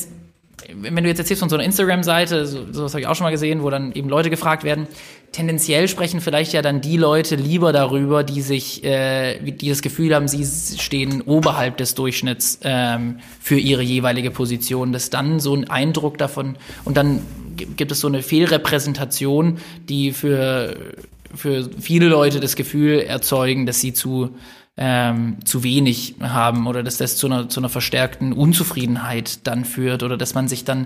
wenn 0.74 1.04
du 1.04 1.10
jetzt 1.10 1.20
erzählst 1.20 1.40
von 1.40 1.50
so 1.50 1.56
einer 1.56 1.64
Instagram-Seite, 1.64 2.46
so, 2.46 2.72
sowas 2.72 2.94
habe 2.94 3.02
ich 3.02 3.08
auch 3.08 3.16
schon 3.16 3.24
mal 3.26 3.32
gesehen, 3.32 3.64
wo 3.64 3.70
dann 3.70 3.92
eben 3.94 4.10
Leute 4.10 4.30
gefragt 4.30 4.64
werden, 4.64 4.88
tendenziell 5.32 5.88
sprechen 5.88 6.22
vielleicht 6.22 6.54
ja 6.54 6.62
dann 6.62 6.82
die 6.82 6.98
Leute 6.98 7.36
lieber 7.36 7.72
darüber, 7.72 8.24
die 8.24 8.42
sich, 8.42 8.84
äh, 8.84 9.40
die 9.40 9.70
das 9.70 9.82
Gefühl 9.82 10.14
haben, 10.14 10.28
sie 10.28 10.46
stehen 10.78 11.22
oberhalb 11.22 11.78
des 11.78 11.96
Durchschnitts 11.96 12.60
ähm, 12.64 13.20
für 13.40 13.58
ihre 13.58 13.84
jeweilige 13.84 14.32
Position. 14.32 14.92
Das 14.92 15.04
ist 15.04 15.14
dann 15.14 15.40
so 15.40 15.56
ein 15.56 15.70
Eindruck 15.70 16.18
davon 16.18 16.58
und 16.86 16.98
dann 16.98 17.22
gibt 17.56 17.92
es 17.92 18.00
so 18.02 18.08
eine 18.08 18.22
Fehlrepräsentation, 18.22 19.58
die 19.88 20.12
für 20.12 20.78
für 21.36 21.70
viele 21.80 22.08
Leute 22.08 22.40
das 22.40 22.56
Gefühl 22.56 23.02
erzeugen, 23.02 23.66
dass 23.66 23.82
sie 23.82 23.94
zu 23.94 24.36
ähm, 24.78 25.38
zu 25.44 25.64
wenig 25.64 26.16
haben 26.22 26.68
oder 26.68 26.84
dass 26.84 26.98
das 26.98 27.18
zu 27.18 27.26
einer, 27.26 27.50
zu 27.50 27.60
einer 27.60 27.70
verstärkten 27.70 28.32
Unzufriedenheit 28.32 29.48
dann 29.48 29.66
führt 29.66 30.04
oder 30.04 30.18
dass 30.18 30.36
man 30.36 30.48
sich 30.48 30.66
dann 30.66 30.86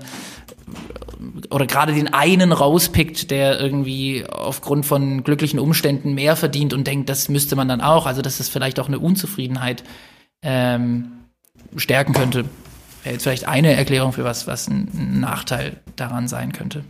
oder 1.50 1.68
gerade 1.68 1.94
den 1.94 2.14
einen 2.14 2.54
rauspickt, 2.54 3.30
der 3.30 3.60
irgendwie 3.60 4.26
aufgrund 4.26 4.86
von 4.86 5.24
glücklichen 5.24 5.60
Umständen 5.60 6.14
mehr 6.14 6.38
verdient 6.38 6.74
und 6.74 6.88
denkt, 6.88 7.10
das 7.10 7.28
müsste 7.28 7.56
man 7.56 7.68
dann 7.68 7.82
auch. 7.82 8.06
Also 8.06 8.22
dass 8.22 8.38
das 8.38 8.48
vielleicht 8.48 8.80
auch 8.80 8.88
eine 8.88 9.00
Unzufriedenheit 9.00 9.84
ähm, 10.42 11.12
stärken 11.76 12.14
könnte. 12.14 12.46
Wäre 13.04 13.14
jetzt 13.14 13.24
vielleicht 13.24 13.48
eine 13.48 13.74
Erklärung 13.74 14.14
für 14.14 14.24
was, 14.24 14.48
was 14.48 14.68
ein 14.68 15.20
Nachteil 15.20 15.82
daran 15.96 16.28
sein 16.28 16.54
könnte. 16.54 16.86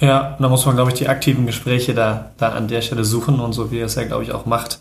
Ja, 0.00 0.36
da 0.38 0.48
muss 0.48 0.64
man, 0.64 0.76
glaube 0.76 0.90
ich, 0.92 0.98
die 0.98 1.08
aktiven 1.08 1.46
Gespräche 1.46 1.94
da, 1.94 2.30
da 2.38 2.50
an 2.50 2.68
der 2.68 2.82
Stelle 2.82 3.04
suchen 3.04 3.40
und 3.40 3.52
so 3.52 3.70
wie 3.70 3.80
er 3.80 3.86
es 3.86 3.96
ja, 3.96 4.04
glaube 4.04 4.22
ich, 4.22 4.32
auch 4.32 4.46
macht. 4.46 4.80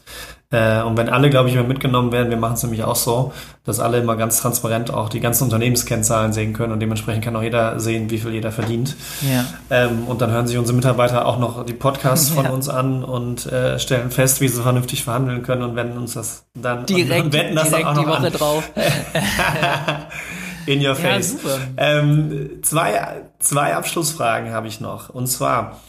Äh, 0.50 0.82
und 0.84 0.96
wenn 0.96 1.10
alle, 1.10 1.30
glaube 1.30 1.50
ich, 1.50 1.56
immer 1.56 1.68
mitgenommen 1.68 2.14
werden, 2.14 2.30
wir 2.30 2.38
machen 2.38 2.54
es 2.54 2.64
nämlich 2.64 2.84
auch 2.84 2.96
so, 2.96 3.34
dass 3.66 3.82
alle 3.82 3.98
immer 3.98 4.16
ganz 4.16 4.40
transparent 4.40 4.94
auch 4.94 5.10
die 5.10 5.20
ganzen 5.20 5.44
Unternehmenskennzahlen 5.44 6.32
sehen 6.32 6.54
können 6.54 6.72
und 6.72 6.80
dementsprechend 6.80 7.26
kann 7.26 7.36
auch 7.36 7.42
jeder 7.42 7.82
sehen, 7.82 8.10
wie 8.12 8.18
viel 8.18 8.32
jeder 8.32 8.54
verdient. 8.54 8.96
Ja. 9.22 9.44
Ähm, 9.70 10.06
und 10.08 10.22
dann 10.22 10.32
hören 10.32 10.48
sich 10.48 10.58
unsere 10.58 10.76
Mitarbeiter 10.76 11.26
auch 11.26 11.38
noch 11.38 11.66
die 11.66 11.74
Podcasts 11.74 12.30
von 12.30 12.46
ja. 12.46 12.52
uns 12.52 12.70
an 12.70 13.04
und 13.04 13.46
äh, 13.48 13.78
stellen 13.78 14.10
fest, 14.10 14.40
wie 14.40 14.48
sie 14.48 14.62
vernünftig 14.62 15.04
verhandeln 15.04 15.44
können 15.44 15.64
und 15.64 15.76
wenden 15.76 15.98
uns 15.98 16.14
das 16.14 16.46
dann 16.54 16.86
direkt, 16.86 17.26
und 17.26 17.34
wetten 17.34 17.56
das 17.56 17.70
direkt 17.70 17.86
auch 17.88 17.96
noch 17.96 18.04
die 18.04 18.10
Woche 18.10 18.28
an. 18.28 18.32
drauf. 18.32 18.72
In 20.68 20.86
your 20.86 20.96
face. 20.96 21.34
Ja, 21.34 21.40
super. 21.40 21.60
Ähm, 21.78 22.50
zwei, 22.62 23.24
zwei 23.40 23.76
Abschlussfragen 23.76 24.52
habe 24.52 24.68
ich 24.68 24.82
noch. 24.82 25.10
Und 25.10 25.28
zwar, 25.28 25.80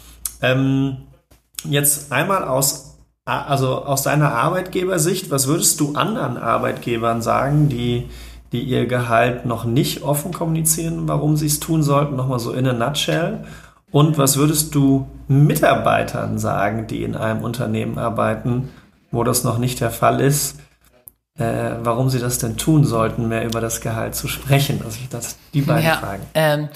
ähm, 0.40 0.98
jetzt 1.64 2.12
einmal 2.12 2.44
aus, 2.44 2.96
also 3.24 3.84
aus 3.84 4.04
deiner 4.04 4.32
Arbeitgebersicht, 4.32 5.30
was 5.30 5.48
würdest 5.48 5.80
du 5.80 5.94
anderen 5.94 6.36
Arbeitgebern 6.36 7.20
sagen, 7.20 7.68
die, 7.68 8.08
die 8.52 8.62
ihr 8.62 8.86
Gehalt 8.86 9.44
noch 9.44 9.64
nicht 9.64 10.02
offen 10.02 10.32
kommunizieren, 10.32 11.08
warum 11.08 11.36
sie 11.36 11.46
es 11.46 11.60
tun 11.60 11.82
sollten? 11.82 12.16
Nochmal 12.16 12.38
so 12.38 12.52
in 12.52 12.66
a 12.66 12.72
nutshell. 12.72 13.44
Und 13.90 14.16
was 14.16 14.36
würdest 14.36 14.74
du 14.74 15.08
Mitarbeitern 15.28 16.38
sagen, 16.38 16.86
die 16.86 17.02
in 17.02 17.16
einem 17.16 17.42
Unternehmen 17.42 17.98
arbeiten, 17.98 18.70
wo 19.10 19.24
das 19.24 19.44
noch 19.44 19.58
nicht 19.58 19.80
der 19.80 19.90
Fall 19.90 20.20
ist? 20.20 20.60
Äh, 21.38 21.76
warum 21.82 22.10
sie 22.10 22.18
das 22.18 22.38
denn 22.38 22.56
tun 22.56 22.84
sollten, 22.84 23.28
mehr 23.28 23.44
über 23.44 23.60
das 23.60 23.80
Gehalt 23.80 24.14
zu 24.14 24.28
sprechen. 24.28 24.80
Also 24.84 24.98
ich 25.02 25.08
das 25.08 25.36
die 25.54 25.62
beiden 25.62 25.84
ja, 25.84 25.96
Fragen. 25.96 26.22
Ähm, 26.34 26.68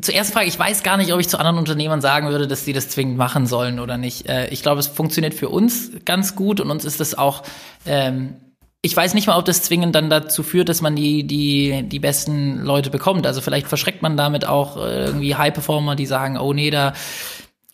Zuerst 0.00 0.32
Frage, 0.32 0.46
ich 0.46 0.58
weiß 0.58 0.84
gar 0.84 0.96
nicht, 0.96 1.12
ob 1.12 1.18
ich 1.18 1.28
zu 1.28 1.38
anderen 1.38 1.58
Unternehmern 1.58 2.00
sagen 2.00 2.28
würde, 2.28 2.46
dass 2.46 2.64
sie 2.64 2.72
das 2.72 2.88
zwingend 2.88 3.18
machen 3.18 3.46
sollen 3.46 3.80
oder 3.80 3.98
nicht. 3.98 4.28
Äh, 4.28 4.48
ich 4.48 4.62
glaube, 4.62 4.78
es 4.78 4.86
funktioniert 4.86 5.34
für 5.34 5.48
uns 5.48 5.90
ganz 6.04 6.36
gut 6.36 6.60
und 6.60 6.70
uns 6.70 6.84
ist 6.84 7.00
das 7.00 7.18
auch, 7.18 7.42
ähm, 7.84 8.36
ich 8.80 8.96
weiß 8.96 9.14
nicht 9.14 9.26
mal, 9.26 9.36
ob 9.36 9.44
das 9.44 9.62
zwingend 9.62 9.96
dann 9.96 10.08
dazu 10.08 10.44
führt, 10.44 10.68
dass 10.68 10.82
man 10.82 10.94
die, 10.94 11.26
die, 11.26 11.82
die 11.82 11.98
besten 11.98 12.62
Leute 12.62 12.90
bekommt. 12.90 13.26
Also 13.26 13.40
vielleicht 13.40 13.66
verschreckt 13.66 14.02
man 14.02 14.16
damit 14.16 14.46
auch 14.46 14.76
äh, 14.76 15.06
irgendwie 15.06 15.34
High-Performer, 15.34 15.96
die 15.96 16.06
sagen, 16.06 16.38
oh 16.38 16.52
nee, 16.52 16.70
da 16.70 16.92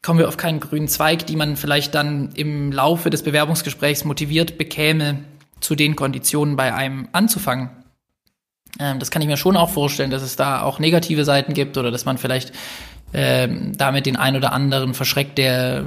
kommen 0.01 0.19
wir 0.19 0.29
auf 0.29 0.39
keinen 0.39 0.61
grünen 0.61 0.89
Zweig, 0.89 1.27
die 1.27 1.37
man 1.37 1.57
vielleicht 1.57 1.95
dann 1.95 2.31
im 2.35 2.73
Laufe 2.73 3.11
des 3.11 3.23
Bewerbungsgesprächs 3.23 4.05
motiviert 4.05 4.57
bekäme, 4.57 5.25
zu 5.65 5.75
den 5.75 5.97
Konditionen 5.97 6.57
bei 6.57 6.75
einem 6.75 7.09
anzufangen. 7.13 7.71
Ähm, 8.79 8.99
das 8.99 9.11
kann 9.11 9.23
ich 9.23 9.29
mir 9.29 9.39
schon 9.39 9.57
auch 9.57 9.71
vorstellen, 9.71 10.11
dass 10.11 10.23
es 10.23 10.37
da 10.37 10.61
auch 10.61 10.79
negative 10.79 11.25
Seiten 11.25 11.55
gibt 11.55 11.79
oder 11.79 11.91
dass 11.91 12.05
man 12.05 12.19
vielleicht 12.19 12.53
ähm, 13.15 13.73
damit 13.75 14.05
den 14.05 14.17
einen 14.17 14.37
oder 14.37 14.53
anderen 14.53 14.93
verschreckt, 14.93 15.39
der, 15.39 15.87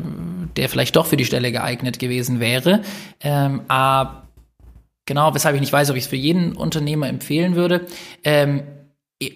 der 0.55 0.69
vielleicht 0.69 0.95
doch 0.95 1.05
für 1.05 1.17
die 1.17 1.25
Stelle 1.25 1.51
geeignet 1.51 1.99
gewesen 1.99 2.39
wäre. 2.39 2.81
Ähm, 3.21 3.61
aber 3.67 4.23
genau, 5.05 5.35
weshalb 5.35 5.53
ich 5.53 5.61
nicht 5.61 5.73
weiß, 5.73 5.91
ob 5.91 5.95
ich 5.95 6.05
es 6.05 6.09
für 6.09 6.15
jeden 6.15 6.53
Unternehmer 6.53 7.07
empfehlen 7.07 7.55
würde. 7.55 7.85
Ähm, 8.23 8.63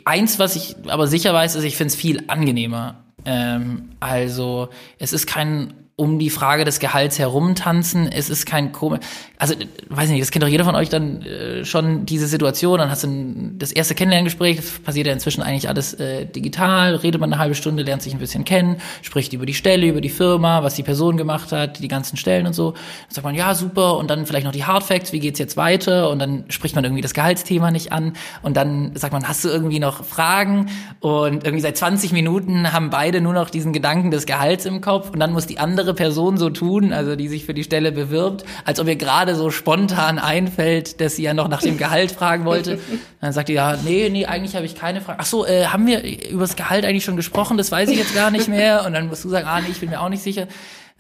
eins, 0.06 0.40
was 0.40 0.56
ich 0.56 0.76
aber 0.88 1.06
sicher 1.06 1.36
weiß, 1.36 1.54
ist, 1.54 1.66
ich 1.66 1.78
finde 1.78 1.94
es 1.94 1.96
viel 1.96 2.24
angenehmer. 2.28 3.04
Ähm, 3.26 3.90
also 4.00 4.70
es 4.98 5.14
ist 5.14 5.28
kein 5.28 5.81
um 6.02 6.18
die 6.18 6.32
Frage 6.32 6.66
des 6.66 6.80
Gehalts 6.80 7.20
herumtanzen. 7.20 8.12
Es 8.12 8.32
ist 8.32 8.48
kein 8.48 8.72
komisch, 8.72 9.02
also 9.38 9.54
weiß 9.90 10.10
nicht, 10.10 10.22
das 10.22 10.30
kennt 10.30 10.42
doch 10.42 10.50
jeder 10.50 10.66
von 10.66 10.74
euch 10.74 10.90
dann 10.90 11.22
äh, 11.22 11.64
schon 11.64 12.08
diese 12.08 12.26
Situation. 12.26 12.80
Dann 12.80 12.90
hast 12.90 13.04
du 13.04 13.08
ein, 13.08 13.56
das 13.60 13.72
erste 13.72 13.94
Kennenlerngespräch, 13.94 14.60
passiert 14.84 15.06
ja 15.06 15.14
inzwischen 15.14 15.42
eigentlich 15.42 15.68
alles 15.68 15.94
äh, 15.96 16.26
digital. 16.26 16.96
Redet 16.96 17.22
man 17.22 17.34
eine 17.34 17.40
halbe 17.40 17.54
Stunde, 17.54 17.84
lernt 17.84 18.02
sich 18.02 18.14
ein 18.14 18.20
bisschen 18.20 18.46
kennen, 18.46 18.78
spricht 19.02 19.34
über 19.34 19.46
die 19.48 19.54
Stelle, 19.54 19.88
über 19.88 20.00
die 20.00 20.10
Firma, 20.10 20.64
was 20.64 20.76
die 20.76 20.82
Person 20.82 21.18
gemacht 21.18 21.52
hat, 21.52 21.80
die 21.80 21.88
ganzen 21.88 22.18
Stellen 22.18 22.48
und 22.48 22.54
so. 22.54 22.72
Dann 22.72 22.82
sagt 23.10 23.26
man 23.26 23.36
ja 23.36 23.54
super 23.54 23.98
und 23.98 24.10
dann 24.10 24.26
vielleicht 24.26 24.46
noch 24.46 24.54
die 24.54 24.66
Hard 24.66 24.84
Facts, 24.84 25.12
wie 25.12 25.20
geht's 25.20 25.38
jetzt 25.38 25.56
weiter? 25.56 26.10
Und 26.10 26.18
dann 26.18 26.46
spricht 26.50 26.76
man 26.76 26.84
irgendwie 26.84 27.02
das 27.02 27.14
Gehaltsthema 27.14 27.70
nicht 27.70 27.92
an 27.92 28.14
und 28.42 28.58
dann 28.58 28.96
sagt 28.96 29.14
man, 29.14 29.28
hast 29.28 29.44
du 29.44 29.50
irgendwie 29.50 29.80
noch 29.80 30.04
Fragen? 30.04 30.70
Und 31.00 31.46
irgendwie 31.46 31.62
seit 31.62 31.78
20 31.78 32.12
Minuten 32.12 32.74
haben 32.74 32.90
beide 32.90 33.22
nur 33.22 33.34
noch 33.34 33.52
diesen 33.52 33.72
Gedanken 33.72 34.10
des 34.12 34.26
Gehalts 34.26 34.66
im 34.66 34.82
Kopf 34.82 35.10
und 35.10 35.20
dann 35.20 35.32
muss 35.32 35.48
die 35.48 35.58
andere 35.58 35.91
andere 35.92 35.94
Person 35.94 36.38
so 36.38 36.50
tun, 36.50 36.94
also 36.94 37.16
die 37.16 37.28
sich 37.28 37.46
für 37.46 37.54
die 37.54 37.64
Stelle 37.64 37.92
bewirbt, 37.92 38.46
als 38.66 38.80
ob 38.80 38.88
ihr 38.88 38.96
gerade 38.96 39.36
so 39.36 39.52
spontan 39.52 40.20
einfällt, 40.20 41.02
dass 41.02 41.16
sie 41.16 41.24
ja 41.24 41.34
noch 41.34 41.48
nach 41.48 41.62
dem 41.62 41.78
Gehalt 41.78 42.12
fragen 42.12 42.46
wollte. 42.46 42.80
Dann 43.20 43.34
sagt 43.34 43.50
ihr, 43.50 43.56
ja, 43.56 43.78
nee, 43.84 44.10
nee, 44.10 44.26
eigentlich 44.26 44.56
habe 44.56 44.66
ich 44.66 44.76
keine 44.76 45.02
Frage. 45.02 45.20
Ach 45.22 45.26
so, 45.26 45.46
äh, 45.46 45.66
haben 45.66 45.86
wir 45.86 46.04
über 46.30 46.42
das 46.42 46.56
Gehalt 46.56 46.86
eigentlich 46.86 47.04
schon 47.04 47.18
gesprochen? 47.18 47.58
Das 47.58 47.72
weiß 47.72 47.90
ich 47.90 47.98
jetzt 47.98 48.16
gar 48.16 48.32
nicht 48.32 48.48
mehr. 48.48 48.86
Und 48.86 48.94
dann 48.94 49.08
musst 49.08 49.24
du 49.26 49.30
sagen, 49.30 49.48
ah, 49.48 49.60
nee, 49.60 49.68
ich 49.70 49.80
bin 49.80 49.90
mir 49.90 50.02
auch 50.02 50.10
nicht 50.10 50.24
sicher. 50.24 50.48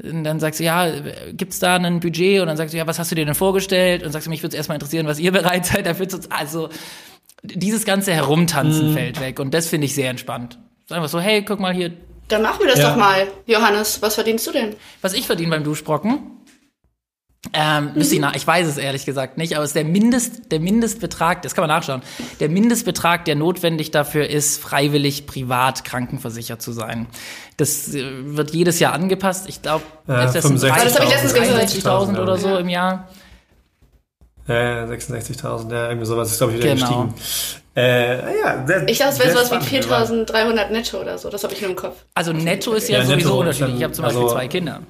Und 0.03 0.23
dann 0.23 0.39
sagst 0.39 0.59
du, 0.59 0.63
ja, 0.63 0.87
gibt's 1.31 1.59
da 1.59 1.75
ein 1.75 1.99
Budget? 1.99 2.41
Und 2.41 2.47
dann 2.47 2.57
sagst 2.57 2.73
du, 2.73 2.77
ja, 2.77 2.87
was 2.87 2.99
hast 2.99 3.11
du 3.11 3.15
dir 3.15 3.25
denn 3.25 3.35
vorgestellt? 3.35 4.03
Und 4.03 4.11
sagst 4.11 4.27
du, 4.27 4.29
mich 4.29 4.41
würde 4.43 4.55
es 4.55 4.57
erstmal 4.57 4.75
interessieren, 4.75 5.07
was 5.07 5.19
ihr 5.19 5.31
bereit 5.31 5.65
seid 5.65 5.85
dafür 5.85 6.09
zu... 6.09 6.19
Also 6.29 6.69
dieses 7.43 7.85
ganze 7.85 8.13
Herumtanzen 8.13 8.91
mm. 8.91 8.93
fällt 8.93 9.19
weg. 9.19 9.39
Und 9.39 9.53
das 9.53 9.67
finde 9.67 9.85
ich 9.85 9.95
sehr 9.95 10.11
entspannt. 10.11 10.59
Sagen 10.85 11.01
wir 11.01 11.07
so, 11.07 11.19
hey, 11.19 11.43
guck 11.43 11.59
mal 11.59 11.73
hier, 11.73 11.91
dann 12.31 12.41
machen 12.41 12.59
wir 12.59 12.67
das 12.67 12.79
ja. 12.79 12.89
doch 12.89 12.97
mal. 12.97 13.27
Johannes, 13.45 14.01
was 14.01 14.15
verdienst 14.15 14.47
du 14.47 14.51
denn? 14.51 14.75
Was 15.01 15.13
ich 15.13 15.27
verdiene 15.27 15.51
beim 15.51 15.63
Duschbrocken? 15.63 16.41
Ähm, 17.53 17.91
mhm. 17.95 18.01
ich, 18.01 18.19
nach, 18.19 18.35
ich 18.35 18.45
weiß 18.45 18.67
es 18.67 18.77
ehrlich 18.77 19.03
gesagt 19.03 19.37
nicht, 19.37 19.55
aber 19.55 19.63
es 19.63 19.71
ist 19.71 19.75
der 19.75 19.83
Mindest, 19.83 20.51
der 20.51 20.59
Mindestbetrag, 20.59 21.41
das 21.41 21.55
kann 21.55 21.63
man 21.63 21.69
nachschauen, 21.69 22.03
der 22.39 22.49
Mindestbetrag, 22.49 23.25
der 23.25 23.35
notwendig 23.35 23.89
dafür 23.89 24.29
ist, 24.29 24.61
freiwillig 24.61 25.25
privat 25.25 25.83
krankenversichert 25.83 26.61
zu 26.61 26.71
sein. 26.71 27.07
Das 27.57 27.95
äh, 27.95 28.03
wird 28.35 28.53
jedes 28.53 28.79
Jahr 28.79 28.93
angepasst. 28.93 29.49
Ich 29.49 29.63
glaube, 29.63 29.83
ja, 30.07 30.31
das 30.31 30.43
sind 30.43 30.59
63.000 30.59 32.21
oder 32.21 32.37
so 32.37 32.57
im 32.57 32.69
Jahr. 32.69 33.09
Ja, 34.47 34.85
66.000, 34.85 35.71
ja, 35.71 35.87
irgendwie 35.89 36.05
sowas 36.05 36.31
ist, 36.31 36.37
glaube 36.37 36.53
ich, 36.53 36.59
wieder 36.59 36.75
genau. 36.75 37.05
gestiegen. 37.05 37.60
Äh, 37.73 38.39
ja, 38.39 38.65
sehr, 38.65 38.87
ich 38.89 38.97
dachte, 38.97 39.13
es 39.13 39.19
wäre 39.19 39.45
sowas 39.45 39.71
wie 39.71 39.77
4.300 39.77 40.69
netto 40.71 40.99
oder 40.99 41.17
so, 41.17 41.29
das 41.29 41.43
habe 41.43 41.53
ich 41.53 41.61
nur 41.61 41.69
im 41.69 41.75
Kopf. 41.75 42.03
Also 42.13 42.33
netto 42.33 42.73
ist 42.73 42.89
ja, 42.89 42.99
ja 42.99 43.05
sowieso 43.05 43.39
unterschiedlich. 43.39 43.77
Ich 43.77 43.83
habe 43.83 43.93
zum 43.93 44.03
Beispiel 44.03 44.23
also, 44.23 44.35
zwei 44.35 44.47
Kinder. 44.49 44.81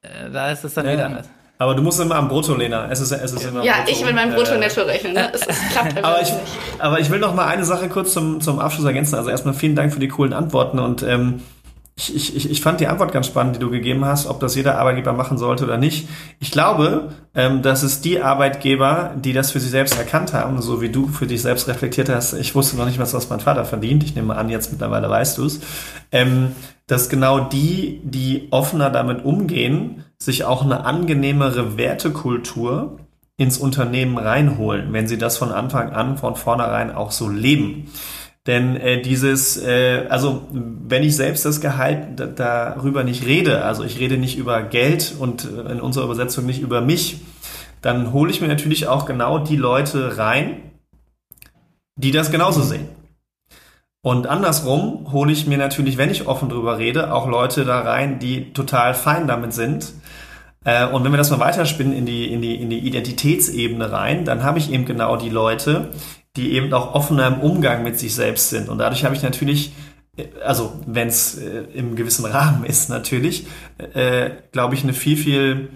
Äh, 0.00 0.30
da 0.32 0.50
ist 0.50 0.64
es 0.64 0.72
dann 0.72 0.86
ja, 0.86 0.92
wieder 0.92 1.06
anders. 1.06 1.28
Aber 1.58 1.76
du 1.76 1.82
musst 1.82 2.00
immer 2.00 2.16
am 2.16 2.28
Brutto, 2.28 2.56
Lena. 2.56 2.90
Es 2.90 3.00
ist, 3.00 3.12
es 3.12 3.32
ist 3.32 3.44
immer 3.44 3.62
ja, 3.62 3.74
Brutto. 3.74 3.90
ich 3.92 4.04
will 4.04 4.12
meinem 4.12 4.34
Brutto-Netto 4.34 4.80
äh, 4.80 4.84
rechnen. 4.84 5.12
Ne? 5.12 5.30
Es, 5.32 5.46
es 5.46 5.58
klappt 5.72 5.96
einfach 5.96 6.10
aber 6.10 6.22
ich, 6.22 6.32
nicht. 6.32 6.44
Aber 6.78 6.98
ich 6.98 7.10
will 7.10 7.20
noch 7.20 7.34
mal 7.34 7.46
eine 7.46 7.64
Sache 7.64 7.88
kurz 7.88 8.14
zum, 8.14 8.40
zum 8.40 8.58
Abschluss 8.58 8.84
ergänzen. 8.84 9.14
Also 9.14 9.30
erstmal 9.30 9.54
vielen 9.54 9.76
Dank 9.76 9.92
für 9.92 10.00
die 10.00 10.08
coolen 10.08 10.32
Antworten 10.32 10.80
und 10.80 11.02
ähm, 11.02 11.42
ich, 11.94 12.34
ich, 12.34 12.50
ich 12.50 12.60
fand 12.62 12.80
die 12.80 12.86
Antwort 12.86 13.12
ganz 13.12 13.26
spannend, 13.26 13.56
die 13.56 13.60
du 13.60 13.70
gegeben 13.70 14.04
hast, 14.04 14.26
ob 14.26 14.40
das 14.40 14.54
jeder 14.54 14.78
Arbeitgeber 14.78 15.12
machen 15.12 15.36
sollte 15.36 15.64
oder 15.64 15.76
nicht. 15.76 16.08
Ich 16.40 16.50
glaube, 16.50 17.12
ähm, 17.34 17.60
dass 17.60 17.82
es 17.82 18.00
die 18.00 18.20
Arbeitgeber, 18.20 19.14
die 19.16 19.34
das 19.34 19.50
für 19.50 19.60
sich 19.60 19.70
selbst 19.70 19.98
erkannt 19.98 20.32
haben, 20.32 20.62
so 20.62 20.80
wie 20.80 20.88
du 20.88 21.06
für 21.06 21.26
dich 21.26 21.42
selbst 21.42 21.68
reflektiert 21.68 22.08
hast, 22.08 22.32
ich 22.32 22.54
wusste 22.54 22.76
noch 22.76 22.86
nicht 22.86 22.98
was, 22.98 23.12
was 23.12 23.28
mein 23.28 23.40
Vater 23.40 23.64
verdient, 23.66 24.04
ich 24.04 24.14
nehme 24.14 24.34
an, 24.36 24.48
jetzt 24.48 24.72
mittlerweile 24.72 25.10
weißt 25.10 25.36
du 25.38 25.44
es, 25.44 25.60
ähm, 26.12 26.52
dass 26.86 27.10
genau 27.10 27.40
die, 27.40 28.00
die 28.04 28.48
offener 28.50 28.90
damit 28.90 29.24
umgehen, 29.24 30.04
sich 30.18 30.44
auch 30.44 30.64
eine 30.64 30.86
angenehmere 30.86 31.76
Wertekultur 31.76 32.98
ins 33.36 33.58
Unternehmen 33.58 34.18
reinholen, 34.18 34.92
wenn 34.92 35.08
sie 35.08 35.18
das 35.18 35.36
von 35.36 35.52
Anfang 35.52 35.90
an, 35.92 36.16
von 36.16 36.36
vornherein 36.36 36.94
auch 36.94 37.10
so 37.10 37.28
leben. 37.28 37.88
Denn 38.46 38.76
äh, 38.76 39.00
dieses, 39.00 39.56
äh, 39.56 40.06
also 40.08 40.48
wenn 40.50 41.04
ich 41.04 41.14
selbst 41.14 41.44
das 41.44 41.60
Gehalt 41.60 42.20
darüber 42.36 43.04
nicht 43.04 43.24
rede, 43.24 43.64
also 43.64 43.84
ich 43.84 44.00
rede 44.00 44.16
nicht 44.18 44.36
über 44.36 44.62
Geld 44.62 45.14
und 45.16 45.44
äh, 45.44 45.70
in 45.72 45.80
unserer 45.80 46.04
Übersetzung 46.04 46.44
nicht 46.46 46.60
über 46.60 46.80
mich, 46.80 47.20
dann 47.82 48.12
hole 48.12 48.30
ich 48.30 48.40
mir 48.40 48.48
natürlich 48.48 48.88
auch 48.88 49.06
genau 49.06 49.38
die 49.38 49.56
Leute 49.56 50.18
rein, 50.18 50.72
die 51.96 52.10
das 52.10 52.32
genauso 52.32 52.62
sehen. 52.62 52.88
Und 54.04 54.26
andersrum 54.26 55.12
hole 55.12 55.32
ich 55.32 55.46
mir 55.46 55.58
natürlich, 55.58 55.96
wenn 55.96 56.10
ich 56.10 56.26
offen 56.26 56.48
drüber 56.48 56.78
rede, 56.78 57.12
auch 57.12 57.28
Leute 57.28 57.64
da 57.64 57.80
rein, 57.80 58.18
die 58.18 58.52
total 58.52 58.94
fein 58.94 59.28
damit 59.28 59.52
sind. 59.52 59.92
Äh, 60.64 60.88
und 60.88 61.04
wenn 61.04 61.12
wir 61.12 61.18
das 61.18 61.30
mal 61.30 61.38
weiterspinnen 61.38 61.92
in 61.92 62.06
die, 62.06 62.32
in 62.32 62.42
die, 62.42 62.56
in 62.56 62.70
die 62.70 62.80
Identitätsebene 62.80 63.92
rein, 63.92 64.24
dann 64.24 64.42
habe 64.42 64.58
ich 64.58 64.72
eben 64.72 64.84
genau 64.84 65.16
die 65.16 65.28
Leute, 65.28 65.90
die 66.36 66.52
eben 66.52 66.72
auch 66.72 66.94
offener 66.94 67.26
im 67.26 67.40
Umgang 67.40 67.82
mit 67.82 67.98
sich 67.98 68.14
selbst 68.14 68.50
sind. 68.50 68.68
Und 68.68 68.78
dadurch 68.78 69.04
habe 69.04 69.14
ich 69.14 69.22
natürlich, 69.22 69.72
also 70.44 70.72
wenn 70.86 71.08
es 71.08 71.38
äh, 71.38 71.64
im 71.74 71.96
gewissen 71.96 72.24
Rahmen 72.24 72.64
ist 72.66 72.88
natürlich, 72.88 73.46
äh, 73.78 74.30
glaube 74.52 74.74
ich, 74.74 74.82
eine 74.82 74.94
viel, 74.94 75.16
viel 75.16 75.68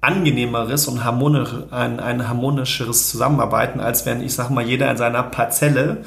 angenehmeres 0.00 0.86
und 0.86 1.02
harmonisch, 1.02 1.48
ein, 1.70 1.98
ein 1.98 2.28
harmonischeres 2.28 3.10
Zusammenarbeiten, 3.10 3.80
als 3.80 4.04
wenn, 4.04 4.22
ich 4.22 4.34
sag 4.34 4.50
mal, 4.50 4.64
jeder 4.64 4.90
in 4.90 4.98
seiner 4.98 5.22
Parzelle 5.22 6.04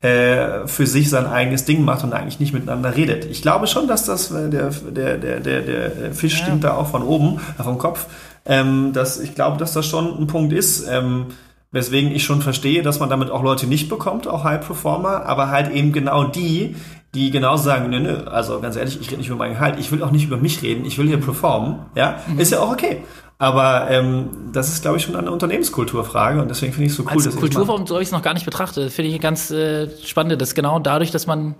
äh, 0.00 0.66
für 0.66 0.86
sich 0.86 1.10
sein 1.10 1.26
eigenes 1.26 1.64
Ding 1.64 1.84
macht 1.84 2.04
und 2.04 2.12
eigentlich 2.12 2.40
nicht 2.40 2.54
miteinander 2.54 2.96
redet. 2.96 3.26
Ich 3.26 3.42
glaube 3.42 3.66
schon, 3.66 3.88
dass 3.88 4.06
das, 4.06 4.30
äh, 4.30 4.48
der, 4.48 4.70
der, 4.70 5.18
der, 5.18 5.40
der, 5.40 5.60
der 5.60 6.12
Fisch 6.12 6.38
ja. 6.38 6.44
stimmt 6.44 6.64
da 6.64 6.74
auch 6.74 6.86
von 6.86 7.02
oben, 7.02 7.40
äh, 7.58 7.62
vom 7.62 7.76
Kopf. 7.76 8.06
Ähm, 8.46 8.94
dass, 8.94 9.20
ich 9.20 9.34
glaube, 9.34 9.58
dass 9.58 9.74
das 9.74 9.84
schon 9.84 10.18
ein 10.18 10.26
Punkt 10.26 10.54
ist. 10.54 10.86
Ähm, 10.88 11.26
Weswegen 11.72 12.10
ich 12.10 12.24
schon 12.24 12.42
verstehe, 12.42 12.82
dass 12.82 12.98
man 12.98 13.08
damit 13.08 13.30
auch 13.30 13.44
Leute 13.44 13.66
nicht 13.66 13.88
bekommt, 13.88 14.26
auch 14.26 14.42
High 14.42 14.66
Performer, 14.66 15.26
aber 15.26 15.50
halt 15.50 15.70
eben 15.70 15.92
genau 15.92 16.24
die, 16.24 16.74
die 17.14 17.30
genau 17.30 17.56
sagen, 17.56 17.90
nö, 17.90 18.00
nö, 18.00 18.24
also 18.24 18.60
ganz 18.60 18.76
ehrlich, 18.76 19.00
ich 19.00 19.06
rede 19.08 19.18
nicht 19.18 19.28
über 19.28 19.36
mein 19.36 19.52
Gehalt, 19.52 19.78
ich 19.78 19.92
will 19.92 20.02
auch 20.02 20.10
nicht 20.10 20.24
über 20.24 20.36
mich 20.36 20.62
reden, 20.62 20.84
ich 20.84 20.98
will 20.98 21.06
hier 21.06 21.20
performen, 21.20 21.80
ja, 21.94 22.20
mhm. 22.26 22.40
ist 22.40 22.50
ja 22.50 22.60
auch 22.60 22.72
okay. 22.72 23.04
Aber 23.38 23.88
ähm, 23.90 24.50
das 24.52 24.68
ist, 24.68 24.82
glaube 24.82 24.98
ich, 24.98 25.04
schon 25.04 25.16
eine 25.16 25.30
Unternehmenskulturfrage 25.30 26.42
und 26.42 26.48
deswegen 26.48 26.72
finde 26.72 26.86
ich 26.86 26.92
es 26.92 26.96
so 26.98 27.04
cool, 27.04 27.12
Als 27.12 27.24
dass 27.24 27.36
Kulturform 27.36 27.86
so 27.86 27.94
habe 27.94 28.02
ich 28.02 28.08
es 28.08 28.12
noch 28.12 28.22
gar 28.22 28.34
nicht 28.34 28.44
betrachtet. 28.44 28.92
Finde 28.92 29.10
ich 29.10 29.20
ganz 29.20 29.50
äh, 29.50 29.88
spannend, 30.04 30.42
dass 30.42 30.54
genau 30.54 30.78
dadurch, 30.78 31.10
dass 31.10 31.26
man 31.26 31.54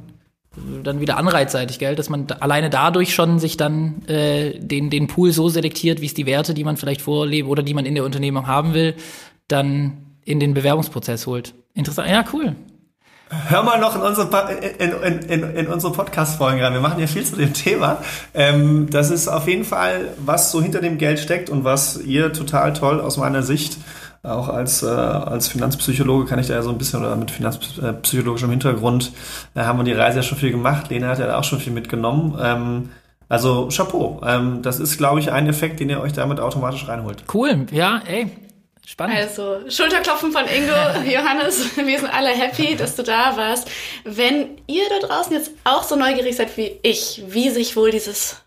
dann 0.82 1.00
wieder 1.00 1.16
anreizseitig, 1.16 1.78
gell, 1.78 1.94
dass 1.94 2.10
man 2.10 2.26
alleine 2.40 2.68
dadurch 2.68 3.14
schon 3.14 3.38
sich 3.38 3.56
dann 3.56 4.04
äh, 4.08 4.58
den, 4.58 4.90
den 4.90 5.06
Pool 5.06 5.32
so 5.32 5.48
selektiert, 5.48 6.00
wie 6.00 6.06
es 6.06 6.14
die 6.14 6.26
Werte, 6.26 6.54
die 6.54 6.64
man 6.64 6.76
vielleicht 6.76 7.00
vorlebt 7.00 7.48
oder 7.48 7.62
die 7.62 7.72
man 7.72 7.86
in 7.86 7.94
der 7.94 8.04
Unternehmung 8.04 8.46
haben 8.46 8.74
will, 8.74 8.94
dann 9.52 10.16
in 10.24 10.40
den 10.40 10.54
Bewerbungsprozess 10.54 11.26
holt. 11.26 11.54
Interessant. 11.74 12.08
Ja, 12.08 12.24
cool. 12.32 12.56
Hör 13.48 13.62
mal 13.62 13.78
noch 13.78 13.94
in 13.94 14.02
unsere, 14.02 14.28
in, 14.78 14.90
in, 14.90 15.18
in, 15.20 15.56
in 15.56 15.66
unsere 15.68 15.92
Podcast-Folgen 15.92 16.60
rein. 16.60 16.72
Wir 16.72 16.80
machen 16.80 16.98
ja 16.98 17.06
viel 17.06 17.24
zu 17.24 17.36
dem 17.36 17.52
Thema. 17.52 17.98
Ähm, 18.34 18.88
das 18.90 19.10
ist 19.10 19.28
auf 19.28 19.46
jeden 19.46 19.64
Fall, 19.64 20.08
was 20.18 20.50
so 20.50 20.60
hinter 20.60 20.80
dem 20.80 20.98
Geld 20.98 21.20
steckt 21.20 21.48
und 21.48 21.62
was 21.62 22.02
ihr 22.02 22.32
total 22.32 22.72
toll 22.72 23.00
aus 23.00 23.18
meiner 23.18 23.44
Sicht, 23.44 23.78
auch 24.24 24.48
als, 24.48 24.82
äh, 24.82 24.88
als 24.88 25.46
Finanzpsychologe 25.46 26.26
kann 26.26 26.40
ich 26.40 26.48
da 26.48 26.54
ja 26.54 26.62
so 26.62 26.70
ein 26.70 26.78
bisschen, 26.78 27.00
oder 27.00 27.14
mit 27.14 27.30
finanzpsychologischem 27.30 28.50
Hintergrund, 28.50 29.12
da 29.54 29.64
haben 29.64 29.78
wir 29.78 29.84
die 29.84 29.92
Reise 29.92 30.18
ja 30.18 30.22
schon 30.24 30.36
viel 30.36 30.50
gemacht. 30.50 30.90
Lena 30.90 31.08
hat 31.08 31.20
ja 31.20 31.38
auch 31.38 31.44
schon 31.44 31.60
viel 31.60 31.72
mitgenommen. 31.72 32.36
Ähm, 32.42 32.88
also 33.28 33.68
Chapeau. 33.68 34.20
Ähm, 34.26 34.60
das 34.62 34.80
ist, 34.80 34.98
glaube 34.98 35.20
ich, 35.20 35.30
ein 35.30 35.46
Effekt, 35.46 35.78
den 35.78 35.88
ihr 35.88 36.00
euch 36.00 36.12
damit 36.12 36.40
automatisch 36.40 36.88
reinholt. 36.88 37.22
Cool. 37.32 37.66
Ja, 37.70 38.02
ey, 38.04 38.26
Spannend. 38.90 39.18
Also, 39.18 39.60
Schulterklopfen 39.70 40.32
von 40.32 40.46
Ingo, 40.48 40.72
Johannes, 41.08 41.76
wir 41.76 42.00
sind 42.00 42.12
alle 42.12 42.30
happy, 42.30 42.74
dass 42.74 42.96
du 42.96 43.04
da 43.04 43.36
warst. 43.36 43.70
Wenn 44.02 44.60
ihr 44.66 44.82
da 44.88 45.06
draußen 45.06 45.32
jetzt 45.32 45.52
auch 45.62 45.84
so 45.84 45.94
neugierig 45.94 46.34
seid 46.34 46.56
wie 46.56 46.76
ich, 46.82 47.22
wie 47.28 47.50
sich 47.50 47.76
wohl 47.76 47.92
dieses 47.92 48.42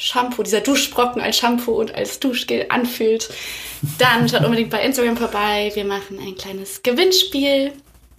Shampoo, 0.00 0.42
dieser 0.42 0.62
Duschbrocken 0.62 1.22
als 1.22 1.38
Shampoo 1.38 1.74
und 1.74 1.94
als 1.94 2.18
Duschgel 2.18 2.66
anfühlt, 2.70 3.32
dann 3.98 4.28
schaut 4.28 4.42
unbedingt 4.44 4.70
bei 4.70 4.82
Instagram 4.82 5.16
vorbei. 5.16 5.70
Wir 5.74 5.84
machen 5.84 6.18
ein 6.18 6.34
kleines 6.34 6.82
Gewinnspiel 6.82 7.70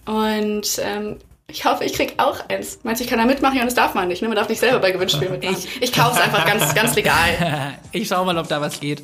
und 0.06 0.80
ähm, 0.82 1.18
ich 1.46 1.66
hoffe, 1.66 1.84
ich 1.84 1.92
krieg 1.92 2.14
auch 2.16 2.48
eins. 2.48 2.78
Meinst 2.84 3.00
du, 3.00 3.04
ich 3.04 3.10
kann 3.10 3.18
da 3.18 3.26
mitmachen? 3.26 3.58
Ja, 3.58 3.66
das 3.66 3.74
darf 3.74 3.92
man 3.92 4.08
nicht. 4.08 4.22
Ne? 4.22 4.28
Man 4.28 4.36
darf 4.36 4.48
nicht 4.48 4.60
selber 4.60 4.78
bei 4.78 4.92
Gewinnspielen 4.92 5.30
mitmachen. 5.30 5.58
Ich, 5.74 5.82
ich 5.82 5.92
kaufe 5.92 6.12
es 6.12 6.20
einfach 6.22 6.46
ganz, 6.46 6.74
ganz 6.74 6.94
legal. 6.94 7.76
ich 7.92 8.08
schau 8.08 8.24
mal, 8.24 8.38
ob 8.38 8.48
da 8.48 8.62
was 8.62 8.80
geht. 8.80 9.02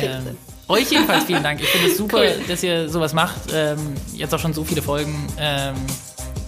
Ähm, 0.00 0.38
euch 0.70 0.90
jedenfalls 0.90 1.24
vielen 1.24 1.42
Dank. 1.42 1.60
Ich 1.60 1.68
finde 1.68 1.88
es 1.88 1.98
super, 1.98 2.18
cool. 2.18 2.44
dass 2.48 2.62
ihr 2.62 2.88
sowas 2.88 3.12
macht. 3.12 3.52
Ähm, 3.52 3.78
jetzt 4.14 4.34
auch 4.34 4.38
schon 4.38 4.54
so 4.54 4.64
viele 4.64 4.82
Folgen. 4.82 5.14
Ähm, 5.38 5.74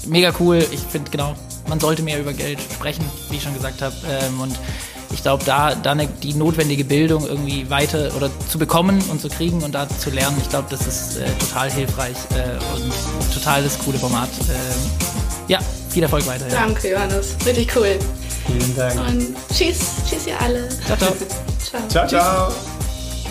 mega 0.07 0.33
cool. 0.41 0.65
Ich 0.71 0.81
finde 0.81 1.11
genau, 1.11 1.35
man 1.69 1.81
sollte 1.81 2.03
mehr 2.03 2.19
über 2.21 2.33
Geld 2.33 2.59
sprechen, 2.61 3.05
wie 3.31 3.37
ich 3.37 3.43
schon 3.43 3.55
gesagt 3.55 3.83
habe. 3.83 3.95
Ähm, 4.09 4.41
und 4.41 4.59
ich 5.13 5.23
glaube, 5.23 5.45
da, 5.45 5.75
da 5.75 5.93
eine, 5.93 6.07
die 6.07 6.35
notwendige 6.35 6.85
Bildung 6.85 7.27
irgendwie 7.27 7.69
weiter 7.69 8.11
oder 8.17 8.31
zu 8.49 8.59
bekommen 8.59 9.03
und 9.11 9.21
zu 9.21 9.29
kriegen 9.29 9.63
und 9.63 9.75
da 9.75 9.89
zu 9.89 10.11
lernen, 10.11 10.37
ich 10.41 10.49
glaube, 10.49 10.69
das 10.71 10.87
ist 10.87 11.19
äh, 11.19 11.27
total 11.39 11.71
hilfreich 11.71 12.17
äh, 12.35 12.75
und 12.75 13.35
total 13.35 13.63
das 13.63 13.79
coole 13.79 13.99
Format. 13.99 14.31
Ähm, 14.49 15.13
ja, 15.49 15.59
viel 15.91 16.03
Erfolg 16.03 16.27
weiter. 16.27 16.49
Ja. 16.49 16.67
Danke, 16.67 16.91
Johannes. 16.91 17.37
Richtig 17.45 17.77
cool. 17.77 17.99
Vielen 18.47 18.77
Dank. 18.77 18.99
Und 18.99 19.37
tschüss, 19.55 19.79
tschüss 20.09 20.27
ihr 20.27 20.41
alle. 20.41 20.69
Ciao, 20.87 20.97
ciao. 20.97 21.17
ciao. 21.89 21.89
Ciao, 21.89 22.09
ciao. 22.09 22.72